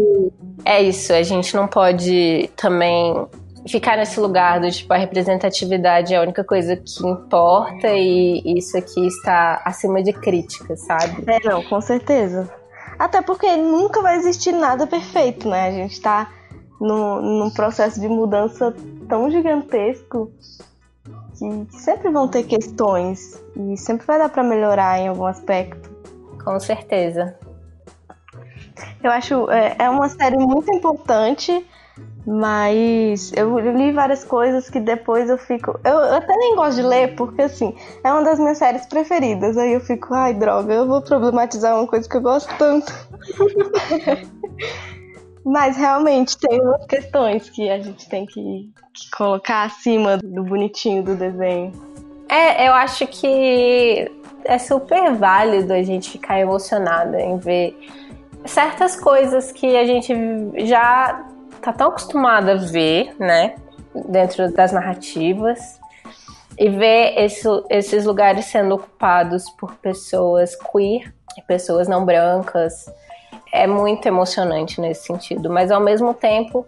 é 0.65 0.81
isso, 0.81 1.13
a 1.13 1.23
gente 1.23 1.55
não 1.55 1.67
pode 1.67 2.49
também 2.55 3.27
ficar 3.67 3.97
nesse 3.97 4.19
lugar 4.19 4.59
do 4.59 4.71
tipo 4.71 4.93
a 4.93 4.97
representatividade 4.97 6.13
é 6.13 6.17
a 6.17 6.21
única 6.21 6.43
coisa 6.43 6.75
que 6.75 7.05
importa 7.05 7.89
e 7.89 8.41
isso 8.57 8.77
aqui 8.77 9.05
está 9.07 9.61
acima 9.65 10.01
de 10.01 10.13
crítica, 10.13 10.75
sabe? 10.75 11.23
É, 11.27 11.39
não, 11.47 11.63
com 11.63 11.81
certeza. 11.81 12.49
Até 12.97 13.21
porque 13.21 13.55
nunca 13.57 14.01
vai 14.01 14.15
existir 14.17 14.53
nada 14.53 14.87
perfeito, 14.87 15.47
né? 15.47 15.67
A 15.67 15.71
gente 15.71 15.93
está 15.93 16.31
no, 16.79 17.21
num 17.21 17.49
processo 17.49 17.99
de 17.99 18.07
mudança 18.07 18.73
tão 19.07 19.29
gigantesco 19.29 20.31
que 21.37 21.67
sempre 21.69 22.09
vão 22.09 22.27
ter 22.27 22.43
questões 22.43 23.41
e 23.55 23.77
sempre 23.77 24.05
vai 24.05 24.17
dar 24.17 24.29
para 24.29 24.43
melhorar 24.43 24.99
em 24.99 25.07
algum 25.07 25.25
aspecto. 25.25 25.89
Com 26.43 26.59
certeza. 26.59 27.37
Eu 29.03 29.11
acho 29.11 29.49
é, 29.51 29.75
é 29.79 29.89
uma 29.89 30.09
série 30.09 30.37
muito 30.37 30.73
importante, 30.73 31.65
mas 32.25 33.31
eu 33.35 33.59
li 33.59 33.91
várias 33.91 34.23
coisas 34.23 34.69
que 34.69 34.79
depois 34.79 35.29
eu 35.29 35.37
fico. 35.37 35.79
Eu, 35.83 35.93
eu, 35.93 36.15
até 36.15 36.35
nem 36.35 36.55
gosto 36.55 36.75
de 36.75 36.83
ler, 36.83 37.15
porque 37.15 37.43
assim, 37.43 37.75
é 38.03 38.11
uma 38.11 38.23
das 38.23 38.39
minhas 38.39 38.57
séries 38.57 38.85
preferidas. 38.85 39.57
Aí 39.57 39.73
eu 39.73 39.81
fico, 39.81 40.13
ai 40.13 40.33
droga, 40.33 40.73
eu 40.73 40.87
vou 40.87 41.01
problematizar 41.01 41.75
uma 41.75 41.87
coisa 41.87 42.09
que 42.09 42.17
eu 42.17 42.21
gosto 42.21 42.53
tanto. 42.57 42.91
mas 45.47 45.77
realmente 45.77 46.37
tem 46.37 46.59
umas 46.59 46.85
questões 46.87 47.49
que 47.49 47.69
a 47.69 47.79
gente 47.79 48.09
tem 48.09 48.25
que, 48.25 48.69
que 48.93 49.09
colocar 49.11 49.63
acima 49.63 50.17
do 50.17 50.43
bonitinho 50.43 51.01
do 51.01 51.15
desenho. 51.15 51.71
É, 52.27 52.67
eu 52.67 52.73
acho 52.73 53.07
que 53.07 54.11
é 54.43 54.57
super 54.57 55.15
válido 55.15 55.71
a 55.71 55.81
gente 55.81 56.11
ficar 56.11 56.37
emocionada 56.37 57.21
em 57.21 57.37
ver 57.37 57.79
certas 58.45 58.99
coisas 58.99 59.53
que 59.53 59.77
a 59.77 59.85
gente 59.85 60.13
já 60.65 61.25
tá 61.61 61.71
tão 61.71 61.87
acostumado 61.87 62.51
a 62.51 62.55
ver, 62.55 63.15
né, 63.17 63.55
dentro 64.09 64.51
das 64.51 64.73
narrativas, 64.73 65.79
e 66.59 66.67
ver 66.67 67.13
esse, 67.23 67.47
esses 67.69 68.03
lugares 68.03 68.45
sendo 68.45 68.75
ocupados 68.75 69.49
por 69.51 69.75
pessoas 69.75 70.57
queer, 70.57 71.13
pessoas 71.47 71.87
não 71.87 72.03
brancas, 72.03 72.91
é 73.51 73.67
muito 73.67 74.05
emocionante 74.07 74.79
nesse 74.81 75.05
sentido, 75.05 75.49
mas 75.49 75.71
ao 75.71 75.81
mesmo 75.81 76.13
tempo 76.13 76.65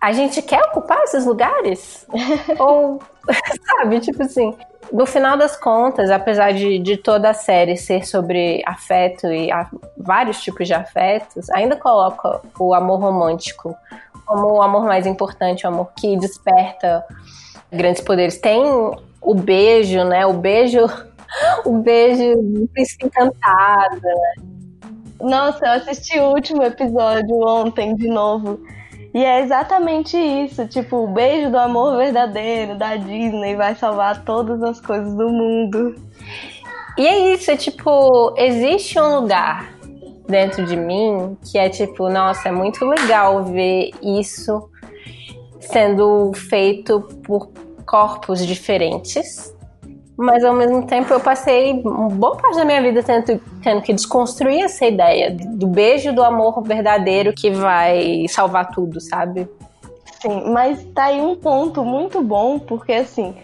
a 0.00 0.12
gente 0.12 0.40
quer 0.42 0.62
ocupar 0.66 1.02
esses 1.02 1.26
lugares? 1.26 2.06
Ou, 2.58 3.00
sabe, 3.66 4.00
tipo 4.00 4.22
assim, 4.22 4.56
no 4.92 5.06
final 5.06 5.36
das 5.36 5.56
contas, 5.56 6.10
apesar 6.10 6.52
de, 6.52 6.78
de 6.78 6.96
toda 6.96 7.30
a 7.30 7.34
série 7.34 7.76
ser 7.76 8.06
sobre 8.06 8.62
afeto 8.66 9.26
e 9.26 9.50
vários 9.96 10.40
tipos 10.40 10.66
de 10.66 10.74
afetos, 10.74 11.50
ainda 11.50 11.76
coloca 11.76 12.40
o 12.58 12.72
amor 12.72 13.00
romântico 13.00 13.76
como 14.24 14.54
o 14.54 14.62
amor 14.62 14.84
mais 14.84 15.06
importante, 15.06 15.64
o 15.64 15.68
amor 15.68 15.90
que 15.96 16.16
desperta 16.18 17.04
grandes 17.72 18.02
poderes. 18.02 18.38
Tem 18.38 18.62
o 19.20 19.34
beijo, 19.34 20.04
né? 20.04 20.26
O 20.26 20.34
beijo, 20.34 20.80
o 21.64 21.78
beijo 21.78 22.22
encantado. 23.02 24.00
Né? 24.02 24.57
Nossa, 25.20 25.66
eu 25.66 25.72
assisti 25.72 26.18
o 26.18 26.30
último 26.30 26.62
episódio 26.62 27.36
ontem 27.46 27.94
de 27.96 28.08
novo. 28.08 28.60
E 29.14 29.24
é 29.24 29.40
exatamente 29.42 30.16
isso, 30.16 30.66
tipo, 30.68 30.96
o 30.96 31.08
beijo 31.08 31.50
do 31.50 31.58
amor 31.58 31.96
verdadeiro 31.96 32.76
da 32.76 32.94
Disney 32.94 33.56
vai 33.56 33.74
salvar 33.74 34.24
todas 34.24 34.62
as 34.62 34.80
coisas 34.80 35.12
do 35.14 35.28
mundo. 35.28 35.94
E 36.96 37.06
é 37.06 37.32
isso, 37.32 37.50
é 37.50 37.56
tipo, 37.56 38.34
existe 38.36 39.00
um 39.00 39.20
lugar 39.20 39.72
dentro 40.28 40.64
de 40.66 40.76
mim 40.76 41.36
que 41.50 41.58
é 41.58 41.68
tipo, 41.68 42.08
nossa, 42.10 42.50
é 42.50 42.52
muito 42.52 42.84
legal 42.84 43.44
ver 43.44 43.90
isso 44.02 44.68
sendo 45.58 46.32
feito 46.34 47.00
por 47.24 47.50
corpos 47.86 48.46
diferentes 48.46 49.56
mas 50.18 50.44
ao 50.44 50.52
mesmo 50.52 50.84
tempo 50.84 51.14
eu 51.14 51.20
passei 51.20 51.80
boa 51.80 52.36
parte 52.36 52.56
da 52.56 52.64
minha 52.64 52.82
vida 52.82 53.04
tendo, 53.04 53.40
tendo 53.62 53.80
que 53.82 53.92
desconstruir 53.92 54.64
essa 54.64 54.84
ideia 54.84 55.30
do 55.30 55.68
beijo 55.68 56.12
do 56.12 56.24
amor 56.24 56.60
verdadeiro 56.64 57.32
que 57.32 57.52
vai 57.52 58.26
salvar 58.28 58.68
tudo, 58.72 59.00
sabe? 59.00 59.48
Sim, 60.20 60.50
mas 60.50 60.84
tá 60.92 61.04
aí 61.04 61.20
um 61.20 61.36
ponto 61.36 61.84
muito 61.84 62.20
bom, 62.20 62.58
porque 62.58 62.94
assim, 62.94 63.36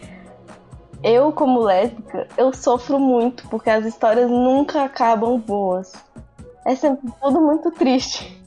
eu 1.00 1.30
como 1.30 1.60
lésbica, 1.60 2.26
eu 2.36 2.52
sofro 2.52 2.98
muito, 2.98 3.48
porque 3.48 3.70
as 3.70 3.84
histórias 3.84 4.28
nunca 4.28 4.82
acabam 4.82 5.38
boas. 5.38 5.92
É 6.66 6.74
sempre 6.74 7.08
tudo 7.22 7.40
muito 7.40 7.70
triste. 7.70 8.42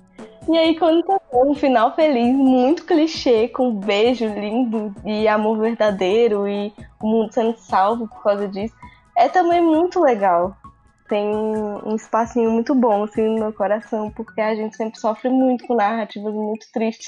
E 0.50 0.58
aí, 0.58 0.80
quando 0.80 1.04
tá 1.04 1.20
um 1.34 1.54
final 1.54 1.94
feliz, 1.94 2.34
muito 2.34 2.86
clichê, 2.86 3.50
com 3.50 3.68
um 3.68 3.76
beijo 3.76 4.26
lindo 4.26 4.96
e 5.06 5.28
amor 5.28 5.60
verdadeiro 5.60 6.48
e 6.48 6.74
o 7.02 7.08
mundo 7.08 7.34
sendo 7.34 7.58
salvo 7.58 8.08
por 8.08 8.24
causa 8.24 8.48
disso, 8.48 8.74
é 9.18 9.28
também 9.28 9.62
muito 9.62 10.00
legal. 10.00 10.56
Tem 11.10 11.26
um 11.26 11.96
espacinho 11.96 12.50
muito 12.52 12.74
bom 12.74 13.04
assim 13.04 13.24
no 13.24 13.40
meu 13.40 13.54
coração, 13.54 14.10
porque 14.12 14.40
a 14.40 14.56
gente 14.56 14.76
sempre 14.78 15.00
sofre 15.00 15.30
muito 15.30 15.68
com 15.68 15.76
narrativas 15.76 16.34
muito 16.34 16.66
tristes. 16.72 17.08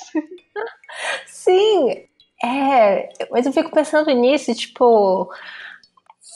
Sim, 1.25 2.07
é, 2.43 3.09
mas 3.31 3.45
eu 3.45 3.53
fico 3.53 3.71
pensando 3.71 4.11
nisso, 4.11 4.53
tipo, 4.53 5.29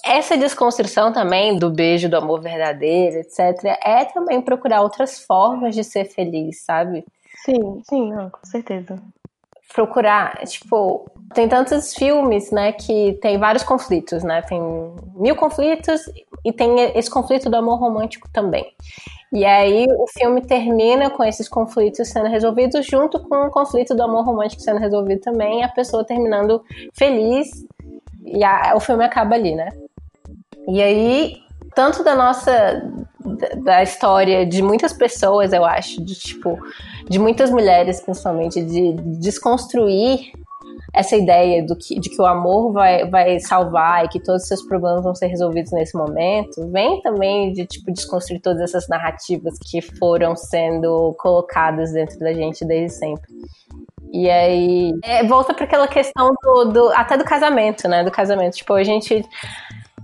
essa 0.03 0.37
desconstrução 0.37 1.13
também 1.13 1.57
do 1.57 1.69
beijo, 1.69 2.09
do 2.09 2.17
amor 2.17 2.41
verdadeiro, 2.41 3.17
etc., 3.17 3.77
é 3.83 4.03
também 4.05 4.41
procurar 4.41 4.81
outras 4.81 5.23
formas 5.23 5.73
de 5.73 5.83
ser 5.83 6.05
feliz, 6.05 6.61
sabe? 6.61 7.05
Sim, 7.45 7.81
sim, 7.89 8.11
não, 8.11 8.29
com 8.29 8.45
certeza. 8.45 9.01
Procurar, 9.73 10.37
tipo, 10.45 11.09
tem 11.33 11.47
tantos 11.47 11.95
filmes, 11.95 12.51
né, 12.51 12.73
que 12.73 13.17
tem 13.21 13.37
vários 13.37 13.63
conflitos, 13.63 14.23
né? 14.23 14.41
Tem 14.43 14.61
mil 15.15 15.35
conflitos 15.35 16.01
e 16.45 16.51
tem 16.51 16.79
esse 16.95 17.09
conflito 17.09 17.49
do 17.49 17.55
amor 17.55 17.79
romântico 17.79 18.29
também. 18.31 18.65
E 19.31 19.45
aí 19.45 19.87
o 19.97 20.05
filme 20.07 20.41
termina 20.41 21.09
com 21.09 21.23
esses 21.23 21.49
conflitos 21.49 22.07
sendo 22.09 22.27
resolvidos 22.27 22.85
junto 22.85 23.19
com 23.19 23.47
o 23.47 23.49
conflito 23.49 23.95
do 23.95 24.03
amor 24.03 24.23
romântico 24.23 24.61
sendo 24.61 24.79
resolvido 24.79 25.21
também, 25.21 25.61
e 25.61 25.63
a 25.63 25.69
pessoa 25.69 26.05
terminando 26.05 26.63
feliz 26.93 27.49
e 28.25 28.43
a, 28.43 28.73
o 28.75 28.79
filme 28.79 29.03
acaba 29.03 29.33
ali, 29.35 29.55
né? 29.55 29.69
E 30.67 30.81
aí, 30.81 31.37
tanto 31.75 32.03
da 32.03 32.15
nossa 32.15 32.83
da 33.63 33.81
história 33.81 34.45
de 34.45 34.61
muitas 34.61 34.91
pessoas, 34.91 35.53
eu 35.53 35.63
acho, 35.63 36.03
de 36.03 36.13
tipo, 36.15 36.59
de 37.09 37.17
muitas 37.17 37.49
mulheres 37.49 38.01
principalmente, 38.01 38.61
de 38.61 38.93
desconstruir 39.19 40.31
essa 40.93 41.15
ideia 41.15 41.65
do 41.65 41.75
que, 41.75 41.99
de 41.99 42.09
que 42.09 42.21
o 42.21 42.25
amor 42.25 42.71
vai, 42.71 43.09
vai 43.09 43.39
salvar 43.39 44.05
e 44.05 44.09
que 44.09 44.19
todos 44.19 44.43
os 44.43 44.47
seus 44.47 44.61
problemas 44.61 45.03
vão 45.03 45.15
ser 45.15 45.27
resolvidos 45.27 45.71
nesse 45.71 45.97
momento, 45.97 46.69
vem 46.69 47.01
também 47.01 47.51
de 47.51 47.65
tipo 47.65 47.91
desconstruir 47.91 48.39
todas 48.41 48.61
essas 48.61 48.87
narrativas 48.87 49.57
que 49.59 49.81
foram 49.81 50.35
sendo 50.35 51.15
colocadas 51.17 51.93
dentro 51.93 52.19
da 52.19 52.31
gente 52.33 52.63
desde 52.63 52.97
sempre. 52.97 53.27
E 54.11 54.29
aí 54.29 54.93
é, 55.03 55.23
volta 55.23 55.55
para 55.55 55.65
aquela 55.65 55.87
questão 55.87 56.29
do, 56.43 56.65
do, 56.65 56.89
até 56.89 57.17
do 57.17 57.23
casamento, 57.23 57.87
né? 57.87 58.03
Do 58.03 58.11
casamento. 58.11 58.57
Tipo, 58.57 58.73
a 58.73 58.83
gente 58.83 59.25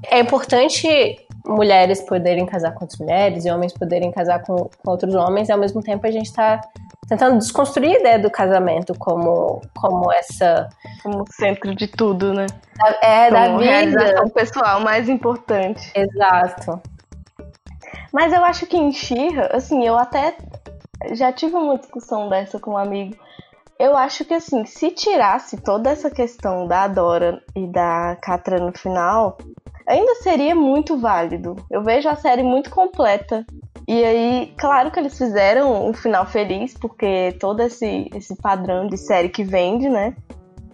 é 0.05 0.19
importante 0.19 0.87
mulheres 1.45 2.01
poderem 2.01 2.45
casar 2.45 2.73
com 2.73 2.83
outras 2.83 2.99
mulheres 2.99 3.45
e 3.45 3.51
homens 3.51 3.73
poderem 3.73 4.11
casar 4.11 4.43
com, 4.43 4.55
com 4.55 4.91
outros 4.91 5.15
homens, 5.15 5.49
e 5.49 5.51
ao 5.51 5.57
mesmo 5.57 5.81
tempo 5.81 6.05
a 6.05 6.11
gente 6.11 6.27
está 6.27 6.61
tentando 7.07 7.39
desconstruir 7.39 7.95
a 7.95 7.99
ideia 7.99 8.19
do 8.19 8.29
casamento 8.29 8.93
como, 8.97 9.61
como 9.75 10.11
essa. 10.13 10.69
Como 11.01 11.25
centro 11.31 11.73
de 11.73 11.87
tudo, 11.87 12.33
né? 12.33 12.45
É, 13.01 13.29
como 13.29 13.39
da 13.39 13.57
vida. 13.57 13.63
realização 13.63 14.29
pessoal 14.29 14.79
mais 14.81 15.09
importante. 15.09 15.91
Exato. 15.95 16.79
Mas 18.13 18.31
eu 18.31 18.43
acho 18.43 18.65
que 18.67 18.77
em 18.77 18.91
Xirra, 18.91 19.49
assim, 19.53 19.85
eu 19.85 19.97
até 19.97 20.35
já 21.13 21.31
tive 21.31 21.55
uma 21.55 21.77
discussão 21.77 22.29
dessa 22.29 22.59
com 22.59 22.71
um 22.71 22.77
amigo. 22.77 23.15
Eu 23.79 23.95
acho 23.95 24.25
que, 24.25 24.33
assim, 24.33 24.65
se 24.65 24.91
tirasse 24.91 25.55
toda 25.57 25.89
essa 25.89 26.11
questão 26.11 26.67
da 26.67 26.85
Dora 26.87 27.41
e 27.55 27.65
da 27.65 28.17
Catra 28.21 28.59
no 28.59 28.77
final, 28.77 29.37
ainda 29.89 30.15
seria 30.15 30.55
muito 30.55 30.97
válido. 30.97 31.55
Eu 31.69 31.83
vejo 31.83 32.07
a 32.07 32.15
série 32.15 32.43
muito 32.43 32.69
completa. 32.69 33.45
E 33.87 34.03
aí, 34.03 34.53
claro 34.55 34.91
que 34.91 34.99
eles 34.99 35.17
fizeram 35.17 35.89
um 35.89 35.93
final 35.93 36.25
feliz, 36.27 36.75
porque 36.75 37.35
todo 37.39 37.61
esse, 37.61 38.07
esse 38.13 38.35
padrão 38.35 38.87
de 38.87 38.97
série 38.97 39.29
que 39.29 39.43
vende, 39.43 39.89
né? 39.89 40.15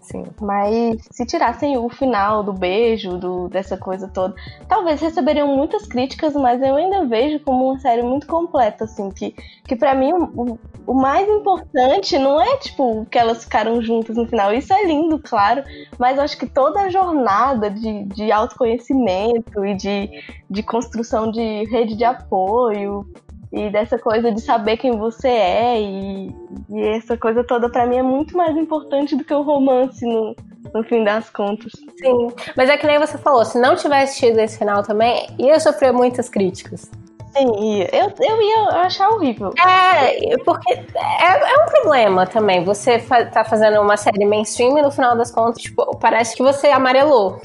Sim. 0.06 0.24
Mas 0.40 0.98
se 1.10 1.26
tirassem 1.26 1.78
o 1.78 1.90
final 1.90 2.44
do 2.44 2.54
beijo, 2.54 3.18
do, 3.18 3.50
dessa 3.50 3.76
coisa 3.76 4.08
toda, 4.08 4.36
talvez 4.68 5.02
receberiam 5.02 5.48
muitas 5.48 5.88
críticas, 5.88 6.34
mas 6.36 6.62
eu 6.62 6.76
ainda 6.76 7.06
vejo 7.06 7.40
como 7.40 7.70
uma 7.70 7.80
série 7.80 8.04
muito 8.04 8.28
completa, 8.28 8.84
assim, 8.84 9.10
que, 9.10 9.32
que 9.68 9.76
para 9.76 9.96
mim 9.96 10.14
o, 10.14 10.60
o 10.86 10.94
mais 10.94 11.28
importante 11.28 12.20
não 12.20 12.40
é, 12.40 12.58
tipo, 12.58 13.06
que 13.10 13.18
elas 13.18 13.44
ficaram 13.46 13.82
juntas 13.82 14.16
no 14.16 14.28
final. 14.28 14.54
Isso 14.54 14.72
é 14.72 14.86
lindo, 14.86 15.18
claro, 15.18 15.64
mas 15.98 16.20
acho 16.20 16.38
que 16.38 16.46
toda 16.46 16.82
a 16.82 16.90
jornada 16.90 17.72
de, 17.72 18.04
de 18.06 18.32
autoconhecimento 18.32 19.66
e 19.66 19.74
de, 19.74 20.10
de 20.48 20.62
construção 20.62 21.32
de 21.32 21.64
rede 21.66 21.96
de 21.96 22.04
apoio 22.04 23.08
e 23.52 23.70
dessa 23.70 23.98
coisa 23.98 24.32
de 24.32 24.42
saber 24.42 24.78
quem 24.78 24.98
você 24.98 25.28
é 25.28 25.82
e, 25.82 26.36
e 26.70 26.82
essa 26.96 27.18
coisa 27.18 27.44
toda 27.44 27.70
para 27.70 27.86
mim 27.86 27.98
é 27.98 28.04
muito 28.04 28.36
mais 28.36 28.56
importante 28.58 29.16
do 29.16 29.24
que 29.24 29.34
o 29.34 29.42
romance 29.42 30.06
no, 30.06 30.36
no 30.74 30.84
fim 30.84 31.04
das 31.04 31.30
contas. 31.30 31.72
Sim, 31.98 32.28
mas 32.56 32.70
é 32.70 32.78
que 32.78 32.88
nem 32.88 33.00
você 33.00 33.18
falou, 33.18 33.46
se 33.46 33.60
não 33.60 33.76
tivesse 33.76 34.20
tido 34.20 34.40
esse 34.40 34.58
final 34.58 34.84
também, 34.84 35.28
ia 35.40 35.60
sofrer 35.60 35.94
muitas 35.94 36.30
críticas. 36.30 36.90
Sim, 37.36 37.52
ia. 37.60 37.90
Eu, 37.94 38.14
eu 38.18 38.42
ia 38.42 38.82
achar 38.82 39.10
horrível. 39.10 39.52
É, 39.60 40.38
porque 40.46 40.74
é, 40.74 41.54
é 41.54 41.64
um 41.64 41.66
problema 41.66 42.26
também. 42.26 42.64
Você 42.64 42.98
fa 42.98 43.26
tá 43.26 43.44
fazendo 43.44 43.82
uma 43.82 43.98
série 43.98 44.26
mainstream 44.26 44.78
e 44.78 44.82
no 44.82 44.90
final 44.90 45.18
das 45.18 45.32
contas, 45.32 45.62
tipo, 45.62 45.98
parece 45.98 46.36
que 46.36 46.42
você 46.42 46.68
amarelou. 46.68 47.42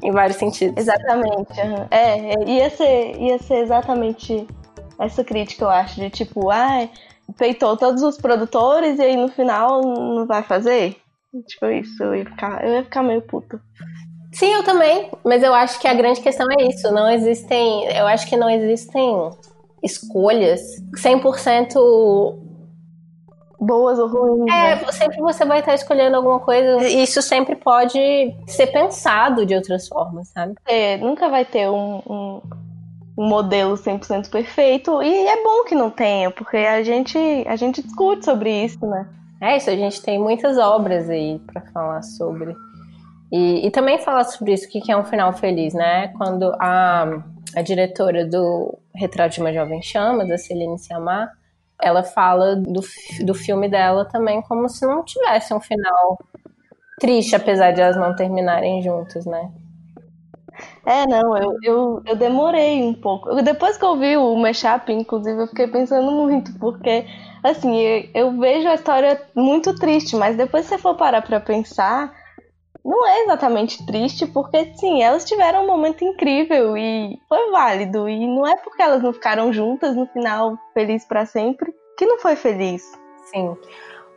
Em 0.00 0.12
vários 0.12 0.36
sentidos. 0.36 0.76
Exatamente. 0.76 1.60
Uhum. 1.60 1.86
É, 1.90 2.44
ia 2.48 2.70
ser, 2.70 3.16
ia 3.20 3.36
ser 3.40 3.56
exatamente 3.56 4.46
essa 4.98 5.22
crítica, 5.22 5.64
eu 5.64 5.70
acho, 5.70 6.00
de 6.00 6.10
tipo, 6.10 6.50
ah, 6.50 6.88
peitou 7.36 7.76
todos 7.76 8.02
os 8.02 8.16
produtores 8.16 8.98
e 8.98 9.02
aí 9.02 9.16
no 9.16 9.28
final 9.28 9.82
não 9.82 10.26
vai 10.26 10.42
fazer. 10.42 10.96
Tipo 11.46 11.66
isso, 11.66 12.02
eu 12.02 12.14
ia 12.14 12.24
ficar, 12.24 12.64
eu 12.64 12.74
ia 12.74 12.84
ficar 12.84 13.02
meio 13.02 13.22
puta. 13.22 13.60
Sim, 14.32 14.52
eu 14.52 14.62
também, 14.62 15.10
mas 15.24 15.42
eu 15.42 15.54
acho 15.54 15.78
que 15.80 15.88
a 15.88 15.94
grande 15.94 16.20
questão 16.20 16.46
é 16.58 16.64
isso, 16.64 16.90
não 16.92 17.10
existem, 17.10 17.84
eu 17.96 18.06
acho 18.06 18.28
que 18.28 18.36
não 18.36 18.48
existem 18.48 19.30
escolhas 19.82 20.60
100% 20.96 22.48
boas 23.60 23.98
ou 23.98 24.08
ruins. 24.08 24.52
É, 24.52 24.76
né? 24.76 24.92
sempre 24.92 25.18
você 25.18 25.44
vai 25.44 25.60
estar 25.60 25.74
escolhendo 25.74 26.16
alguma 26.16 26.40
coisa. 26.40 26.86
Isso 26.88 27.20
sempre 27.20 27.56
pode 27.56 27.98
ser 28.46 28.68
pensado 28.68 29.44
de 29.44 29.54
outras 29.54 29.88
formas, 29.88 30.28
sabe? 30.28 30.54
É, 30.66 30.96
nunca 30.98 31.28
vai 31.28 31.44
ter 31.44 31.68
um, 31.68 32.02
um, 32.06 32.40
um 33.18 33.26
modelo 33.26 33.74
100% 33.74 34.30
perfeito. 34.30 35.02
E 35.02 35.26
é 35.26 35.42
bom 35.42 35.64
que 35.64 35.74
não 35.74 35.90
tenha, 35.90 36.30
porque 36.30 36.56
a 36.56 36.84
gente, 36.84 37.18
a 37.48 37.56
gente 37.56 37.82
discute 37.82 38.24
sobre 38.24 38.64
isso, 38.64 38.86
né? 38.86 39.08
É 39.40 39.56
isso, 39.56 39.68
a 39.68 39.74
gente 39.74 40.00
tem 40.00 40.20
muitas 40.20 40.56
obras 40.56 41.10
aí 41.10 41.40
para 41.40 41.60
falar 41.72 42.02
sobre. 42.02 42.56
E, 43.32 43.66
e, 43.66 43.70
também 43.72 43.98
falar 43.98 44.24
sobre 44.24 44.52
isso, 44.54 44.66
o 44.66 44.70
que 44.70 44.90
é 44.90 44.96
um 44.96 45.04
final 45.04 45.32
feliz, 45.32 45.74
né? 45.74 46.08
Quando 46.16 46.54
a, 46.60 47.22
a 47.56 47.62
diretora 47.62 48.24
do 48.24 48.78
Retrato 48.94 49.34
de 49.34 49.40
uma 49.40 49.52
Jovem 49.52 49.82
Chama, 49.82 50.24
da 50.24 50.38
Celine 50.38 50.78
Siamar, 50.78 51.30
ela 51.82 52.04
fala 52.04 52.54
do, 52.56 52.80
do 53.24 53.34
filme 53.34 53.68
dela 53.68 54.04
também 54.04 54.40
como 54.42 54.68
se 54.68 54.86
não 54.86 55.04
tivesse 55.04 55.52
um 55.52 55.60
final 55.60 56.18
triste, 57.00 57.34
apesar 57.34 57.72
de 57.72 57.80
elas 57.80 57.96
não 57.96 58.14
terminarem 58.14 58.80
juntas, 58.80 59.26
né? 59.26 59.50
É, 60.88 61.06
não, 61.06 61.36
eu, 61.36 61.58
eu, 61.62 62.02
eu 62.06 62.16
demorei 62.16 62.82
um 62.82 62.94
pouco. 62.94 63.42
Depois 63.42 63.76
que 63.76 63.84
eu 63.84 63.98
vi 63.98 64.16
o 64.16 64.34
mashup, 64.36 64.90
inclusive, 64.90 65.42
eu 65.42 65.46
fiquei 65.46 65.66
pensando 65.66 66.10
muito, 66.10 66.50
porque, 66.58 67.04
assim, 67.44 68.08
eu, 68.14 68.32
vejo 68.38 68.66
a 68.66 68.74
história 68.74 69.20
muito 69.34 69.74
triste, 69.74 70.16
mas 70.16 70.34
depois 70.34 70.64
se 70.64 70.70
você 70.70 70.78
for 70.78 70.94
parar 70.94 71.20
pra 71.20 71.40
pensar, 71.40 72.10
não 72.82 73.06
é 73.06 73.24
exatamente 73.24 73.84
triste, 73.84 74.26
porque, 74.26 74.72
sim, 74.76 75.02
elas 75.02 75.26
tiveram 75.26 75.64
um 75.64 75.66
momento 75.66 76.02
incrível 76.02 76.74
e 76.74 77.20
foi 77.28 77.50
válido. 77.50 78.08
E 78.08 78.26
não 78.26 78.46
é 78.46 78.56
porque 78.56 78.80
elas 78.80 79.02
não 79.02 79.12
ficaram 79.12 79.52
juntas 79.52 79.94
no 79.94 80.06
final, 80.06 80.56
feliz 80.72 81.04
para 81.04 81.26
sempre, 81.26 81.70
que 81.98 82.06
não 82.06 82.18
foi 82.18 82.34
feliz. 82.34 82.82
Sim, 83.30 83.54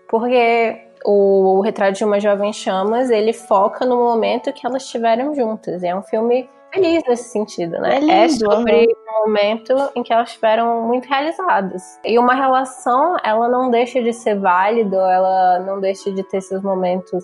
porque 0.08 0.88
o, 1.04 1.58
o 1.58 1.62
Retrato 1.62 1.98
de 1.98 2.06
uma 2.06 2.22
Jovem 2.22 2.54
Chamas, 2.54 3.10
ele 3.10 3.34
foca 3.34 3.86
no 3.86 3.98
momento 3.98 4.54
que 4.54 4.66
elas 4.66 4.84
estiveram 4.84 5.36
juntas. 5.36 5.84
É 5.84 5.94
um 5.94 6.02
filme 6.02 6.50
feliz 6.74 7.04
nesse 7.08 7.30
sentido, 7.30 7.80
né? 7.80 7.96
É, 7.96 8.00
lindo, 8.00 8.12
é 8.12 8.30
sobre 8.30 8.88
um 8.88 9.28
momento 9.28 9.74
em 9.96 10.04
que 10.04 10.14
elas 10.14 10.30
estiveram 10.30 10.88
muito 10.88 11.08
realizadas. 11.08 11.84
E 12.06 12.18
uma 12.18 12.34
relação, 12.34 13.18
ela 13.24 13.48
não 13.48 13.70
deixa 13.70 14.02
de 14.02 14.14
ser 14.14 14.40
válida, 14.40 14.98
ela 14.98 15.60
não 15.60 15.80
deixa 15.80 16.12
de 16.12 16.24
ter 16.24 16.42
seus 16.42 16.64
momentos 16.64 17.24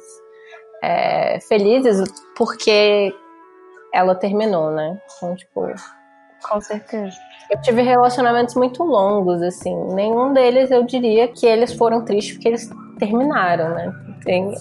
é, 0.83 1.39
felizes, 1.41 2.03
porque 2.35 3.13
ela 3.93 4.15
terminou, 4.15 4.71
né? 4.71 4.99
Então, 5.17 5.35
tipo. 5.35 5.67
Com 6.47 6.61
certeza. 6.61 7.15
Eu 7.49 7.61
tive 7.61 7.81
relacionamentos 7.81 8.55
muito 8.55 8.83
longos, 8.83 9.41
assim. 9.41 9.75
Nenhum 9.93 10.33
deles 10.33 10.69
eu 10.69 10.83
diria 10.83 11.27
que 11.27 11.45
eles 11.45 11.73
foram 11.73 12.03
tristes 12.03 12.33
porque 12.33 12.49
eles 12.49 12.69
terminaram, 12.99 13.69
né? 13.69 13.91
Tem, 14.23 14.53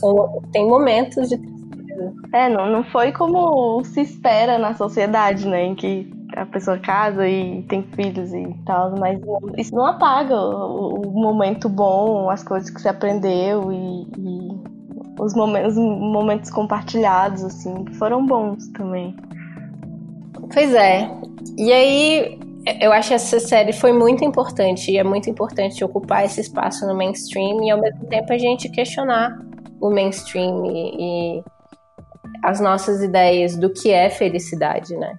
tem 0.53 0.67
momentos 0.67 1.29
de 1.29 1.56
tristeza. 1.97 2.13
É, 2.33 2.49
não, 2.49 2.71
não 2.71 2.85
foi 2.85 3.13
como 3.13 3.83
se 3.85 4.03
espera 4.03 4.59
na 4.59 4.75
sociedade, 4.75 5.47
né? 5.47 5.65
Em 5.65 5.75
que 5.75 6.11
a 6.37 6.45
pessoa 6.47 6.79
casa 6.79 7.27
e 7.27 7.63
tem 7.63 7.83
filhos 7.95 8.33
e 8.33 8.55
tal, 8.67 8.95
mas 8.99 9.19
isso 9.57 9.75
não 9.75 9.87
apaga 9.87 10.35
o, 10.35 11.01
o 11.01 11.11
momento 11.11 11.69
bom, 11.69 12.29
as 12.29 12.43
coisas 12.43 12.69
que 12.69 12.81
você 12.81 12.89
aprendeu 12.89 13.73
e, 13.73 14.03
e 14.19 14.67
os 15.19 15.35
momentos, 15.35 15.77
momentos 15.77 16.51
compartilhados, 16.51 17.43
assim, 17.43 17.85
que 17.85 17.95
foram 17.95 18.27
bons 18.27 18.69
também. 18.69 19.17
Pois 20.53 20.75
é. 20.75 21.11
E 21.57 21.73
aí, 21.73 22.39
eu 22.81 22.93
acho 22.93 23.09
que 23.09 23.15
essa 23.15 23.41
série 23.41 23.73
foi 23.73 23.93
muito 23.93 24.25
importante 24.25 24.91
e 24.91 24.99
é 24.99 25.05
muito 25.05 25.31
importante 25.31 25.83
ocupar 25.83 26.25
esse 26.25 26.41
espaço 26.41 26.87
no 26.87 26.95
mainstream 26.95 27.65
e 27.65 27.71
ao 27.71 27.81
mesmo 27.81 28.05
tempo 28.07 28.33
a 28.33 28.39
gente 28.39 28.69
questionar 28.69 29.39
o 29.81 29.91
mainstream 29.91 30.67
e, 30.67 31.39
e 31.39 31.56
as 32.43 32.61
nossas 32.61 33.03
ideias 33.03 33.57
do 33.57 33.71
que 33.71 33.91
é 33.91 34.11
felicidade, 34.11 34.97
né? 34.97 35.19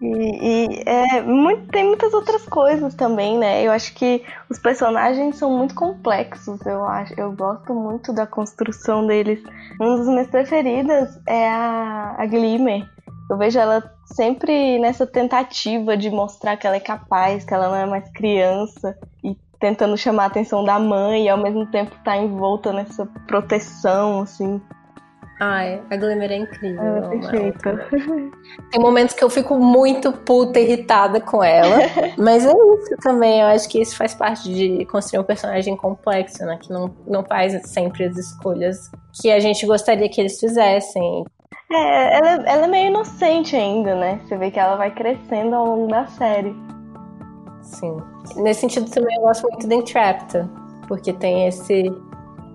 E, 0.00 0.06
e 0.06 0.82
é, 0.84 1.22
muito, 1.22 1.68
tem 1.68 1.84
muitas 1.84 2.12
outras 2.12 2.44
coisas 2.44 2.94
também, 2.94 3.38
né? 3.38 3.62
Eu 3.62 3.72
acho 3.72 3.94
que 3.94 4.22
os 4.50 4.58
personagens 4.58 5.36
são 5.36 5.56
muito 5.56 5.74
complexos. 5.74 6.60
Eu 6.66 6.84
acho, 6.84 7.18
eu 7.18 7.32
gosto 7.32 7.74
muito 7.74 8.12
da 8.12 8.26
construção 8.26 9.06
deles. 9.06 9.42
Um 9.80 9.96
dos 9.96 10.06
meus 10.08 10.28
preferidas 10.28 11.18
é 11.26 11.48
a, 11.48 12.16
a 12.18 12.26
Glimmer. 12.26 12.86
Eu 13.30 13.38
vejo 13.38 13.58
ela 13.58 13.82
sempre 14.04 14.78
nessa 14.78 15.06
tentativa 15.06 15.96
de 15.96 16.10
mostrar 16.10 16.56
que 16.56 16.66
ela 16.66 16.76
é 16.76 16.80
capaz, 16.80 17.44
que 17.44 17.54
ela 17.54 17.68
não 17.68 17.76
é 17.76 17.86
mais 17.86 18.10
criança 18.10 18.98
e 19.22 19.34
tentando 19.58 19.96
chamar 19.96 20.24
a 20.24 20.26
atenção 20.26 20.62
da 20.62 20.78
mãe 20.78 21.24
e 21.24 21.28
ao 21.30 21.38
mesmo 21.38 21.64
tempo 21.66 21.96
tá 22.04 22.16
envolta 22.18 22.72
nessa 22.72 23.06
proteção, 23.26 24.20
assim. 24.20 24.60
Ai, 25.40 25.82
a 25.90 25.96
Glimmer 25.96 26.30
é 26.30 26.36
incrível. 26.36 26.82
Ela 26.82 27.06
é 27.06 27.18
perfeita. 27.18 27.88
Tem 28.70 28.80
momentos 28.80 29.14
que 29.14 29.24
eu 29.24 29.28
fico 29.28 29.58
muito 29.58 30.12
puta, 30.12 30.60
irritada 30.60 31.20
com 31.20 31.42
ela. 31.42 31.78
mas 32.16 32.46
é 32.46 32.50
isso 32.50 32.96
também. 33.02 33.40
Eu 33.40 33.48
acho 33.48 33.68
que 33.68 33.80
isso 33.80 33.96
faz 33.96 34.14
parte 34.14 34.52
de 34.52 34.84
construir 34.86 35.20
um 35.20 35.24
personagem 35.24 35.76
complexo, 35.76 36.44
né? 36.44 36.58
Que 36.62 36.72
não, 36.72 36.94
não 37.06 37.24
faz 37.24 37.60
sempre 37.68 38.04
as 38.04 38.16
escolhas 38.16 38.90
que 39.20 39.30
a 39.30 39.40
gente 39.40 39.66
gostaria 39.66 40.08
que 40.08 40.20
eles 40.20 40.38
fizessem. 40.38 41.24
É, 41.72 42.16
ela, 42.16 42.28
ela 42.46 42.64
é 42.64 42.68
meio 42.68 42.86
inocente 42.88 43.56
ainda, 43.56 43.94
né? 43.96 44.20
Você 44.24 44.36
vê 44.36 44.50
que 44.50 44.60
ela 44.60 44.76
vai 44.76 44.92
crescendo 44.92 45.56
ao 45.56 45.66
longo 45.66 45.88
da 45.88 46.06
série. 46.06 46.54
Sim. 47.60 47.96
Nesse 48.36 48.60
sentido 48.60 48.88
também 48.90 49.16
eu 49.16 49.22
gosto 49.22 49.42
muito 49.48 49.66
da 49.66 49.74
Entrapped, 49.74 50.48
porque 50.86 51.12
tem 51.12 51.48
esse 51.48 51.90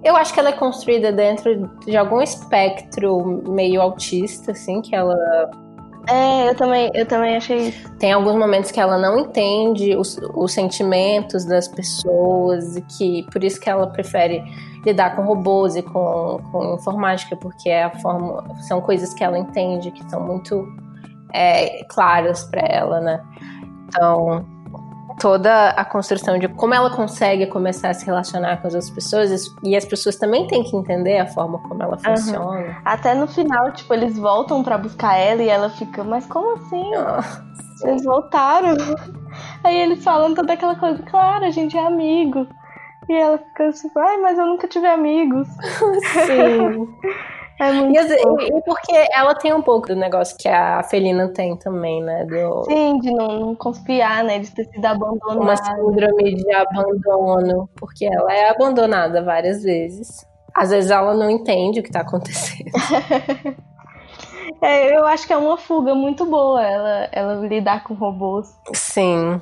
eu 0.03 0.15
acho 0.15 0.33
que 0.33 0.39
ela 0.39 0.49
é 0.49 0.53
construída 0.53 1.11
dentro 1.11 1.67
de 1.85 1.97
algum 1.97 2.21
espectro 2.21 3.43
meio 3.49 3.81
autista, 3.81 4.51
assim, 4.51 4.81
que 4.81 4.95
ela. 4.95 5.15
É, 6.07 6.49
eu 6.49 6.55
também, 6.55 6.89
eu 6.93 7.05
também 7.05 7.35
achei 7.35 7.69
isso. 7.69 7.91
Tem 7.97 8.13
alguns 8.13 8.35
momentos 8.35 8.71
que 8.71 8.79
ela 8.79 8.97
não 8.97 9.19
entende 9.19 9.95
os, 9.95 10.17
os 10.33 10.53
sentimentos 10.53 11.45
das 11.45 11.67
pessoas 11.67 12.77
e 12.77 12.81
que 12.81 13.23
por 13.31 13.43
isso 13.43 13.59
que 13.59 13.69
ela 13.69 13.87
prefere 13.87 14.43
lidar 14.85 15.15
com 15.15 15.23
robôs 15.23 15.75
e 15.75 15.81
com, 15.81 16.39
com 16.51 16.75
informática, 16.75 17.35
porque 17.35 17.69
é 17.69 17.83
a 17.83 17.99
forma, 17.99 18.43
são 18.61 18.81
coisas 18.81 19.13
que 19.13 19.23
ela 19.23 19.37
entende, 19.37 19.91
que 19.91 20.09
são 20.09 20.21
muito 20.21 20.65
é, 21.33 21.83
claras 21.89 22.43
para 22.45 22.61
ela, 22.61 23.01
né? 23.01 23.21
Então, 23.87 24.45
toda 25.19 25.69
a 25.71 25.85
construção 25.85 26.39
de 26.39 26.47
como 26.47 26.73
ela 26.73 26.89
consegue 26.89 27.45
começar 27.47 27.89
a 27.89 27.93
se 27.93 28.05
relacionar 28.05 28.57
com 28.61 28.67
as 28.67 28.73
outras 28.73 28.89
pessoas 28.89 29.53
e 29.63 29.75
as 29.75 29.85
pessoas 29.85 30.15
também 30.15 30.47
têm 30.47 30.63
que 30.63 30.75
entender 30.75 31.19
a 31.19 31.27
forma 31.27 31.59
como 31.59 31.83
ela 31.83 31.97
funciona. 31.97 32.45
Uhum. 32.45 32.75
Até 32.85 33.13
no 33.13 33.27
final, 33.27 33.71
tipo, 33.73 33.93
eles 33.93 34.17
voltam 34.17 34.63
para 34.63 34.77
buscar 34.77 35.17
ela 35.17 35.43
e 35.43 35.49
ela 35.49 35.69
fica, 35.69 36.03
mas 36.03 36.25
como 36.25 36.55
assim? 36.55 36.91
Nossa. 36.91 37.43
Eles 37.83 38.03
voltaram. 38.03 38.75
Aí 39.63 39.77
eles 39.77 40.03
falam 40.03 40.33
toda 40.33 40.53
aquela 40.53 40.75
coisa, 40.75 41.01
claro, 41.03 41.45
a 41.45 41.51
gente 41.51 41.77
é 41.77 41.85
amigo. 41.85 42.47
E 43.07 43.13
ela 43.13 43.37
fica 43.37 43.67
assim, 43.67 43.89
ai, 43.97 44.17
mas 44.17 44.37
eu 44.37 44.45
nunca 44.45 44.67
tive 44.67 44.87
amigos. 44.87 45.47
Sim. 46.27 46.87
É 47.59 47.73
muito 47.73 47.99
e, 47.99 48.57
e, 48.57 48.61
porque 48.63 48.93
ela 49.11 49.35
tem 49.35 49.53
um 49.53 49.61
pouco 49.61 49.89
do 49.89 49.95
negócio 49.95 50.37
que 50.37 50.47
a 50.47 50.81
Felina 50.83 51.27
tem 51.27 51.57
também, 51.57 52.01
né? 52.01 52.25
Do... 52.25 52.63
Sim, 52.63 52.97
de 52.99 53.11
não, 53.11 53.27
não 53.27 53.55
confiar, 53.55 54.23
né? 54.23 54.39
De 54.39 54.49
ter 54.49 54.63
sido 54.63 54.85
abandonada. 54.85 55.41
Uma 55.41 55.57
síndrome 55.57 56.35
de 56.35 56.53
abandono, 56.53 57.69
porque 57.75 58.05
ela 58.05 58.33
é 58.33 58.49
abandonada 58.49 59.21
várias 59.21 59.61
vezes. 59.61 60.25
Às 60.55 60.69
vezes 60.69 60.89
ela 60.89 61.13
não 61.13 61.29
entende 61.29 61.81
o 61.81 61.83
que 61.83 61.91
tá 61.91 61.99
acontecendo. 61.99 62.71
é, 64.63 64.95
eu 64.97 65.05
acho 65.05 65.27
que 65.27 65.33
é 65.33 65.37
uma 65.37 65.57
fuga 65.57 65.93
muito 65.93 66.25
boa 66.25 66.65
ela, 66.65 67.09
ela 67.11 67.35
lidar 67.45 67.83
com 67.83 67.93
robôs. 67.93 68.47
Sim. 68.73 69.41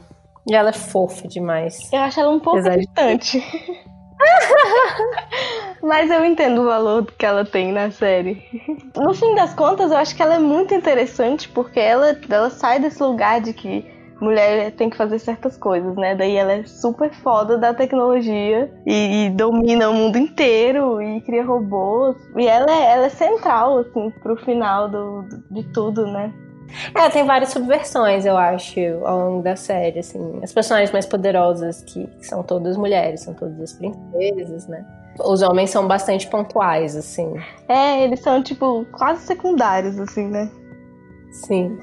E 0.49 0.55
ela 0.55 0.69
é 0.69 0.73
fofa 0.73 1.27
demais. 1.27 1.77
Eu 1.93 1.99
acho 1.99 2.19
ela 2.19 2.31
um 2.31 2.39
pouco 2.39 2.61
distante. 2.61 3.43
Mas 5.81 6.09
eu 6.09 6.25
entendo 6.25 6.61
o 6.61 6.65
valor 6.65 7.05
que 7.17 7.25
ela 7.25 7.45
tem 7.45 7.71
na 7.71 7.91
série. 7.91 8.43
No 8.95 9.13
fim 9.13 9.35
das 9.35 9.53
contas, 9.53 9.91
eu 9.91 9.97
acho 9.97 10.15
que 10.15 10.21
ela 10.21 10.35
é 10.35 10.39
muito 10.39 10.73
interessante 10.73 11.47
porque 11.49 11.79
ela, 11.79 12.17
ela 12.29 12.49
sai 12.49 12.79
desse 12.79 13.01
lugar 13.01 13.41
de 13.41 13.53
que 13.53 13.85
mulher 14.19 14.71
tem 14.71 14.89
que 14.89 14.97
fazer 14.97 15.19
certas 15.19 15.57
coisas, 15.57 15.95
né? 15.95 16.15
Daí 16.15 16.35
ela 16.35 16.53
é 16.53 16.63
super 16.65 17.11
foda 17.13 17.57
da 17.57 17.73
tecnologia 17.73 18.71
e, 18.85 19.25
e 19.25 19.29
domina 19.29 19.89
o 19.89 19.93
mundo 19.93 20.17
inteiro 20.17 21.01
e 21.01 21.21
cria 21.21 21.45
robôs. 21.45 22.15
E 22.35 22.47
ela 22.47 22.71
é, 22.71 22.93
ela 22.93 23.05
é 23.05 23.09
central, 23.09 23.79
assim, 23.79 24.11
pro 24.21 24.35
final 24.37 24.89
do, 24.89 25.23
de 25.51 25.63
tudo, 25.71 26.07
né? 26.07 26.33
É, 26.95 27.09
tem 27.09 27.25
várias 27.25 27.49
subversões, 27.49 28.25
eu 28.25 28.37
acho, 28.37 28.79
ao 29.05 29.29
longo 29.29 29.43
da 29.43 29.55
série, 29.55 29.99
assim. 29.99 30.39
As 30.43 30.51
personagens 30.51 30.91
mais 30.91 31.05
poderosas, 31.05 31.81
que, 31.81 32.07
que 32.07 32.25
são 32.25 32.43
todas 32.43 32.75
mulheres, 32.75 33.21
são 33.21 33.33
todas 33.33 33.59
as 33.61 33.73
princesas, 33.73 34.67
né? 34.67 34.85
Os 35.19 35.41
homens 35.41 35.69
são 35.69 35.87
bastante 35.87 36.27
pontuais, 36.27 36.95
assim. 36.95 37.33
É, 37.67 38.03
eles 38.03 38.19
são, 38.21 38.41
tipo, 38.41 38.85
quase 38.91 39.25
secundários, 39.25 39.99
assim, 39.99 40.27
né? 40.27 40.49
Sim. 41.31 41.77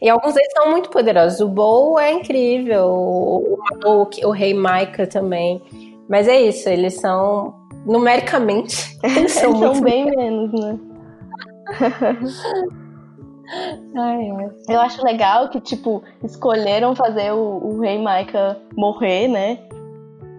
e 0.00 0.08
alguns 0.08 0.34
deles 0.34 0.52
são 0.52 0.70
muito 0.70 0.90
poderosos. 0.90 1.40
O 1.40 1.48
Bo 1.48 1.98
é 1.98 2.12
incrível, 2.12 2.86
o, 2.86 3.58
o, 3.84 4.08
o 4.24 4.30
Rei 4.30 4.54
Maika 4.54 5.06
também. 5.06 5.62
Mas 6.08 6.28
é 6.28 6.40
isso, 6.40 6.68
eles 6.68 6.94
são, 7.00 7.54
numericamente, 7.84 8.96
eles 9.02 9.32
são, 9.32 9.50
eles 9.50 9.60
são 9.60 9.80
bem 9.80 10.06
menos, 10.06 10.52
né? 10.52 10.78
Ai. 13.94 14.28
Eu 14.68 14.80
acho 14.80 15.04
legal 15.04 15.48
que, 15.48 15.60
tipo, 15.60 16.02
escolheram 16.22 16.94
fazer 16.94 17.32
o, 17.32 17.58
o 17.62 17.80
rei 17.80 18.00
Maika 18.00 18.58
morrer, 18.76 19.28
né? 19.28 19.58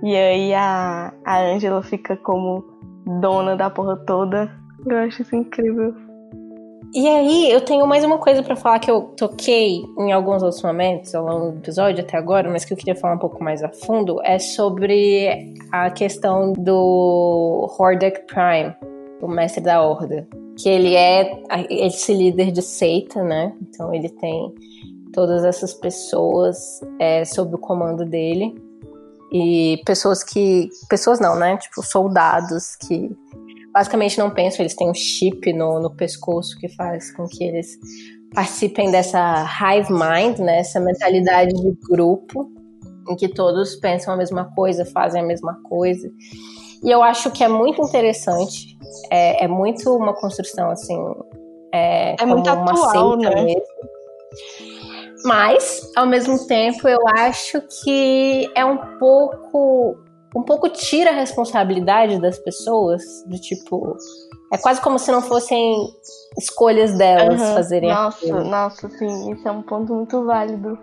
E 0.04 0.16
aí 0.16 0.54
a, 0.54 1.14
a 1.26 1.42
Angela 1.42 1.82
fica 1.82 2.16
como 2.18 2.64
dona 3.20 3.56
da 3.56 3.70
porra 3.70 3.98
toda. 3.98 4.52
Eu 4.86 4.98
acho 4.98 5.22
isso 5.22 5.36
incrível. 5.36 5.96
E 6.94 7.06
aí, 7.06 7.52
eu 7.52 7.60
tenho 7.60 7.86
mais 7.86 8.06
uma 8.06 8.18
coisa 8.18 8.42
para 8.42 8.56
falar 8.56 8.80
que 8.80 8.90
eu 8.90 9.02
toquei 9.18 9.84
em 10.00 10.14
alguns 10.14 10.42
outros 10.42 10.64
momentos 10.64 11.14
ao 11.14 11.26
longo 11.26 11.52
do 11.52 11.58
episódio 11.58 12.02
até 12.02 12.18
agora, 12.18 12.50
mas 12.50 12.64
que 12.64 12.72
eu 12.72 12.78
queria 12.78 12.96
falar 12.96 13.16
um 13.16 13.20
pouco 13.20 13.44
mais 13.44 13.62
a 13.62 13.68
fundo, 13.68 14.22
é 14.24 14.40
sobre 14.40 15.54
a 15.70 15.92
questão 15.92 16.54
do 16.54 17.70
Hordek 17.78 18.22
Prime, 18.26 18.74
o 19.22 19.28
mestre 19.28 19.62
da 19.62 19.82
Horda 19.82 20.26
que 20.58 20.68
ele 20.68 20.96
é 20.96 21.40
esse 21.70 22.14
líder 22.14 22.52
de 22.52 22.62
seita, 22.62 23.24
né? 23.24 23.54
Então 23.62 23.94
ele 23.94 24.10
tem 24.10 24.54
todas 25.14 25.46
essas 25.46 25.74
pessoas 25.74 26.82
é, 27.00 27.24
sob 27.24 27.56
o 27.56 27.58
comando 27.58 28.04
dele 28.04 28.56
e 29.32 29.82
pessoas 29.86 30.24
que 30.24 30.70
pessoas 30.90 31.20
não, 31.20 31.36
né? 31.36 31.58
Tipo 31.58 31.84
soldados 31.84 32.76
que 32.88 33.10
basicamente 33.74 34.18
não 34.18 34.32
pensam, 34.32 34.62
eles 34.62 34.76
têm 34.76 34.90
um 34.90 34.94
chip 34.94 35.52
no, 35.54 35.80
no 35.80 35.96
pescoço 35.96 36.58
que 36.60 36.68
faz 36.70 37.12
com 37.12 37.28
que 37.28 37.44
eles 37.44 37.78
participem 38.34 38.92
dessa 38.92 39.46
hive 39.46 39.92
mind, 39.92 40.40
né? 40.40 40.60
Essa 40.60 40.80
mentalidade 40.80 41.54
de 41.54 41.78
grupo 41.90 42.52
em 43.10 43.16
que 43.16 43.28
todos 43.28 43.76
pensam 43.76 44.14
a 44.14 44.18
mesma 44.18 44.46
coisa, 44.56 44.86
fazem 44.86 45.22
a 45.22 45.26
mesma 45.26 45.60
coisa. 45.64 46.10
E 46.84 46.92
eu 46.92 47.02
acho 47.02 47.32
que 47.32 47.44
é 47.44 47.48
muito 47.48 47.82
interessante, 47.82 48.78
é, 49.12 49.46
é 49.46 49.48
muito 49.48 49.96
uma 49.96 50.14
construção 50.14 50.70
assim, 50.70 50.98
é, 51.74 52.22
é 52.22 52.26
muito 52.26 52.50
atual, 52.50 53.18
né? 53.18 53.44
Mesmo. 53.44 53.62
Mas, 55.24 55.92
ao 55.96 56.06
mesmo 56.06 56.46
tempo, 56.48 56.88
eu 56.88 57.00
acho 57.18 57.62
que 57.84 58.50
é 58.56 58.64
um 58.64 58.78
pouco 58.98 59.98
um 60.36 60.44
pouco 60.44 60.70
tira 60.70 61.10
a 61.10 61.14
responsabilidade 61.14 62.20
das 62.22 62.38
pessoas, 62.38 63.02
do 63.26 63.40
tipo, 63.40 63.98
é 64.54 64.58
quase 64.58 64.80
como 64.82 65.00
se 65.00 65.12
não 65.12 65.22
fossem 65.22 65.76
escolhas 66.38 66.96
delas 66.96 67.42
uhum. 67.42 67.54
fazerem 67.56 67.90
nossa, 67.90 68.18
aquilo. 68.18 68.44
Nossa, 68.44 68.90
sim, 68.90 69.32
isso 69.32 69.48
é 69.48 69.52
um 69.52 69.64
ponto 69.64 69.94
muito 69.96 70.26
válido. 70.26 70.78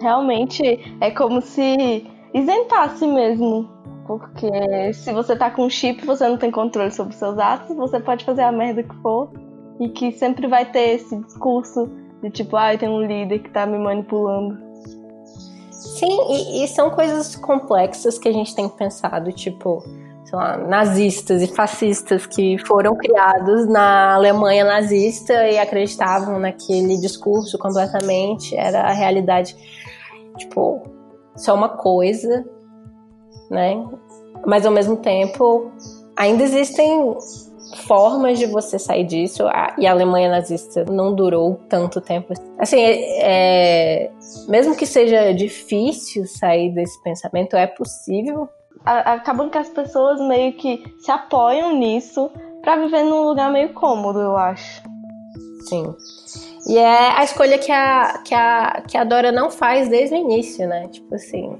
Realmente 0.00 0.96
é 1.00 1.10
como 1.10 1.40
se 1.40 2.04
isentasse 2.34 3.06
mesmo. 3.06 3.68
Porque 4.06 4.92
se 4.92 5.12
você 5.12 5.36
tá 5.36 5.50
com 5.50 5.70
chip, 5.70 6.04
você 6.04 6.26
não 6.26 6.36
tem 6.36 6.50
controle 6.50 6.90
sobre 6.90 7.14
seus 7.14 7.38
atos, 7.38 7.76
você 7.76 8.00
pode 8.00 8.24
fazer 8.24 8.42
a 8.42 8.50
merda 8.50 8.82
que 8.82 8.94
for. 8.96 9.30
E 9.78 9.88
que 9.88 10.12
sempre 10.12 10.46
vai 10.46 10.64
ter 10.64 10.96
esse 10.96 11.16
discurso 11.16 11.88
de 12.22 12.30
tipo, 12.30 12.56
ai, 12.56 12.74
ah, 12.74 12.78
tem 12.78 12.88
um 12.88 13.02
líder 13.02 13.38
que 13.40 13.50
tá 13.50 13.66
me 13.66 13.78
manipulando. 13.78 14.58
Sim, 15.70 16.18
e, 16.30 16.64
e, 16.64 16.68
são 16.68 16.90
coisas 16.90 17.34
complexas 17.36 18.18
que 18.18 18.28
a 18.28 18.32
gente 18.32 18.54
tem 18.54 18.68
pensado, 18.68 19.32
tipo, 19.32 19.82
sei 20.24 20.38
lá, 20.38 20.56
nazistas 20.58 21.42
e 21.42 21.46
fascistas 21.46 22.26
que 22.26 22.58
foram 22.66 22.94
criados 22.96 23.66
na 23.66 24.14
Alemanha 24.14 24.64
nazista 24.64 25.32
e 25.48 25.58
acreditavam 25.58 26.38
naquele 26.38 26.98
discurso 26.98 27.58
completamente, 27.58 28.54
era 28.56 28.82
a 28.82 28.92
realidade. 28.92 29.56
Tipo, 30.36 30.82
só 31.36 31.54
uma 31.54 31.70
coisa, 31.70 32.44
né? 33.50 33.82
Mas 34.46 34.64
ao 34.64 34.72
mesmo 34.72 34.96
tempo, 34.96 35.70
ainda 36.16 36.42
existem 36.42 37.16
formas 37.76 38.38
de 38.38 38.46
você 38.46 38.78
sair 38.78 39.04
disso. 39.04 39.44
E 39.78 39.86
a 39.86 39.90
Alemanha 39.90 40.30
nazista 40.30 40.84
não 40.84 41.14
durou 41.14 41.60
tanto 41.68 42.00
tempo. 42.00 42.34
Assim, 42.58 42.80
é, 42.80 44.04
é, 44.06 44.10
mesmo 44.48 44.76
que 44.76 44.86
seja 44.86 45.32
difícil 45.32 46.26
sair 46.26 46.72
desse 46.72 47.00
pensamento, 47.02 47.56
é 47.56 47.66
possível. 47.66 48.48
Acabam 48.84 49.50
que 49.50 49.58
as 49.58 49.68
pessoas 49.68 50.20
meio 50.20 50.54
que 50.54 50.82
se 51.00 51.10
apoiam 51.10 51.76
nisso 51.76 52.30
para 52.62 52.76
viver 52.76 53.04
num 53.04 53.22
lugar 53.22 53.52
meio 53.52 53.72
cômodo, 53.72 54.18
eu 54.18 54.36
acho. 54.36 54.82
Sim. 55.68 55.94
E 56.66 56.78
é 56.78 57.18
a 57.18 57.24
escolha 57.24 57.58
que 57.58 57.72
a, 57.72 58.22
que 58.24 58.34
a, 58.34 58.82
que 58.86 58.96
a 58.96 59.04
Dora 59.04 59.32
não 59.32 59.50
faz 59.50 59.88
desde 59.88 60.14
o 60.14 60.18
início, 60.18 60.66
né? 60.68 60.88
Tipo 60.88 61.14
assim. 61.14 61.58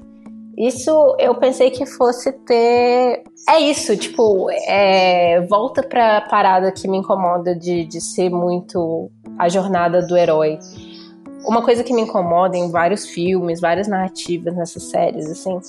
Isso 0.57 1.15
eu 1.17 1.33
pensei 1.35 1.71
que 1.71 1.85
fosse 1.85 2.31
ter. 2.45 3.23
É 3.49 3.59
isso, 3.59 3.97
tipo, 3.97 4.49
é... 4.51 5.41
volta 5.47 5.83
pra 5.83 6.21
parada 6.21 6.71
que 6.71 6.87
me 6.87 6.97
incomoda 6.97 7.55
de, 7.55 7.85
de 7.85 7.99
ser 7.99 8.29
muito 8.29 9.09
a 9.37 9.49
jornada 9.49 10.01
do 10.01 10.15
herói. 10.15 10.59
Uma 11.45 11.63
coisa 11.63 11.83
que 11.83 11.93
me 11.93 12.01
incomoda 12.01 12.55
em 12.55 12.69
vários 12.69 13.07
filmes, 13.07 13.59
várias 13.59 13.87
narrativas 13.87 14.55
nessas 14.55 14.83
séries, 14.83 15.27
assim, 15.27 15.59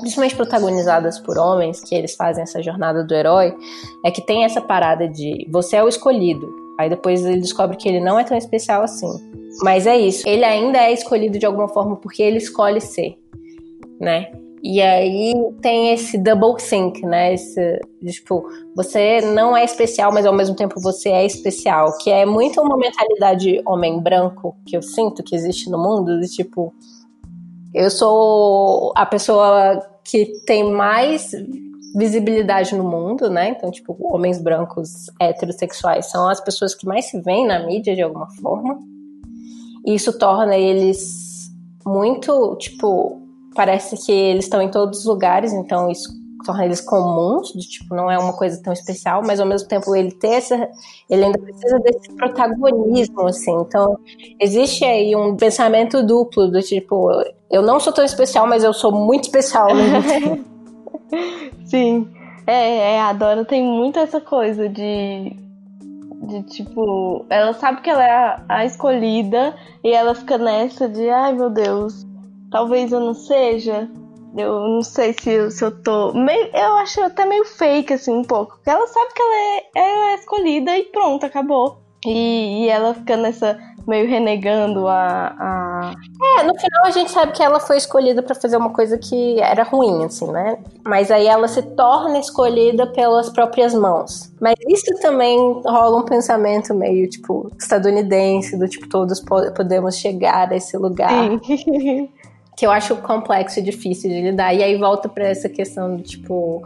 principalmente 0.00 0.34
protagonizadas 0.34 1.20
por 1.20 1.38
homens, 1.38 1.80
que 1.80 1.94
eles 1.94 2.16
fazem 2.16 2.42
essa 2.42 2.60
jornada 2.60 3.04
do 3.04 3.14
herói, 3.14 3.54
é 4.04 4.10
que 4.10 4.20
tem 4.20 4.44
essa 4.44 4.60
parada 4.60 5.08
de 5.08 5.46
você 5.50 5.76
é 5.76 5.84
o 5.84 5.88
escolhido. 5.88 6.48
Aí 6.80 6.90
depois 6.90 7.24
ele 7.24 7.40
descobre 7.40 7.76
que 7.76 7.88
ele 7.88 8.00
não 8.00 8.18
é 8.18 8.24
tão 8.24 8.36
especial 8.36 8.82
assim. 8.82 9.08
Mas 9.62 9.86
é 9.86 9.96
isso, 9.96 10.28
ele 10.28 10.44
ainda 10.44 10.78
é 10.78 10.92
escolhido 10.92 11.38
de 11.38 11.46
alguma 11.46 11.68
forma 11.68 11.96
porque 11.96 12.22
ele 12.22 12.38
escolhe 12.38 12.80
ser 12.80 13.16
né? 14.00 14.30
E 14.62 14.80
aí 14.80 15.34
tem 15.62 15.92
esse 15.92 16.18
double 16.18 16.56
think, 16.56 17.02
né? 17.02 17.34
Esse, 17.34 17.80
tipo, 18.06 18.44
você 18.74 19.20
não 19.20 19.56
é 19.56 19.64
especial, 19.64 20.12
mas 20.12 20.26
ao 20.26 20.32
mesmo 20.32 20.56
tempo 20.56 20.80
você 20.80 21.10
é 21.10 21.24
especial, 21.24 21.96
que 21.98 22.10
é 22.10 22.26
muito 22.26 22.60
uma 22.60 22.76
mentalidade 22.76 23.62
homem 23.64 24.00
branco 24.00 24.56
que 24.66 24.76
eu 24.76 24.82
sinto 24.82 25.22
que 25.22 25.34
existe 25.34 25.70
no 25.70 25.78
mundo, 25.78 26.20
de 26.20 26.28
tipo, 26.28 26.74
eu 27.72 27.90
sou 27.90 28.92
a 28.96 29.06
pessoa 29.06 29.80
que 30.04 30.26
tem 30.46 30.64
mais 30.72 31.32
visibilidade 31.94 32.74
no 32.74 32.84
mundo, 32.84 33.30
né? 33.30 33.50
Então, 33.50 33.70
tipo, 33.70 33.96
homens 34.00 34.40
brancos 34.40 35.06
heterossexuais 35.20 36.06
são 36.06 36.28
as 36.28 36.40
pessoas 36.40 36.74
que 36.74 36.86
mais 36.86 37.06
se 37.06 37.20
veem 37.20 37.46
na 37.46 37.64
mídia 37.64 37.94
de 37.94 38.02
alguma 38.02 38.28
forma. 38.40 38.78
E 39.86 39.94
isso 39.94 40.18
torna 40.18 40.56
eles 40.56 41.50
muito, 41.84 42.56
tipo, 42.56 43.27
parece 43.58 43.96
que 44.06 44.12
eles 44.12 44.44
estão 44.44 44.62
em 44.62 44.70
todos 44.70 45.00
os 45.00 45.04
lugares, 45.04 45.52
então 45.52 45.90
isso 45.90 46.08
torna 46.46 46.64
eles 46.64 46.80
comuns, 46.80 47.48
de, 47.52 47.68
tipo, 47.68 47.92
não 47.92 48.08
é 48.08 48.16
uma 48.16 48.32
coisa 48.32 48.62
tão 48.62 48.72
especial, 48.72 49.20
mas 49.26 49.40
ao 49.40 49.46
mesmo 49.46 49.66
tempo 49.66 49.96
ele 49.96 50.12
tem 50.12 50.34
essa, 50.34 50.54
ele 51.10 51.24
ainda 51.24 51.40
precisa 51.40 51.76
desse 51.80 52.08
protagonismo, 52.12 53.26
assim, 53.26 53.52
então 53.60 53.98
existe 54.38 54.84
aí 54.84 55.16
um 55.16 55.36
pensamento 55.36 56.06
duplo 56.06 56.46
do 56.46 56.62
tipo, 56.62 57.10
eu 57.50 57.60
não 57.60 57.80
sou 57.80 57.92
tão 57.92 58.04
especial, 58.04 58.46
mas 58.46 58.62
eu 58.62 58.72
sou 58.72 58.92
muito 58.92 59.24
especial 59.24 59.66
tempo. 59.66 60.44
Sim, 61.66 62.08
é, 62.46 62.94
é, 62.94 63.00
a 63.00 63.12
Dora 63.12 63.44
tem 63.44 63.64
muito 63.64 63.98
essa 63.98 64.20
coisa 64.20 64.68
de 64.68 65.36
de 66.20 66.42
tipo, 66.42 67.24
ela 67.30 67.54
sabe 67.54 67.80
que 67.80 67.88
ela 67.88 68.04
é 68.04 68.10
a, 68.10 68.44
a, 68.48 68.64
escolhida 68.64 69.54
e 69.82 69.90
ela 69.92 70.14
fica 70.14 70.36
nessa 70.36 70.88
de 70.88 71.08
ai 71.08 71.32
meu 71.32 71.48
Deus, 71.48 72.04
talvez 72.50 72.92
eu 72.92 73.00
não 73.00 73.14
seja. 73.14 73.88
Eu 74.36 74.60
não 74.60 74.82
sei 74.82 75.14
se 75.18 75.30
eu, 75.30 75.50
se 75.50 75.64
eu 75.64 75.82
tô. 75.82 76.12
Meio, 76.12 76.50
eu 76.54 76.74
acho 76.74 77.00
até 77.00 77.24
meio 77.24 77.44
fake, 77.44 77.94
assim, 77.94 78.12
um 78.12 78.24
pouco. 78.24 78.56
Porque 78.56 78.70
ela 78.70 78.86
sabe 78.86 79.12
que 79.14 79.22
ela 79.22 79.34
é, 79.34 79.64
ela 79.74 80.10
é 80.10 80.14
escolhida 80.16 80.76
e 80.76 80.84
pronto, 80.84 81.24
acabou. 81.24 81.80
E, 82.06 82.64
e 82.64 82.68
ela 82.68 82.94
fica 82.94 83.16
nessa. 83.16 83.58
meio 83.86 84.06
renegando 84.06 84.86
a, 84.86 85.34
a. 85.38 85.94
É, 86.38 86.42
no 86.44 86.54
final 86.54 86.84
a 86.84 86.90
gente 86.90 87.10
sabe 87.10 87.32
que 87.32 87.42
ela 87.42 87.58
foi 87.58 87.78
escolhida 87.78 88.22
para 88.22 88.34
fazer 88.34 88.56
uma 88.56 88.70
coisa 88.70 88.98
que 88.98 89.40
era 89.40 89.62
ruim, 89.64 90.04
assim, 90.04 90.30
né? 90.30 90.58
Mas 90.84 91.10
aí 91.10 91.26
ela 91.26 91.48
se 91.48 91.62
torna 91.62 92.18
escolhida 92.18 92.86
pelas 92.86 93.30
próprias 93.30 93.74
mãos. 93.74 94.30
Mas 94.40 94.54
isso 94.68 94.94
também 95.00 95.38
rola 95.64 95.98
um 95.98 96.04
pensamento 96.04 96.74
meio, 96.74 97.08
tipo, 97.08 97.50
estadunidense, 97.58 98.56
do 98.56 98.68
tipo, 98.68 98.88
todos 98.88 99.20
podemos 99.56 99.96
chegar 99.96 100.52
a 100.52 100.56
esse 100.56 100.76
lugar. 100.76 101.10
Sim. 101.42 102.08
que 102.58 102.66
eu 102.66 102.72
acho 102.72 102.96
complexo 102.96 103.60
e 103.60 103.62
difícil 103.62 104.10
de 104.10 104.20
lidar. 104.20 104.52
E 104.52 104.64
aí 104.64 104.76
volta 104.76 105.08
para 105.08 105.28
essa 105.28 105.48
questão 105.48 105.96
do 105.96 106.02
tipo. 106.02 106.60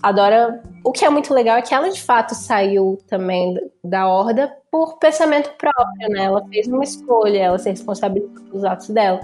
Adora. 0.00 0.62
O 0.84 0.92
que 0.92 1.04
é 1.04 1.10
muito 1.10 1.34
legal 1.34 1.56
é 1.56 1.62
que 1.62 1.74
ela 1.74 1.90
de 1.90 2.00
fato 2.00 2.32
saiu 2.34 2.98
também 3.08 3.56
da 3.82 4.08
horda 4.08 4.52
por 4.70 4.98
pensamento 4.98 5.50
próprio, 5.58 6.08
né? 6.10 6.24
Ela 6.24 6.44
fez 6.46 6.68
uma 6.68 6.84
escolha, 6.84 7.38
ela 7.38 7.58
se 7.58 7.68
responsabilizou 7.68 8.44
pelos 8.44 8.64
atos 8.64 8.88
dela. 8.90 9.20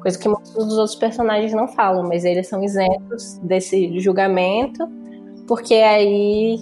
Coisa 0.00 0.18
que 0.18 0.28
muitos 0.28 0.52
dos 0.52 0.78
outros 0.78 0.94
personagens 0.94 1.52
não 1.52 1.68
falam, 1.68 2.06
mas 2.08 2.24
eles 2.24 2.46
são 2.46 2.62
isentos 2.62 3.38
desse 3.42 3.98
julgamento, 4.00 4.88
porque 5.46 5.74
aí 5.74 6.58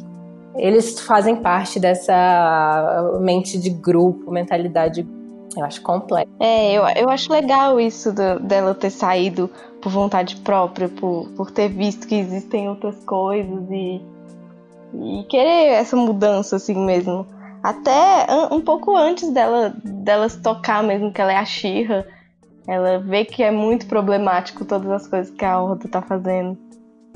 eles 0.56 0.98
fazem 1.00 1.36
parte 1.36 1.78
dessa 1.78 3.18
mente 3.20 3.58
de 3.58 3.70
grupo, 3.70 4.30
mentalidade 4.30 5.02
de 5.02 5.15
eu 5.54 5.64
acho 5.64 5.82
complexo. 5.82 6.32
É, 6.40 6.72
eu, 6.72 6.82
eu 6.96 7.08
acho 7.08 7.32
legal 7.32 7.78
isso 7.78 8.12
do, 8.12 8.40
dela 8.40 8.74
ter 8.74 8.90
saído 8.90 9.50
por 9.80 9.90
vontade 9.90 10.36
própria, 10.36 10.88
por, 10.88 11.28
por 11.36 11.50
ter 11.50 11.68
visto 11.68 12.06
que 12.06 12.14
existem 12.14 12.68
outras 12.68 12.96
coisas 13.04 13.70
e, 13.70 14.00
e 14.94 15.24
querer 15.28 15.72
essa 15.72 15.96
mudança 15.96 16.56
assim 16.56 16.74
mesmo. 16.74 17.26
Até 17.62 18.26
um 18.50 18.60
pouco 18.60 18.96
antes 18.96 19.30
dela, 19.30 19.74
dela 19.82 20.28
se 20.28 20.40
tocar 20.40 20.82
mesmo 20.82 21.12
que 21.12 21.20
ela 21.20 21.32
é 21.32 21.36
a 21.36 21.44
Xirra, 21.44 22.06
ela 22.66 22.98
vê 22.98 23.24
que 23.24 23.42
é 23.42 23.50
muito 23.50 23.86
problemático 23.86 24.64
todas 24.64 24.90
as 24.90 25.06
coisas 25.06 25.30
que 25.34 25.44
a 25.44 25.60
Horda 25.60 25.88
tá 25.88 26.02
fazendo. 26.02 26.56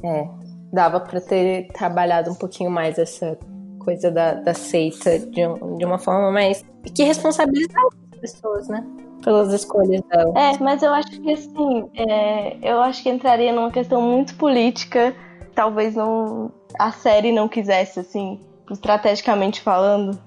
É, 0.02 0.26
dava 0.72 1.00
para 1.00 1.20
ter 1.20 1.68
trabalhado 1.68 2.30
um 2.30 2.34
pouquinho 2.34 2.70
mais 2.70 2.98
essa 2.98 3.38
coisa 3.80 4.10
da, 4.10 4.34
da 4.34 4.54
seita 4.54 5.18
de, 5.18 5.46
um, 5.46 5.76
de 5.76 5.84
uma 5.84 5.98
forma 5.98 6.30
mais. 6.30 6.64
que 6.94 7.02
responsabilizava 7.02 7.90
pessoas, 8.20 8.68
né? 8.68 8.84
Pelas 9.22 9.52
escolhas 9.52 10.02
dela. 10.02 10.32
É, 10.38 10.58
mas 10.58 10.82
eu 10.82 10.92
acho 10.92 11.10
que 11.20 11.32
assim, 11.32 11.88
é, 11.94 12.56
eu 12.62 12.80
acho 12.80 13.02
que 13.02 13.08
entraria 13.08 13.52
numa 13.52 13.70
questão 13.70 14.00
muito 14.00 14.34
política. 14.36 15.14
Talvez 15.54 15.94
não 15.94 16.52
a 16.78 16.92
série 16.92 17.32
não 17.32 17.48
quisesse, 17.48 18.00
assim, 18.00 18.40
estrategicamente 18.70 19.60
falando. 19.60 20.18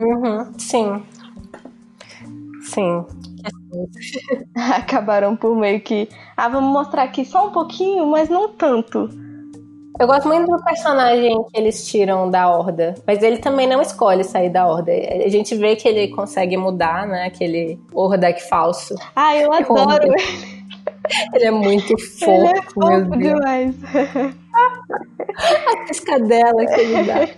Uhum, 0.00 0.58
sim. 0.58 1.02
Sim. 2.62 3.04
Acabaram 4.54 5.36
por 5.36 5.56
meio 5.56 5.80
que. 5.80 6.08
Ah, 6.36 6.48
vamos 6.48 6.72
mostrar 6.72 7.02
aqui 7.02 7.24
só 7.24 7.48
um 7.48 7.52
pouquinho, 7.52 8.06
mas 8.06 8.28
não 8.28 8.48
tanto. 8.48 9.10
Eu 10.00 10.06
gosto 10.06 10.26
muito 10.26 10.50
do 10.50 10.64
personagem 10.64 11.44
que 11.44 11.58
eles 11.58 11.86
tiram 11.86 12.30
da 12.30 12.48
Horda, 12.48 12.94
mas 13.06 13.22
ele 13.22 13.38
também 13.38 13.66
não 13.66 13.80
escolhe 13.80 14.24
sair 14.24 14.50
da 14.50 14.66
Horda. 14.66 14.90
A 14.92 15.28
gente 15.28 15.54
vê 15.54 15.76
que 15.76 15.86
ele 15.86 16.08
consegue 16.08 16.56
mudar, 16.56 17.06
né? 17.06 17.26
Aquele 17.26 17.78
Hordak 17.92 18.42
falso. 18.48 18.94
Ah, 19.14 19.36
eu 19.36 19.52
adoro 19.52 20.04
ele. 20.04 20.62
Ele 21.34 21.44
é 21.44 21.50
muito 21.50 21.96
fofo, 21.98 22.30
ele 22.30 22.58
é 22.58 22.62
fofo 22.62 23.16
meu 23.16 23.18
Deus. 23.18 23.34
demais. 23.34 23.76
A 25.66 25.84
piscadela 25.86 26.66
que 26.66 26.80
ele 26.80 27.02
dá. 27.04 27.28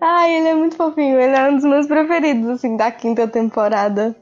Ai, 0.00 0.34
ele 0.36 0.48
é 0.48 0.54
muito 0.54 0.76
fofinho. 0.76 1.20
Ele 1.20 1.34
é 1.34 1.48
um 1.48 1.54
dos 1.56 1.64
meus 1.64 1.86
preferidos, 1.86 2.48
assim, 2.50 2.76
da 2.76 2.90
quinta 2.90 3.26
temporada. 3.26 4.14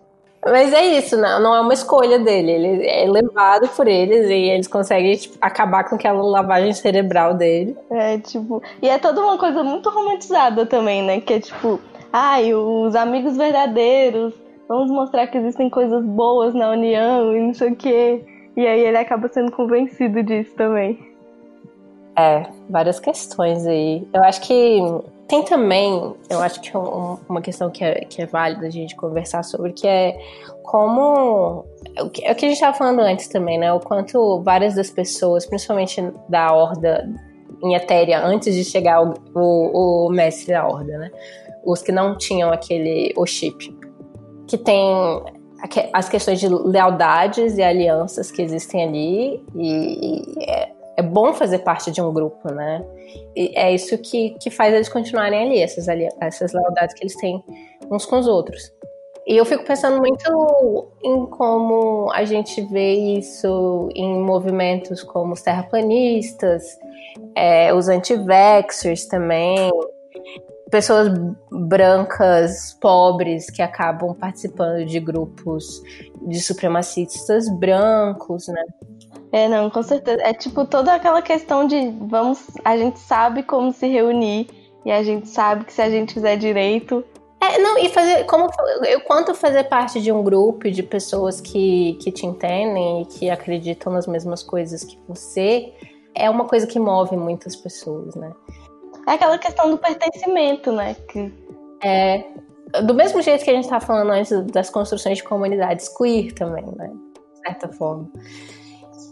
Mas 0.44 0.72
é 0.72 0.84
isso, 0.98 1.16
não, 1.16 1.40
não 1.40 1.54
é 1.54 1.60
uma 1.60 1.72
escolha 1.72 2.18
dele. 2.18 2.50
Ele 2.50 2.86
é 2.86 3.08
levado 3.08 3.68
por 3.68 3.86
eles 3.86 4.28
e 4.28 4.50
eles 4.50 4.66
conseguem 4.66 5.16
tipo, 5.16 5.36
acabar 5.40 5.84
com 5.84 5.94
aquela 5.94 6.20
lavagem 6.20 6.72
cerebral 6.72 7.34
dele. 7.34 7.76
É, 7.90 8.18
tipo. 8.18 8.60
E 8.80 8.88
é 8.88 8.98
toda 8.98 9.20
uma 9.20 9.38
coisa 9.38 9.62
muito 9.62 9.88
romantizada 9.88 10.66
também, 10.66 11.02
né? 11.02 11.20
Que 11.20 11.34
é 11.34 11.40
tipo, 11.40 11.78
ai, 12.12 12.52
os 12.52 12.96
amigos 12.96 13.36
verdadeiros, 13.36 14.34
vamos 14.68 14.90
mostrar 14.90 15.28
que 15.28 15.38
existem 15.38 15.70
coisas 15.70 16.04
boas 16.04 16.54
na 16.54 16.70
união 16.70 17.36
e 17.36 17.40
não 17.40 17.54
sei 17.54 17.70
o 17.70 17.76
quê. 17.76 18.24
E 18.56 18.66
aí 18.66 18.80
ele 18.80 18.98
acaba 18.98 19.28
sendo 19.28 19.52
convencido 19.52 20.22
disso 20.24 20.54
também. 20.56 20.98
É, 22.16 22.46
várias 22.68 22.98
questões 22.98 23.64
aí. 23.64 24.06
Eu 24.12 24.22
acho 24.24 24.40
que 24.42 24.80
tem 25.32 25.42
também, 25.42 26.14
eu 26.28 26.40
acho 26.42 26.60
que 26.60 26.76
é 26.76 26.78
uma 26.78 27.40
questão 27.40 27.70
que 27.70 27.82
é, 27.82 28.04
que 28.04 28.20
é 28.20 28.26
válida 28.26 28.66
a 28.66 28.70
gente 28.70 28.94
conversar 28.94 29.42
sobre, 29.42 29.72
que 29.72 29.86
é 29.86 30.14
como. 30.62 31.64
O 31.98 32.10
que, 32.10 32.22
é 32.22 32.32
o 32.32 32.34
que 32.34 32.44
a 32.44 32.48
gente 32.48 32.58
estava 32.58 32.76
falando 32.76 33.00
antes 33.00 33.28
também, 33.28 33.58
né? 33.58 33.72
O 33.72 33.80
quanto 33.80 34.42
várias 34.42 34.74
das 34.74 34.90
pessoas, 34.90 35.46
principalmente 35.46 36.02
da 36.28 36.52
Horda 36.52 37.08
em 37.64 37.72
Etéria, 37.72 38.22
antes 38.22 38.54
de 38.54 38.62
chegar 38.62 39.02
o, 39.02 39.14
o, 39.34 40.08
o 40.08 40.10
mestre 40.10 40.52
da 40.52 40.68
Horda, 40.68 40.98
né? 40.98 41.10
Os 41.64 41.80
que 41.80 41.92
não 41.92 42.18
tinham 42.18 42.52
aquele 42.52 43.14
o 43.16 43.24
chip, 43.24 43.74
que 44.46 44.58
tem 44.58 44.86
as 45.94 46.10
questões 46.10 46.40
de 46.40 46.48
lealdades 46.48 47.56
e 47.56 47.62
alianças 47.62 48.30
que 48.30 48.42
existem 48.42 48.84
ali, 48.84 49.42
e, 49.54 50.34
e 50.36 50.44
é, 50.44 50.72
é 50.96 51.02
bom 51.02 51.32
fazer 51.32 51.60
parte 51.60 51.90
de 51.90 52.00
um 52.00 52.12
grupo, 52.12 52.52
né? 52.52 52.84
E 53.34 53.52
é 53.56 53.74
isso 53.74 53.96
que, 53.98 54.36
que 54.40 54.50
faz 54.50 54.74
eles 54.74 54.88
continuarem 54.88 55.42
ali, 55.42 55.60
essas, 55.60 55.88
ali, 55.88 56.08
essas 56.20 56.52
lealdades 56.52 56.94
que 56.94 57.02
eles 57.02 57.16
têm 57.16 57.42
uns 57.90 58.04
com 58.04 58.18
os 58.18 58.26
outros. 58.26 58.72
E 59.26 59.36
eu 59.36 59.44
fico 59.44 59.64
pensando 59.64 59.98
muito 59.98 60.90
em 61.02 61.26
como 61.26 62.10
a 62.12 62.24
gente 62.24 62.60
vê 62.62 62.92
isso 62.92 63.88
em 63.94 64.20
movimentos 64.20 65.02
como 65.02 65.32
os 65.32 65.42
terraplanistas, 65.42 66.64
é, 67.36 67.72
os 67.72 67.88
anti-vaxxers 67.88 69.06
também, 69.06 69.70
pessoas 70.70 71.08
brancas, 71.50 72.76
pobres, 72.80 73.48
que 73.48 73.62
acabam 73.62 74.14
participando 74.14 74.84
de 74.86 74.98
grupos 74.98 75.80
de 76.26 76.40
supremacistas 76.40 77.48
brancos, 77.58 78.48
né? 78.48 78.64
É, 79.32 79.48
não, 79.48 79.70
com 79.70 79.82
certeza. 79.82 80.22
É 80.22 80.34
tipo 80.34 80.66
toda 80.66 80.92
aquela 80.92 81.22
questão 81.22 81.66
de 81.66 81.90
vamos, 82.02 82.46
a 82.64 82.76
gente 82.76 82.98
sabe 82.98 83.42
como 83.42 83.72
se 83.72 83.86
reunir 83.86 84.48
e 84.84 84.92
a 84.92 85.02
gente 85.02 85.26
sabe 85.28 85.64
que 85.64 85.72
se 85.72 85.80
a 85.80 85.88
gente 85.88 86.12
fizer 86.12 86.36
direito. 86.36 87.02
É, 87.40 87.58
não, 87.58 87.76
e 87.78 87.88
fazer 87.88 88.24
como 88.26 88.48
eu 88.86 89.00
quanto 89.00 89.34
fazer 89.34 89.64
parte 89.64 90.00
de 90.00 90.12
um 90.12 90.22
grupo 90.22 90.70
de 90.70 90.82
pessoas 90.82 91.40
que, 91.40 91.94
que 91.94 92.12
te 92.12 92.26
entendem 92.26 93.02
e 93.02 93.06
que 93.06 93.30
acreditam 93.30 93.92
nas 93.92 94.06
mesmas 94.06 94.42
coisas 94.42 94.84
que 94.84 94.96
você 95.08 95.72
é 96.14 96.28
uma 96.28 96.44
coisa 96.44 96.66
que 96.66 96.78
move 96.78 97.16
muitas 97.16 97.56
pessoas, 97.56 98.14
né? 98.14 98.32
É 99.08 99.12
aquela 99.12 99.38
questão 99.38 99.70
do 99.70 99.78
pertencimento, 99.78 100.70
né? 100.70 100.94
Que... 101.08 101.32
É, 101.82 102.24
do 102.84 102.94
mesmo 102.94 103.20
jeito 103.20 103.42
que 103.42 103.50
a 103.50 103.54
gente 103.54 103.64
estava 103.64 103.84
falando 103.84 104.10
antes 104.10 104.30
das 104.52 104.70
construções 104.70 105.18
de 105.18 105.24
comunidades 105.24 105.88
queer 105.88 106.32
também, 106.32 106.66
né? 106.76 106.92
De 107.34 107.40
certa 107.40 107.68
forma. 107.68 108.08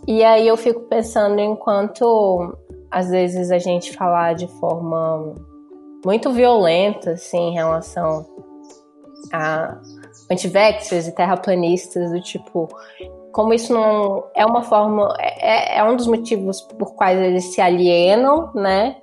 E 0.07 0.25
aí 0.25 0.49
eu 0.49 0.57
fico 0.57 0.81
pensando 0.83 1.41
enquanto 1.41 2.57
às 2.91 3.09
vezes 3.09 3.51
a 3.51 3.59
gente 3.59 3.97
falar 3.97 4.35
de 4.35 4.49
forma 4.59 5.35
muito 6.05 6.33
violenta, 6.33 7.13
assim, 7.13 7.51
em 7.51 7.55
relação 7.55 8.27
a 9.33 9.79
antivaxxers 10.31 11.07
e 11.07 11.13
terraplanistas, 11.13 12.11
do 12.11 12.21
tipo, 12.21 12.69
como 13.33 13.53
isso 13.53 13.73
não 13.73 14.25
é 14.35 14.45
uma 14.45 14.63
forma, 14.63 15.15
é, 15.19 15.79
é 15.79 15.85
um 15.85 15.95
dos 15.95 16.07
motivos 16.07 16.63
por 16.63 16.95
quais 16.95 17.19
eles 17.19 17.55
se 17.55 17.61
alienam, 17.61 18.51
né? 18.55 18.97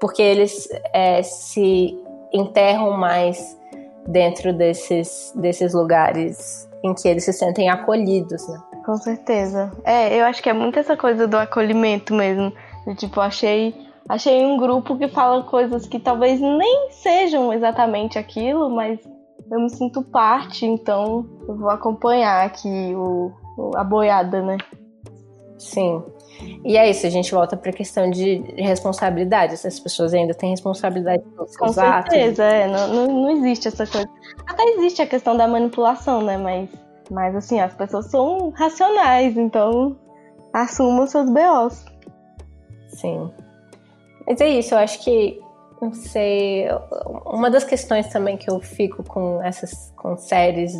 Porque 0.00 0.22
eles 0.22 0.68
é, 0.92 1.22
se 1.22 1.98
enterram 2.32 2.92
mais 2.92 3.58
dentro 4.06 4.52
desses, 4.52 5.32
desses 5.34 5.72
lugares 5.72 6.68
em 6.84 6.94
que 6.94 7.08
eles 7.08 7.24
se 7.24 7.32
sentem 7.32 7.68
acolhidos, 7.68 8.46
né? 8.48 8.60
Com 8.86 8.96
certeza. 8.98 9.72
É, 9.84 10.16
eu 10.16 10.24
acho 10.24 10.40
que 10.40 10.48
é 10.48 10.52
muito 10.52 10.78
essa 10.78 10.96
coisa 10.96 11.26
do 11.26 11.36
acolhimento 11.36 12.14
mesmo. 12.14 12.52
Tipo, 12.96 13.20
achei, 13.20 13.74
achei 14.08 14.46
um 14.46 14.56
grupo 14.56 14.96
que 14.96 15.08
fala 15.08 15.42
coisas 15.42 15.88
que 15.88 15.98
talvez 15.98 16.40
nem 16.40 16.92
sejam 16.92 17.52
exatamente 17.52 18.16
aquilo, 18.16 18.70
mas 18.70 19.00
eu 19.50 19.60
me 19.60 19.68
sinto 19.70 20.02
parte, 20.02 20.64
então 20.64 21.26
eu 21.48 21.56
vou 21.56 21.68
acompanhar 21.68 22.46
aqui 22.46 22.94
o, 22.94 23.32
a 23.74 23.82
boiada, 23.82 24.40
né? 24.40 24.56
Sim. 25.58 26.04
E 26.64 26.76
é 26.76 26.88
isso, 26.88 27.08
a 27.08 27.10
gente 27.10 27.32
volta 27.32 27.56
para 27.56 27.70
a 27.70 27.74
questão 27.74 28.08
de 28.08 28.36
responsabilidade. 28.56 29.54
Essas 29.54 29.80
pessoas 29.80 30.14
ainda 30.14 30.32
têm 30.32 30.50
responsabilidade 30.50 31.24
pelos 31.34 31.56
Com 31.56 31.72
certeza, 31.72 32.44
é. 32.44 32.68
Não, 32.68 32.86
não, 32.86 33.06
não 33.22 33.30
existe 33.30 33.66
essa 33.66 33.84
coisa. 33.84 34.08
Até 34.46 34.62
existe 34.74 35.02
a 35.02 35.06
questão 35.08 35.36
da 35.36 35.48
manipulação, 35.48 36.22
né? 36.22 36.36
Mas 36.36 36.68
mas 37.10 37.34
assim, 37.34 37.60
as 37.60 37.74
pessoas 37.74 38.06
são 38.06 38.50
racionais, 38.50 39.36
então 39.36 39.96
assumam 40.52 41.06
seus 41.06 41.28
BOs. 41.30 41.84
Sim. 42.88 43.30
Mas 44.26 44.40
é 44.40 44.48
isso, 44.48 44.74
eu 44.74 44.78
acho 44.78 45.02
que 45.04 45.40
não 45.80 45.92
sei, 45.92 46.66
uma 47.26 47.50
das 47.50 47.64
questões 47.64 48.08
também 48.08 48.36
que 48.36 48.50
eu 48.50 48.60
fico 48.60 49.04
com 49.04 49.42
essas 49.42 49.92
com 49.96 50.16
séries 50.16 50.72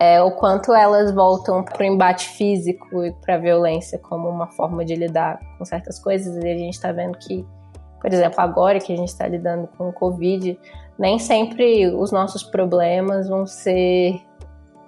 é 0.00 0.22
o 0.22 0.32
quanto 0.32 0.72
elas 0.72 1.12
voltam 1.12 1.64
para 1.64 1.82
o 1.82 1.84
embate 1.84 2.28
físico 2.28 3.04
e 3.04 3.12
para 3.12 3.34
a 3.34 3.38
violência 3.38 3.98
como 3.98 4.28
uma 4.28 4.46
forma 4.48 4.84
de 4.84 4.94
lidar 4.94 5.40
com 5.56 5.64
certas 5.64 5.98
coisas. 5.98 6.36
E 6.36 6.48
a 6.48 6.56
gente 6.56 6.74
está 6.74 6.92
vendo 6.92 7.18
que, 7.18 7.44
por 8.00 8.12
exemplo, 8.12 8.40
agora 8.40 8.78
que 8.78 8.92
a 8.92 8.96
gente 8.96 9.08
está 9.08 9.26
lidando 9.26 9.68
com 9.76 9.88
o 9.88 9.92
Covid, 9.92 10.58
nem 10.98 11.18
sempre 11.18 11.88
os 11.88 12.12
nossos 12.12 12.44
problemas 12.44 13.28
vão 13.28 13.44
ser 13.44 14.20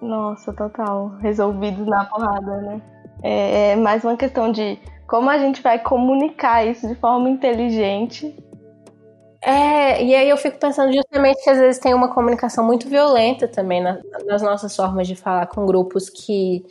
nossa, 0.00 0.52
total. 0.52 1.16
Resolvidos 1.20 1.86
na 1.86 2.04
porrada, 2.04 2.56
né? 2.62 2.82
É, 3.22 3.70
é 3.70 3.76
mais 3.76 4.02
uma 4.04 4.16
questão 4.16 4.50
de 4.50 4.78
como 5.06 5.28
a 5.28 5.38
gente 5.38 5.60
vai 5.60 5.78
comunicar 5.78 6.64
isso 6.64 6.86
de 6.86 6.94
forma 6.94 7.28
inteligente. 7.28 8.34
É, 9.42 10.02
e 10.02 10.14
aí 10.14 10.28
eu 10.28 10.36
fico 10.36 10.58
pensando 10.58 10.92
justamente 10.92 11.42
que 11.42 11.50
às 11.50 11.58
vezes 11.58 11.80
tem 11.80 11.94
uma 11.94 12.12
comunicação 12.12 12.64
muito 12.64 12.88
violenta 12.88 13.48
também 13.48 13.82
na, 13.82 13.98
nas 14.26 14.42
nossas 14.42 14.76
formas 14.76 15.08
de 15.08 15.16
falar 15.16 15.46
com 15.46 15.64
grupos 15.66 16.10
que, 16.10 16.64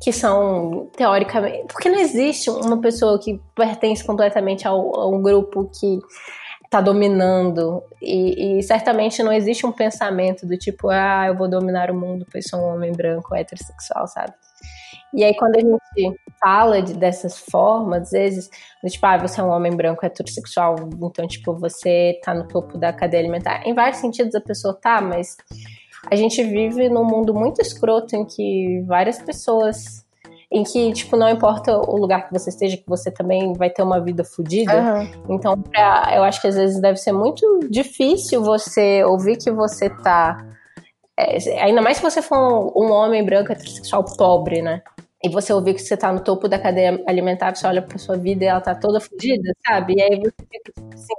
que 0.00 0.12
são 0.12 0.88
teoricamente. 0.96 1.66
Porque 1.72 1.88
não 1.88 1.98
existe 1.98 2.48
uma 2.50 2.80
pessoa 2.80 3.18
que 3.18 3.40
pertence 3.54 4.04
completamente 4.04 4.66
ao, 4.66 5.00
a 5.00 5.08
um 5.08 5.20
grupo 5.20 5.68
que 5.78 5.98
está 6.74 6.80
dominando. 6.80 7.82
E, 8.02 8.58
e, 8.58 8.62
certamente 8.62 9.22
não 9.22 9.32
existe 9.32 9.64
um 9.64 9.72
pensamento 9.72 10.46
do 10.46 10.56
tipo, 10.56 10.88
ah, 10.90 11.26
eu 11.28 11.36
vou 11.36 11.48
dominar 11.48 11.90
o 11.90 11.94
mundo 11.94 12.26
pois 12.30 12.46
sou 12.48 12.60
um 12.60 12.74
homem 12.74 12.92
branco 12.92 13.34
heterossexual, 13.34 14.08
sabe? 14.08 14.32
E 15.12 15.22
aí, 15.22 15.32
quando 15.36 15.56
a 15.56 15.60
gente 15.60 16.18
fala 16.40 16.82
de, 16.82 16.94
dessas 16.94 17.38
formas, 17.38 18.02
às 18.02 18.10
vezes, 18.10 18.50
tipo, 18.90 19.06
ah, 19.06 19.16
você 19.16 19.40
é 19.40 19.44
um 19.44 19.50
homem 19.50 19.74
branco 19.76 20.04
heterossexual, 20.04 20.74
então, 21.00 21.26
tipo, 21.28 21.54
você 21.54 22.18
tá 22.24 22.34
no 22.34 22.48
topo 22.48 22.76
da 22.76 22.92
cadeia 22.92 23.22
alimentar. 23.22 23.64
Em 23.64 23.72
vários 23.72 23.98
sentidos 23.98 24.34
a 24.34 24.40
pessoa 24.40 24.74
tá, 24.74 25.00
mas 25.00 25.36
a 26.10 26.16
gente 26.16 26.42
vive 26.42 26.88
num 26.88 27.04
mundo 27.04 27.32
muito 27.32 27.62
escroto 27.62 28.16
em 28.16 28.26
que 28.26 28.82
várias 28.86 29.22
pessoas 29.22 30.03
em 30.50 30.62
que, 30.62 30.92
tipo, 30.92 31.16
não 31.16 31.28
importa 31.28 31.76
o 31.76 31.96
lugar 31.96 32.28
que 32.28 32.32
você 32.32 32.50
esteja, 32.50 32.76
que 32.76 32.88
você 32.88 33.10
também 33.10 33.52
vai 33.54 33.70
ter 33.70 33.82
uma 33.82 34.00
vida 34.00 34.24
fodida. 34.24 34.74
Uhum. 34.74 35.34
Então, 35.34 35.60
pra, 35.60 36.12
eu 36.14 36.22
acho 36.22 36.40
que 36.40 36.48
às 36.48 36.54
vezes 36.54 36.80
deve 36.80 36.98
ser 36.98 37.12
muito 37.12 37.60
difícil 37.70 38.42
você 38.42 39.02
ouvir 39.04 39.36
que 39.36 39.50
você 39.50 39.90
tá. 39.90 40.46
É, 41.16 41.62
ainda 41.62 41.80
mais 41.80 41.98
se 41.98 42.02
você 42.02 42.20
for 42.20 42.38
um, 42.38 42.84
um 42.84 42.92
homem 42.92 43.24
branco 43.24 43.52
heterossexual 43.52 44.04
pobre, 44.16 44.62
né? 44.62 44.82
E 45.22 45.28
você 45.28 45.52
ouvir 45.52 45.72
que 45.74 45.80
você 45.80 45.96
tá 45.96 46.12
no 46.12 46.20
topo 46.20 46.46
da 46.48 46.58
cadeia 46.58 47.02
alimentar, 47.06 47.54
você 47.54 47.66
olha 47.66 47.80
pra 47.80 47.96
sua 47.96 48.16
vida 48.16 48.44
e 48.44 48.46
ela 48.46 48.60
tá 48.60 48.74
toda 48.74 49.00
fodida, 49.00 49.52
sabe? 49.66 49.94
E 49.94 50.02
aí 50.02 50.20
você 50.20 50.34
fica 50.50 50.72
tipo 50.72 50.94
assim, 50.94 51.14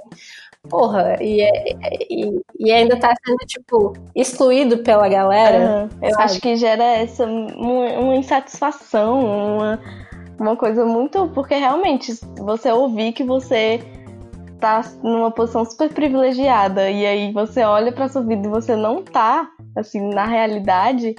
porra, 0.68 1.16
e, 1.20 1.40
é, 1.40 1.74
e, 2.10 2.40
e, 2.58 2.72
ainda 2.72 2.98
tá 2.98 3.12
sendo, 3.24 3.38
tipo, 3.46 3.92
excluído 4.14 4.78
pela 4.78 5.08
galera. 5.08 5.88
Uhum. 5.92 6.08
Eu 6.08 6.20
acho 6.20 6.40
que 6.40 6.56
gera 6.56 6.84
essa 6.84 7.24
uma, 7.24 8.16
insatisfação, 8.16 9.20
uma, 9.20 9.80
uma 10.38 10.56
coisa 10.56 10.84
muito. 10.84 11.28
Porque 11.28 11.54
realmente, 11.54 12.18
você 12.38 12.70
ouvir 12.70 13.12
que 13.12 13.24
você 13.24 13.80
tá 14.60 14.82
numa 15.02 15.30
posição 15.30 15.64
super 15.64 15.92
privilegiada 15.92 16.90
e 16.90 17.04
aí 17.06 17.32
você 17.32 17.62
olha 17.62 17.92
pra 17.92 18.08
sua 18.08 18.22
vida 18.22 18.46
e 18.46 18.50
você 18.50 18.74
não 18.74 19.02
tá, 19.02 19.48
assim, 19.76 20.08
na 20.08 20.24
realidade, 20.24 21.14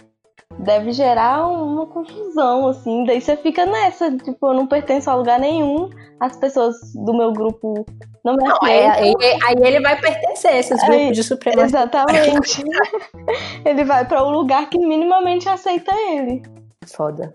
deve 0.59 0.91
gerar 0.91 1.47
uma 1.47 1.85
confusão, 1.85 2.67
assim. 2.67 3.05
Daí 3.05 3.21
você 3.21 3.37
fica 3.37 3.65
nessa, 3.65 4.15
tipo, 4.17 4.47
eu 4.47 4.53
não 4.53 4.67
pertenço 4.67 5.09
a 5.09 5.15
lugar 5.15 5.39
nenhum, 5.39 5.89
as 6.19 6.35
pessoas 6.35 6.75
do 6.93 7.15
meu 7.15 7.31
grupo 7.31 7.85
não 8.23 8.35
me 8.35 8.43
não, 8.43 8.57
é, 8.67 8.89
aí, 8.89 9.13
aí, 9.45 9.55
ele 9.61 9.79
vai 9.79 9.99
pertencer 9.99 10.51
a 10.51 10.57
esses 10.57 10.79
grupos 10.81 10.95
aí, 10.97 11.11
de 11.11 11.23
supremacia. 11.23 11.65
Exatamente. 11.65 12.63
ele 13.63 13.83
vai 13.85 14.05
para 14.05 14.25
um 14.25 14.31
lugar 14.31 14.69
que 14.69 14.77
minimamente 14.77 15.47
aceita 15.47 15.95
ele. 16.09 16.41
Foda. 16.85 17.31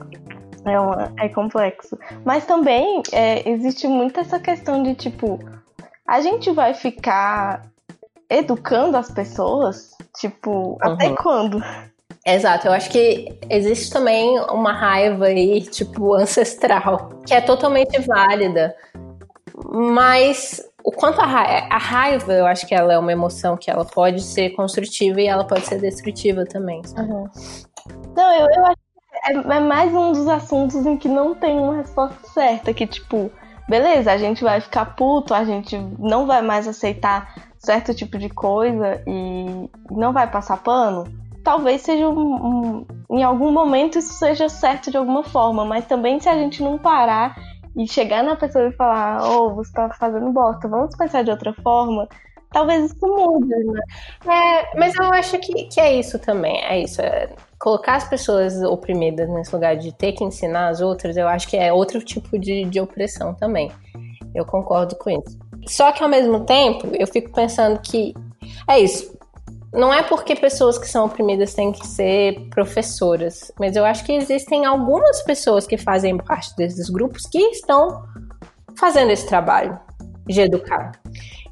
É, 0.66 0.78
uma, 0.78 1.12
é 1.18 1.28
complexo. 1.28 1.98
Mas 2.24 2.44
também 2.44 3.02
é, 3.12 3.48
existe 3.48 3.88
muito 3.88 4.20
essa 4.20 4.38
questão 4.38 4.82
de, 4.82 4.94
tipo, 4.94 5.38
a 6.06 6.20
gente 6.20 6.50
vai 6.50 6.74
ficar 6.74 7.62
educando 8.28 8.96
as 8.96 9.10
pessoas? 9.10 9.92
Tipo, 10.18 10.50
uhum. 10.50 10.78
até 10.82 11.14
quando? 11.14 11.62
Exato, 12.24 12.68
eu 12.68 12.72
acho 12.72 12.88
que 12.88 13.36
existe 13.50 13.92
também 13.92 14.38
uma 14.50 14.72
raiva 14.72 15.26
aí, 15.26 15.60
tipo, 15.62 16.14
ancestral, 16.14 17.10
que 17.26 17.34
é 17.34 17.40
totalmente 17.40 18.00
válida. 18.00 18.74
Mas 19.64 20.62
o 20.84 20.92
quanto 20.92 21.20
a 21.20 21.26
raiva, 21.26 21.66
a 21.68 21.78
raiva, 21.78 22.32
eu 22.32 22.46
acho 22.46 22.66
que 22.66 22.74
ela 22.74 22.92
é 22.92 22.98
uma 22.98 23.12
emoção 23.12 23.56
que 23.56 23.70
ela 23.70 23.84
pode 23.84 24.22
ser 24.22 24.50
construtiva 24.50 25.20
e 25.20 25.26
ela 25.26 25.44
pode 25.44 25.66
ser 25.66 25.80
destrutiva 25.80 26.44
também. 26.44 26.80
Uhum. 26.96 27.28
Não, 28.16 28.32
eu, 28.34 28.48
eu 28.50 28.66
acho 28.66 28.76
que 28.76 29.32
é, 29.32 29.56
é 29.56 29.60
mais 29.60 29.92
um 29.92 30.12
dos 30.12 30.28
assuntos 30.28 30.86
em 30.86 30.96
que 30.96 31.08
não 31.08 31.34
tem 31.34 31.58
uma 31.58 31.76
resposta 31.76 32.16
certa, 32.28 32.72
que 32.72 32.86
tipo, 32.86 33.32
beleza, 33.68 34.12
a 34.12 34.16
gente 34.16 34.44
vai 34.44 34.60
ficar 34.60 34.96
puto, 34.96 35.34
a 35.34 35.44
gente 35.44 35.76
não 35.98 36.26
vai 36.26 36.40
mais 36.40 36.68
aceitar 36.68 37.34
certo 37.58 37.94
tipo 37.94 38.16
de 38.18 38.28
coisa 38.28 39.02
e 39.06 39.68
não 39.90 40.12
vai 40.12 40.28
passar 40.30 40.62
pano 40.62 41.04
talvez 41.42 41.82
seja 41.82 42.08
um, 42.08 42.16
um, 42.20 42.86
em 43.10 43.22
algum 43.22 43.52
momento 43.52 43.98
isso 43.98 44.14
seja 44.14 44.48
certo 44.48 44.90
de 44.90 44.96
alguma 44.96 45.22
forma, 45.22 45.64
mas 45.64 45.86
também 45.86 46.20
se 46.20 46.28
a 46.28 46.34
gente 46.36 46.62
não 46.62 46.78
parar 46.78 47.36
e 47.76 47.86
chegar 47.86 48.22
na 48.22 48.36
pessoa 48.36 48.68
e 48.68 48.72
falar, 48.72 49.26
oh, 49.26 49.54
você 49.54 49.72
tá 49.72 49.88
fazendo 49.90 50.30
bosta, 50.30 50.68
vamos 50.68 50.94
pensar 50.96 51.22
de 51.22 51.30
outra 51.30 51.52
forma, 51.54 52.08
talvez 52.52 52.92
isso 52.92 53.06
mude, 53.06 53.48
né? 53.48 53.80
É, 54.26 54.78
mas 54.78 54.94
eu 54.94 55.12
acho 55.12 55.38
que, 55.38 55.64
que 55.64 55.80
é 55.80 55.98
isso 55.98 56.18
também, 56.18 56.62
é 56.64 56.80
isso. 56.80 57.00
É 57.00 57.30
colocar 57.58 57.94
as 57.94 58.08
pessoas 58.08 58.60
oprimidas 58.62 59.28
nesse 59.30 59.54
lugar 59.54 59.76
de 59.76 59.92
ter 59.92 60.12
que 60.12 60.24
ensinar 60.24 60.68
as 60.68 60.80
outras, 60.80 61.16
eu 61.16 61.28
acho 61.28 61.48
que 61.48 61.56
é 61.56 61.72
outro 61.72 62.00
tipo 62.00 62.38
de, 62.38 62.64
de 62.64 62.80
opressão 62.80 63.34
também. 63.34 63.70
Eu 64.34 64.44
concordo 64.44 64.96
com 64.96 65.10
isso. 65.10 65.38
Só 65.66 65.92
que 65.92 66.02
ao 66.02 66.08
mesmo 66.08 66.40
tempo, 66.40 66.88
eu 66.92 67.06
fico 67.06 67.30
pensando 67.32 67.80
que 67.80 68.14
é 68.68 68.80
isso 68.80 69.16
não 69.72 69.92
é 69.92 70.02
porque 70.02 70.36
pessoas 70.36 70.76
que 70.76 70.86
são 70.86 71.06
oprimidas 71.06 71.54
têm 71.54 71.72
que 71.72 71.86
ser 71.86 72.48
professoras, 72.50 73.50
mas 73.58 73.74
eu 73.74 73.84
acho 73.84 74.04
que 74.04 74.12
existem 74.12 74.66
algumas 74.66 75.22
pessoas 75.22 75.66
que 75.66 75.78
fazem 75.78 76.18
parte 76.18 76.54
desses 76.56 76.90
grupos 76.90 77.22
que 77.22 77.38
estão 77.38 78.04
fazendo 78.76 79.10
esse 79.10 79.26
trabalho 79.26 79.78
de 80.26 80.42
educar. 80.42 80.92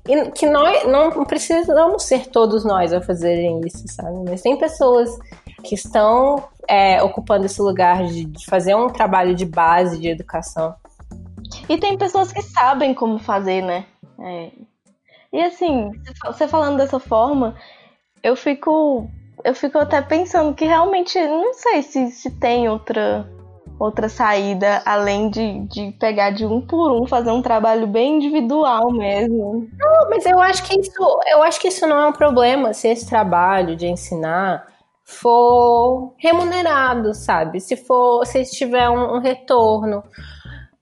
E 0.06 0.30
que 0.32 0.46
nós 0.46 0.86
não 0.86 1.24
precisamos 1.24 2.02
ser 2.02 2.26
todos 2.26 2.64
nós 2.64 2.92
a 2.92 3.00
fazerem 3.00 3.60
isso, 3.64 3.84
sabe? 3.88 4.24
Mas 4.28 4.42
tem 4.42 4.56
pessoas 4.56 5.10
que 5.62 5.74
estão 5.74 6.44
é, 6.68 7.02
ocupando 7.02 7.46
esse 7.46 7.60
lugar 7.60 8.04
de, 8.04 8.24
de 8.24 8.46
fazer 8.46 8.74
um 8.74 8.88
trabalho 8.88 9.34
de 9.34 9.46
base 9.46 9.98
de 9.98 10.08
educação. 10.08 10.74
E 11.68 11.78
tem 11.78 11.96
pessoas 11.96 12.32
que 12.32 12.42
sabem 12.42 12.94
como 12.94 13.18
fazer, 13.18 13.62
né? 13.62 13.86
É. 14.18 14.50
E 15.32 15.42
assim, 15.42 15.90
você 16.26 16.48
falando 16.48 16.76
dessa 16.76 16.98
forma, 16.98 17.54
eu 18.22 18.36
fico 18.36 19.08
eu 19.42 19.54
fico 19.54 19.78
até 19.78 20.02
pensando 20.02 20.54
que 20.54 20.64
realmente 20.64 21.18
não 21.18 21.54
sei 21.54 21.82
se, 21.82 22.10
se 22.10 22.30
tem 22.30 22.68
outra 22.68 23.26
outra 23.78 24.10
saída 24.10 24.82
além 24.84 25.30
de, 25.30 25.60
de 25.60 25.92
pegar 25.92 26.30
de 26.30 26.44
um 26.44 26.60
por 26.60 26.92
um, 26.92 27.06
fazer 27.06 27.30
um 27.30 27.40
trabalho 27.40 27.86
bem 27.86 28.16
individual 28.16 28.92
mesmo. 28.92 29.66
Não, 29.78 30.10
mas 30.10 30.26
eu 30.26 30.38
acho 30.38 30.62
que 30.64 30.78
isso, 30.78 31.20
eu 31.26 31.42
acho 31.42 31.58
que 31.58 31.68
isso 31.68 31.86
não 31.86 31.98
é 31.98 32.06
um 32.06 32.12
problema 32.12 32.74
se 32.74 32.88
esse 32.88 33.08
trabalho 33.08 33.74
de 33.74 33.86
ensinar 33.86 34.66
for 35.02 36.14
remunerado, 36.18 37.14
sabe? 37.14 37.58
Se 37.58 37.74
for, 37.74 38.26
se 38.26 38.44
tiver 38.44 38.88
um, 38.90 39.16
um 39.16 39.18
retorno. 39.18 40.04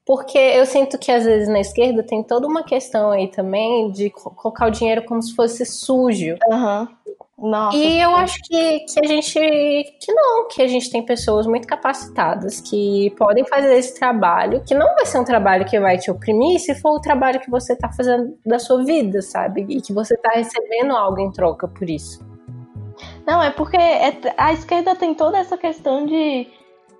Porque 0.04 0.38
eu 0.38 0.64
sinto 0.66 0.98
que 0.98 1.12
às 1.12 1.24
vezes 1.24 1.48
na 1.48 1.60
esquerda 1.60 2.02
tem 2.02 2.22
toda 2.22 2.46
uma 2.46 2.62
questão 2.62 3.10
aí 3.10 3.28
também 3.28 3.90
de 3.92 4.10
colocar 4.10 4.66
o 4.66 4.70
dinheiro 4.70 5.04
como 5.04 5.22
se 5.22 5.34
fosse 5.34 5.66
sujo. 5.66 6.34
Uhum. 6.48 6.88
Nossa, 7.38 7.76
e 7.76 8.00
eu 8.00 8.16
acho 8.16 8.36
que, 8.42 8.80
que 8.80 8.98
a 8.98 9.06
gente 9.06 9.38
que 10.00 10.12
não, 10.12 10.48
que 10.48 10.60
a 10.60 10.66
gente 10.66 10.90
tem 10.90 11.04
pessoas 11.04 11.46
muito 11.46 11.68
capacitadas 11.68 12.60
que 12.60 13.14
podem 13.16 13.46
fazer 13.46 13.76
esse 13.76 13.96
trabalho, 13.96 14.60
que 14.66 14.74
não 14.74 14.92
vai 14.96 15.06
ser 15.06 15.20
um 15.20 15.24
trabalho 15.24 15.64
que 15.64 15.78
vai 15.78 15.98
te 15.98 16.10
oprimir 16.10 16.58
se 16.58 16.74
for 16.74 16.96
o 16.96 17.00
trabalho 17.00 17.38
que 17.38 17.48
você 17.48 17.74
está 17.74 17.92
fazendo 17.92 18.36
da 18.44 18.58
sua 18.58 18.84
vida, 18.84 19.22
sabe? 19.22 19.64
E 19.68 19.80
que 19.80 19.92
você 19.92 20.14
está 20.14 20.30
recebendo 20.34 20.96
algo 20.96 21.20
em 21.20 21.30
troca 21.30 21.68
por 21.68 21.88
isso. 21.88 22.26
Não, 23.24 23.40
é 23.40 23.50
porque 23.50 23.76
é, 23.76 24.18
a 24.36 24.52
esquerda 24.52 24.96
tem 24.96 25.14
toda 25.14 25.38
essa 25.38 25.56
questão 25.56 26.06
de, 26.06 26.48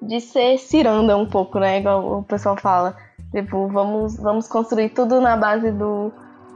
de 0.00 0.20
ser 0.20 0.56
ciranda 0.58 1.16
um 1.16 1.26
pouco, 1.26 1.58
né? 1.58 1.80
Igual 1.80 2.18
o 2.18 2.22
pessoal 2.22 2.56
fala. 2.56 2.96
Tipo, 3.32 3.66
vamos, 3.66 4.16
vamos 4.16 4.46
construir 4.46 4.90
tudo 4.90 5.20
na 5.20 5.36
base 5.36 5.72
do 5.72 6.12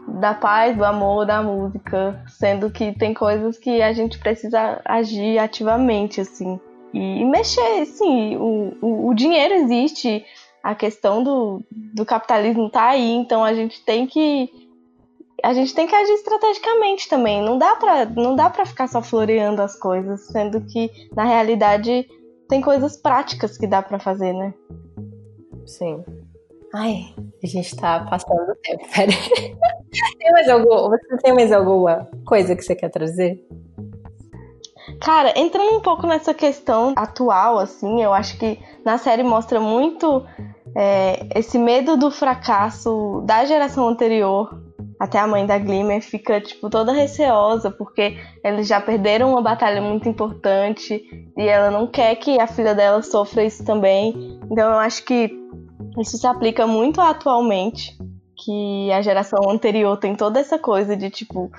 da 0.07 0.35
paz, 0.35 0.77
do 0.77 0.85
amor, 0.85 1.27
da 1.27 1.43
música, 1.43 2.23
sendo 2.29 2.71
que 2.71 2.93
tem 2.93 3.15
coisas 3.15 3.59
que 3.59 3.81
a 3.83 3.93
gente 3.93 4.19
precisa 4.19 4.81
agir 4.85 5.39
ativamente, 5.39 6.21
assim, 6.21 6.59
e, 6.93 7.25
mexer, 7.25 7.87
sim, 7.87 8.37
o, 8.37 8.77
o, 8.83 9.09
o, 9.09 9.15
dinheiro 9.15 9.55
existe, 9.55 10.25
a 10.63 10.75
questão 10.75 11.23
do, 11.23 11.63
do 11.71 12.05
capitalismo 12.05 12.69
tá 12.69 12.91
aí, 12.91 13.13
então 13.13 13.43
a 13.43 13.55
gente 13.55 13.83
tem 13.85 14.07
que 14.07 14.51
a 15.43 15.53
gente 15.53 15.75
tem 15.75 15.89
que 15.89 15.95
agir 15.95 16.13
estrategicamente 16.13 17.09
também, 17.09 17.43
não 17.43 17.59
dá 17.59 17.75
para 17.75 18.05
não 18.05 18.37
dá 18.37 18.49
para 18.49 18.65
ficar 18.65 18.87
só 18.87 19.03
floreando 19.03 19.61
as 19.63 19.77
coisas, 19.77 20.29
sendo 20.29 20.61
que 20.61 20.91
na 21.17 21.25
realidade 21.25 22.07
tem 22.49 22.61
coisas 22.61 22.97
práticas 22.97 23.57
que 23.57 23.67
dá 23.67 23.83
para 23.83 23.99
fazer, 23.99 24.33
né? 24.35 24.55
Sim. 25.67 26.05
Ai, 26.75 27.15
a 27.43 27.47
gente 27.47 27.75
tá 27.75 28.07
passando 28.09 28.53
o 28.53 28.57
tempo, 28.57 28.85
peraí. 28.95 29.17
tem 30.19 30.33
mais 30.33 30.49
algum, 30.49 30.89
você 30.89 31.17
tem 31.19 31.35
mais 31.35 31.53
alguma 31.53 32.09
coisa 32.25 32.57
que 32.57 32.63
você 32.63 32.75
quer 32.75 32.89
trazer? 32.89 33.45
Cara, 35.01 35.33
entrando 35.37 35.77
um 35.77 35.81
pouco 35.81 36.07
nessa 36.07 36.33
questão 36.33 36.93
atual, 36.97 37.59
assim, 37.59 38.03
eu 38.03 38.13
acho 38.13 38.39
que 38.39 38.59
na 38.85 38.99
série 38.99 39.23
mostra 39.23 39.61
muito 39.61 40.25
é, 40.77 41.27
esse 41.35 41.59
medo 41.59 41.97
do 41.97 42.11
fracasso 42.11 43.23
da 43.27 43.45
geração 43.45 43.89
anterior. 43.89 44.61
Até 44.99 45.19
a 45.19 45.27
mãe 45.27 45.45
da 45.45 45.59
Glimmer 45.59 46.01
fica, 46.01 46.41
tipo, 46.41 46.71
toda 46.71 46.93
receosa, 46.93 47.73
porque 47.73 48.17
eles 48.45 48.69
já 48.69 48.81
perderam 48.81 49.31
uma 49.31 49.43
batalha 49.43 49.83
muito 49.83 50.09
importante 50.09 51.03
e 51.37 51.43
ela 51.43 51.73
não 51.73 51.89
quer 51.89 52.15
que 52.15 52.39
a 52.39 52.47
filha 52.47 52.73
dela 52.73 53.03
sofra 53.03 53.45
isso 53.45 53.65
também. 53.65 54.39
Então 54.49 54.71
eu 54.71 54.79
acho 54.79 55.05
que 55.05 55.29
isso 55.99 56.17
se 56.17 56.27
aplica 56.27 56.69
muito 56.69 57.01
atualmente, 57.01 57.99
que 58.45 58.91
a 58.93 59.03
geração 59.03 59.51
anterior 59.51 59.97
tem 59.97 60.15
toda 60.15 60.41
essa 60.41 60.59
coisa 60.59 60.97
de 60.97 61.11
tipo 61.11 61.51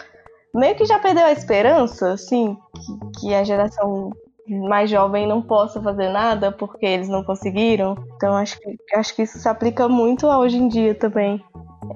meio 0.53 0.75
que 0.75 0.85
já 0.85 0.99
perdeu 0.99 1.25
a 1.25 1.31
esperança, 1.31 2.13
assim, 2.13 2.55
que, 2.75 3.19
que 3.19 3.33
a 3.33 3.43
geração 3.43 4.11
mais 4.47 4.89
jovem 4.89 5.25
não 5.25 5.41
possa 5.41 5.81
fazer 5.81 6.09
nada 6.09 6.51
porque 6.51 6.85
eles 6.85 7.07
não 7.07 7.23
conseguiram. 7.23 7.95
Então 8.15 8.35
acho 8.35 8.59
que, 8.59 8.77
acho 8.93 9.15
que 9.15 9.23
isso 9.23 9.39
se 9.39 9.47
aplica 9.47 9.87
muito 9.87 10.27
a 10.27 10.37
hoje 10.37 10.57
em 10.57 10.67
dia 10.67 10.93
também. 10.93 11.43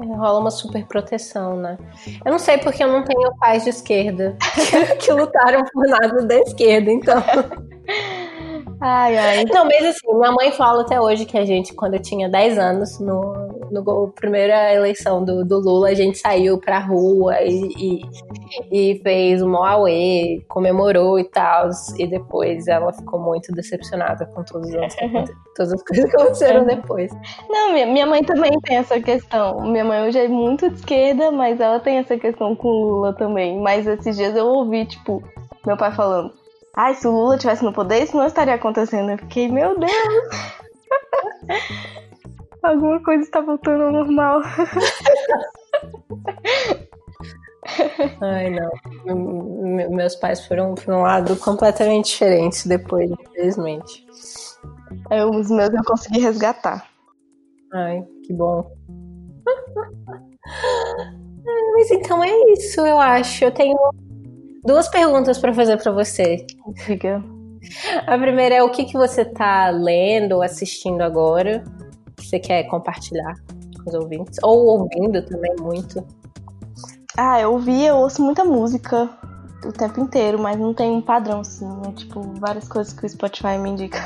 É, 0.01 0.15
rola 0.15 0.39
uma 0.39 0.51
super 0.51 0.85
proteção, 0.85 1.57
né? 1.57 1.77
Eu 2.25 2.31
não 2.31 2.39
sei 2.39 2.57
porque 2.57 2.83
eu 2.83 2.87
não 2.87 3.03
tenho 3.03 3.35
pais 3.37 3.63
de 3.63 3.69
esquerda 3.69 4.35
que 4.99 5.11
lutaram 5.11 5.63
por 5.71 5.87
nada 5.87 6.25
da 6.25 6.35
esquerda, 6.39 6.91
então. 6.91 7.23
Ai, 8.81 9.17
ai. 9.17 9.45
Não, 9.45 9.65
mas 9.65 9.85
assim, 9.85 10.13
minha 10.13 10.31
mãe 10.31 10.51
fala 10.51 10.81
até 10.81 10.99
hoje 10.99 11.25
que 11.25 11.37
a 11.37 11.45
gente, 11.45 11.73
quando 11.73 11.95
eu 11.95 12.01
tinha 12.01 12.29
10 12.29 12.57
anos, 12.57 12.99
no, 12.99 13.46
no 13.71 14.11
primeira 14.11 14.73
eleição 14.73 15.23
do, 15.23 15.43
do 15.45 15.59
Lula, 15.59 15.89
a 15.89 15.93
gente 15.93 16.17
saiu 16.17 16.57
pra 16.57 16.79
rua 16.79 17.41
e, 17.41 18.01
e, 18.71 18.91
e 18.93 18.99
fez 19.01 19.41
um 19.41 19.49
Mauê, 19.49 20.43
comemorou 20.47 21.19
e 21.19 21.23
tal. 21.23 21.69
E 21.97 22.07
depois 22.07 22.67
ela 22.67 22.91
ficou 22.93 23.19
muito 23.19 23.51
decepcionada 23.51 24.25
com 24.27 24.43
todos 24.43 24.69
os, 24.69 24.95
todas 25.55 25.73
as 25.73 25.83
coisas 25.83 26.09
que 26.09 26.15
aconteceram 26.15 26.61
é. 26.61 26.75
depois. 26.75 27.11
Não, 27.49 27.73
minha, 27.73 27.85
minha 27.85 28.05
mãe 28.05 28.23
também 28.23 28.51
tem 28.61 28.77
essa 28.77 28.99
questão. 28.99 29.61
Minha 29.61 29.85
mãe 29.85 30.07
hoje 30.07 30.19
é 30.19 30.27
muito 30.27 30.69
de 30.69 30.75
esquerda, 30.75 31.31
mas 31.31 31.59
ela 31.59 31.79
tem 31.79 31.97
essa 31.97 32.17
questão 32.17 32.55
com 32.55 32.67
o 32.67 32.85
Lula 32.89 33.13
também. 33.13 33.59
Mas 33.59 33.87
esses 33.87 34.15
dias 34.15 34.35
eu 34.35 34.45
ouvi, 34.45 34.85
tipo, 34.85 35.21
meu 35.65 35.77
pai 35.77 35.91
falando 35.91 36.31
Ai, 36.79 36.93
se 36.93 37.07
o 37.07 37.11
Lula 37.11 37.39
tivesse 37.39 37.65
no 37.65 37.73
poder, 37.73 38.03
isso 38.03 38.15
não 38.15 38.27
estaria 38.27 38.53
acontecendo. 38.53 39.09
Eu 39.09 39.17
fiquei, 39.17 39.47
meu 39.47 39.79
Deus! 39.79 39.91
Alguma 42.63 43.01
coisa 43.03 43.23
está 43.23 43.41
voltando 43.41 43.83
ao 43.83 43.91
normal. 43.91 44.41
Ai, 48.21 48.49
não. 48.49 48.71
meus 49.89 50.15
pais 50.15 50.45
foram 50.45 50.73
para 50.73 50.97
um 50.97 51.01
lado 51.01 51.35
completamente 51.37 52.11
diferente 52.11 52.67
depois, 52.67 53.09
infelizmente. 53.11 54.05
Eu, 55.11 55.29
os 55.31 55.49
meus 55.49 55.73
eu 55.73 55.83
consegui 55.83 56.19
resgatar. 56.19 56.87
Ai, 57.73 58.03
que 58.23 58.33
bom. 58.33 58.71
Mas 61.73 61.91
então 61.91 62.23
é 62.23 62.31
isso, 62.53 62.81
eu 62.81 62.99
acho. 62.99 63.43
Eu 63.43 63.51
tenho 63.51 63.77
duas 64.63 64.87
perguntas 64.87 65.37
para 65.37 65.53
fazer 65.53 65.77
para 65.77 65.91
você. 65.91 66.45
Diga. 66.85 67.23
A 68.05 68.17
primeira 68.17 68.55
é 68.55 68.63
o 68.63 68.69
que, 68.69 68.85
que 68.85 68.93
você 68.93 69.25
tá 69.25 69.69
lendo 69.69 70.33
ou 70.33 70.41
assistindo 70.41 71.01
agora 71.01 71.63
você 72.17 72.39
quer 72.39 72.63
compartilhar 72.63 73.35
com 73.83 73.89
os 73.89 73.93
ouvintes? 73.93 74.39
Ou 74.43 74.65
ouvindo 74.65 75.21
também 75.23 75.55
muito. 75.59 76.05
Ah, 77.15 77.39
eu 77.39 77.53
ouvi, 77.53 77.85
eu 77.85 77.95
ouço 77.95 78.21
muita 78.21 78.43
música 78.43 79.09
o 79.65 79.71
tempo 79.71 79.99
inteiro, 79.99 80.39
mas 80.39 80.57
não 80.57 80.73
tem 80.73 80.91
um 80.91 81.01
padrão, 81.01 81.41
assim, 81.41 81.65
né? 81.65 81.91
Tipo, 81.95 82.21
várias 82.39 82.67
coisas 82.67 82.93
que 82.93 83.05
o 83.05 83.09
Spotify 83.09 83.57
me 83.57 83.69
indica. 83.71 83.97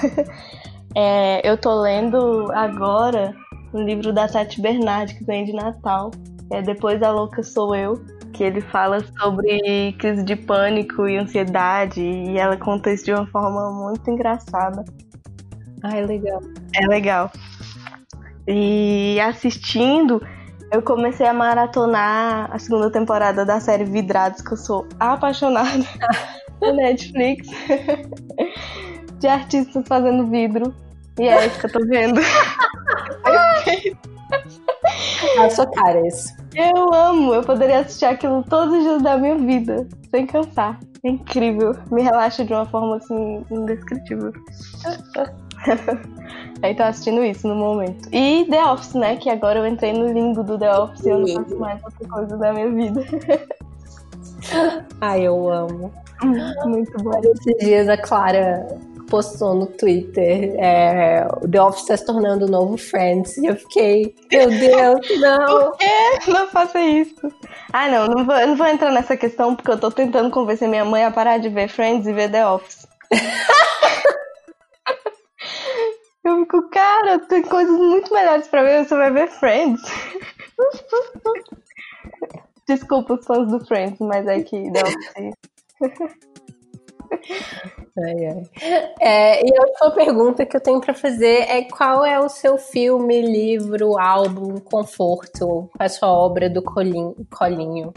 é, 0.96 1.48
eu 1.48 1.58
tô 1.58 1.82
lendo 1.82 2.52
agora 2.54 3.36
o 3.74 3.80
livro 3.82 4.14
da 4.14 4.28
Tati 4.28 4.62
Bernardi, 4.62 5.16
que 5.16 5.24
vem 5.26 5.46
de 5.46 5.54
Natal. 5.54 6.12
É 6.50 6.62
Depois 6.62 7.00
da 7.00 7.12
Louca 7.12 7.44
Sou 7.44 7.76
Eu, 7.76 8.04
que 8.34 8.44
ele 8.44 8.62
fala 8.62 9.00
sobre 9.20 9.94
crise 10.00 10.24
de 10.24 10.36
pânico 10.36 11.08
e 11.08 11.18
ansiedade, 11.18 12.02
e 12.02 12.38
ela 12.38 12.58
conta 12.58 12.92
isso 12.92 13.06
de 13.06 13.14
uma 13.14 13.28
forma 13.28 13.72
muito 13.72 14.10
engraçada. 14.10 14.84
Ah, 15.84 15.98
é 15.98 16.06
legal. 16.06 16.42
É 16.76 16.88
legal. 16.88 17.32
E 18.48 19.20
assistindo, 19.20 20.22
eu 20.72 20.82
comecei 20.82 21.28
a 21.28 21.34
maratonar 21.34 22.50
a 22.52 22.60
segunda 22.60 22.92
temporada 22.92 23.46
da 23.46 23.60
série 23.60 23.86
Vidrados, 23.86 24.42
que 24.42 24.54
eu 24.54 24.58
sou 24.58 24.88
apaixonada 25.00 25.86
na 26.62 26.74
Netflix. 26.74 27.48
de 29.22 29.28
artistas 29.28 29.88
fazendo 29.88 30.28
vidro. 30.28 30.74
E 31.20 31.28
é 31.28 31.46
isso 31.46 31.60
que 31.60 31.68
eu 31.68 31.72
tô 31.72 31.86
vendo. 31.86 32.20
a 35.40 35.50
sua 35.50 35.68
cara, 35.68 36.06
isso. 36.08 36.36
Eu 36.56 36.94
amo, 36.94 37.34
eu 37.34 37.44
poderia 37.44 37.80
assistir 37.80 38.06
aquilo 38.06 38.44
todos 38.44 38.76
os 38.76 38.84
dias 38.84 39.02
da 39.02 39.18
minha 39.18 39.38
vida, 39.38 39.88
sem 40.10 40.26
cansar. 40.26 40.80
É 41.04 41.10
incrível. 41.10 41.76
Me 41.92 42.02
relaxa 42.02 42.44
de 42.44 42.54
uma 42.54 42.66
forma 42.66 42.98
assim 42.98 43.46
indescritível. 43.52 44.34
Aí 46.62 46.76
tô 46.76 46.84
assistindo 46.84 47.24
isso 47.24 47.48
no 47.48 47.56
momento. 47.56 48.08
E 48.12 48.46
The 48.50 48.64
Office, 48.66 48.94
né? 48.94 49.16
Que 49.16 49.30
agora 49.30 49.60
eu 49.60 49.66
entrei 49.66 49.94
no 49.94 50.12
limbo 50.12 50.44
do 50.44 50.58
The 50.58 50.78
Office 50.78 51.06
e 51.06 51.10
eu 51.10 51.20
não 51.20 51.28
faço 51.28 51.58
mais 51.58 51.84
outra 51.84 52.08
coisa 52.08 52.38
da 52.38 52.54
minha 52.54 52.70
vida. 52.70 53.04
Ai, 55.02 55.24
eu 55.24 55.50
amo. 55.50 55.92
Muito 56.66 57.04
bom. 57.04 57.20
Esses 57.24 57.58
dias 57.60 57.90
a 57.90 57.98
Clara 57.98 58.68
postou 59.10 59.54
no 59.54 59.66
Twitter 59.66 60.56
é, 60.58 61.28
o 61.42 61.48
The 61.48 61.62
Office 61.62 61.82
está 61.82 61.98
se 61.98 62.06
tornando 62.06 62.46
o 62.46 62.50
novo 62.50 62.78
Friends. 62.78 63.38
E 63.38 63.48
eu 63.48 63.56
fiquei, 63.56 64.16
meu 64.32 64.50
Deus, 64.50 65.20
não. 65.20 65.46
Por 65.46 65.78
quê? 65.78 66.32
Não 66.32 66.48
faça 66.48 66.80
isso. 66.80 67.34
Ah, 67.74 67.90
não, 67.90 68.08
não 68.08 68.26
vou, 68.26 68.48
não 68.48 68.56
vou 68.56 68.68
entrar 68.68 68.92
nessa 68.92 69.18
questão 69.18 69.56
porque 69.56 69.72
eu 69.72 69.80
tô 69.80 69.92
tentando 69.92 70.30
convencer 70.30 70.68
minha 70.68 70.86
mãe 70.86 71.04
a 71.04 71.12
parar 71.12 71.40
de 71.40 71.50
ver 71.50 71.68
Friends 71.68 72.08
e 72.08 72.14
ver 72.14 72.32
The 72.32 72.48
Office. 72.48 72.88
Eu 76.24 76.40
fico, 76.42 76.70
cara, 76.70 77.20
tem 77.20 77.42
coisas 77.42 77.76
muito 77.76 78.14
melhores 78.14 78.48
pra 78.48 78.62
ver, 78.64 78.86
você 78.86 78.96
vai 78.96 79.12
ver 79.12 79.28
Friends. 79.28 79.82
Desculpa 82.68 83.16
os 83.16 83.26
fãs 83.26 83.50
do 83.50 83.66
Friends, 83.66 84.00
mas 84.00 84.28
é 84.28 84.42
que 84.42 84.70
deu 84.70 84.84
ai, 87.98 88.26
ai. 88.26 88.44
É, 89.00 89.46
e 89.46 89.58
a 89.58 89.62
última 89.62 89.92
pergunta 89.92 90.46
que 90.46 90.56
eu 90.56 90.62
tenho 90.62 90.80
para 90.80 90.94
fazer 90.94 91.42
é 91.50 91.64
qual 91.64 92.06
é 92.06 92.20
o 92.20 92.30
seu 92.30 92.58
filme, 92.58 93.22
livro, 93.22 94.00
álbum, 94.00 94.60
conforto, 94.60 95.70
a 95.78 95.90
sua 95.90 96.10
obra 96.10 96.50
do 96.50 96.62
colinho, 96.62 97.16
colinho 97.30 97.92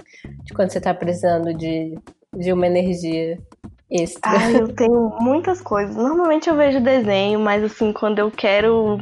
de 0.44 0.52
quando 0.54 0.70
você 0.70 0.80
tá 0.80 0.94
precisando 0.94 1.54
de, 1.54 1.94
de 2.34 2.52
uma 2.52 2.66
energia 2.66 3.38
extra? 3.90 4.30
Ah, 4.30 4.50
eu 4.50 4.74
tenho 4.74 5.16
muitas 5.20 5.60
coisas. 5.60 5.94
Normalmente 5.94 6.48
eu 6.48 6.56
vejo 6.56 6.80
desenho, 6.80 7.40
mas 7.40 7.62
assim, 7.62 7.92
quando 7.92 8.18
eu 8.18 8.30
quero 8.30 8.98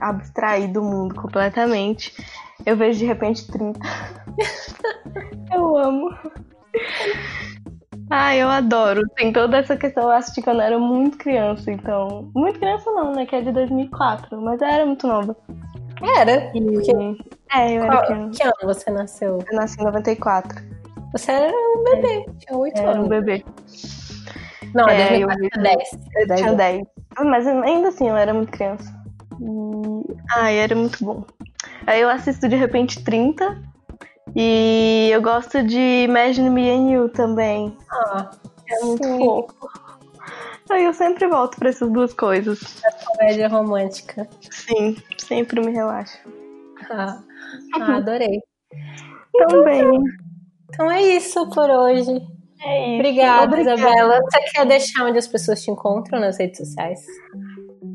abstrair 0.00 0.72
do 0.72 0.82
mundo 0.82 1.14
completamente, 1.14 2.12
eu 2.66 2.76
vejo 2.76 2.98
de 2.98 3.06
repente 3.06 3.46
30. 3.46 3.78
eu 5.52 5.76
amo. 5.76 6.10
Ah, 8.10 8.36
eu 8.36 8.48
adoro. 8.48 9.00
Tem 9.16 9.32
toda 9.32 9.58
essa 9.58 9.76
questão, 9.76 10.04
eu 10.04 10.10
assisti 10.10 10.42
quando 10.42 10.60
eu 10.60 10.66
era 10.66 10.78
muito 10.78 11.16
criança, 11.18 11.70
então. 11.70 12.30
Muito 12.34 12.58
criança 12.58 12.90
não, 12.90 13.12
né? 13.12 13.26
Que 13.26 13.36
é 13.36 13.40
de 13.40 13.52
2004, 13.52 14.40
mas 14.40 14.60
eu 14.60 14.66
era 14.66 14.86
muito 14.86 15.06
nova. 15.06 15.36
Era? 16.16 16.50
E... 16.54 16.60
Porque... 16.60 16.92
É, 17.52 17.72
eu 17.72 17.84
era 17.84 17.92
Qual, 17.92 18.06
criança. 18.06 18.38
Que 18.38 18.42
ano 18.42 18.74
você 18.74 18.90
nasceu? 18.90 19.38
Eu 19.50 19.56
nasci 19.56 19.80
em 19.80 19.84
94. 19.84 20.62
Você 21.12 21.30
era 21.30 21.52
um 21.52 21.84
bebê, 21.84 22.26
tinha 22.40 22.58
8 22.58 22.76
Era 22.76 22.90
anos. 22.90 23.06
um 23.06 23.08
bebê. 23.08 23.44
Não, 24.74 24.88
É, 24.88 24.96
2004 25.08 25.44
eu- 25.44 25.50
tinha 25.50 25.62
10. 25.62 25.88
Eu 26.16 26.36
tinha 26.36 26.52
10. 26.54 26.86
Ah, 27.16 27.24
Mas 27.24 27.46
ainda 27.46 27.88
assim, 27.88 28.08
eu 28.08 28.16
era 28.16 28.34
muito 28.34 28.50
criança. 28.52 28.92
E... 29.40 30.16
Ai, 30.36 30.58
era 30.58 30.74
muito 30.74 31.04
bom. 31.04 31.24
Aí 31.86 32.00
eu 32.00 32.08
assisto 32.10 32.48
de 32.48 32.56
repente 32.56 33.02
30. 33.04 33.56
E 34.34 35.10
eu 35.12 35.22
gosto 35.22 35.62
de 35.62 35.78
Imagine 36.04 36.50
Me 36.50 36.68
and 36.70 36.90
You 36.90 37.08
também. 37.08 37.76
Ah, 37.90 38.30
É 38.68 38.84
muito 38.84 39.04
Sim. 39.04 39.18
fofo. 39.18 39.54
Aí 40.70 40.82
eu 40.84 40.94
sempre 40.94 41.28
volto 41.28 41.56
pra 41.58 41.68
essas 41.68 41.88
duas 41.92 42.12
coisas. 42.14 42.58
comédia 43.06 43.48
romântica. 43.48 44.26
Sim, 44.50 44.96
sempre 45.18 45.60
me 45.60 45.70
relaxa. 45.70 46.18
Ah, 46.90 47.20
ah, 47.80 47.96
adorei. 47.96 48.40
Também. 49.36 49.84
Então 50.70 50.90
é 50.90 51.02
isso 51.02 51.48
por 51.50 51.68
hoje. 51.70 52.10
É 52.64 52.86
isso. 52.86 52.94
Obrigada, 52.94 53.44
Obrigada. 53.44 53.80
Isabela. 53.80 54.20
Você 54.22 54.40
quer 54.52 54.66
deixar 54.66 55.04
onde 55.04 55.18
as 55.18 55.26
pessoas 55.26 55.62
te 55.62 55.70
encontram 55.70 56.20
nas 56.20 56.38
redes 56.38 56.58
sociais? 56.58 57.00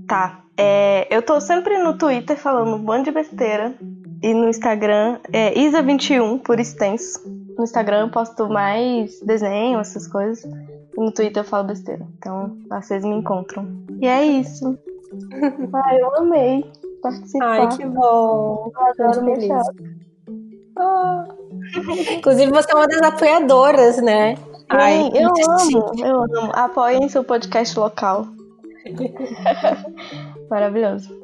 Tá. 0.07 0.43
É, 0.57 1.07
eu 1.09 1.21
tô 1.21 1.39
sempre 1.39 1.77
no 1.77 1.97
Twitter 1.97 2.37
falando 2.37 2.75
um 2.75 2.79
monte 2.79 3.05
de 3.05 3.11
besteira. 3.11 3.73
E 4.21 4.33
no 4.33 4.49
Instagram 4.49 5.19
é 5.31 5.53
Isa21 5.53 6.41
por 6.41 6.59
extenso. 6.59 7.21
No 7.57 7.63
Instagram 7.63 8.01
eu 8.01 8.11
posto 8.11 8.49
mais 8.49 9.19
desenho, 9.21 9.79
essas 9.79 10.07
coisas. 10.07 10.43
E 10.43 10.99
no 10.99 11.11
Twitter 11.11 11.41
eu 11.41 11.47
falo 11.47 11.67
besteira. 11.67 12.05
Então 12.17 12.57
lá 12.69 12.81
vocês 12.81 13.03
me 13.03 13.15
encontram. 13.15 13.65
E 14.01 14.07
é 14.07 14.25
isso. 14.25 14.77
Ai, 15.73 16.01
eu 16.01 16.15
amei 16.17 16.69
participar. 17.01 17.61
Ai, 17.61 17.77
que 17.77 17.85
bom. 17.85 18.71
Eu 18.99 19.07
adoro. 19.07 19.63
Ah. 20.77 21.27
Inclusive, 22.11 22.51
você 22.51 22.71
é 22.71 22.75
uma 22.75 22.87
das 22.87 23.01
apoiadoras, 23.01 23.97
né? 24.01 24.35
Ai, 24.69 25.09
eu 25.15 25.29
amo, 25.49 25.91
eu 25.97 26.23
amo. 26.23 26.51
Apoiem 26.53 27.09
seu 27.09 27.23
podcast 27.23 27.77
local. 27.77 28.27
Maravilhoso. 30.49 31.19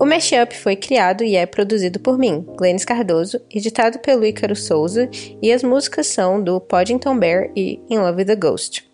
O 0.00 0.06
Mashup 0.06 0.54
foi 0.54 0.76
criado 0.76 1.24
e 1.24 1.34
é 1.34 1.46
produzido 1.46 1.98
por 1.98 2.18
mim, 2.18 2.44
Glennis 2.56 2.84
Cardoso, 2.84 3.40
editado 3.50 3.98
pelo 4.00 4.24
Ícaro 4.24 4.54
Souza, 4.54 5.08
e 5.40 5.50
as 5.50 5.62
músicas 5.62 6.08
são 6.08 6.42
do 6.42 6.60
Poddington 6.60 7.18
Bear 7.18 7.50
e 7.56 7.80
In 7.88 7.98
Love 7.98 8.18
with 8.18 8.26
the 8.26 8.36
Ghost. 8.36 8.93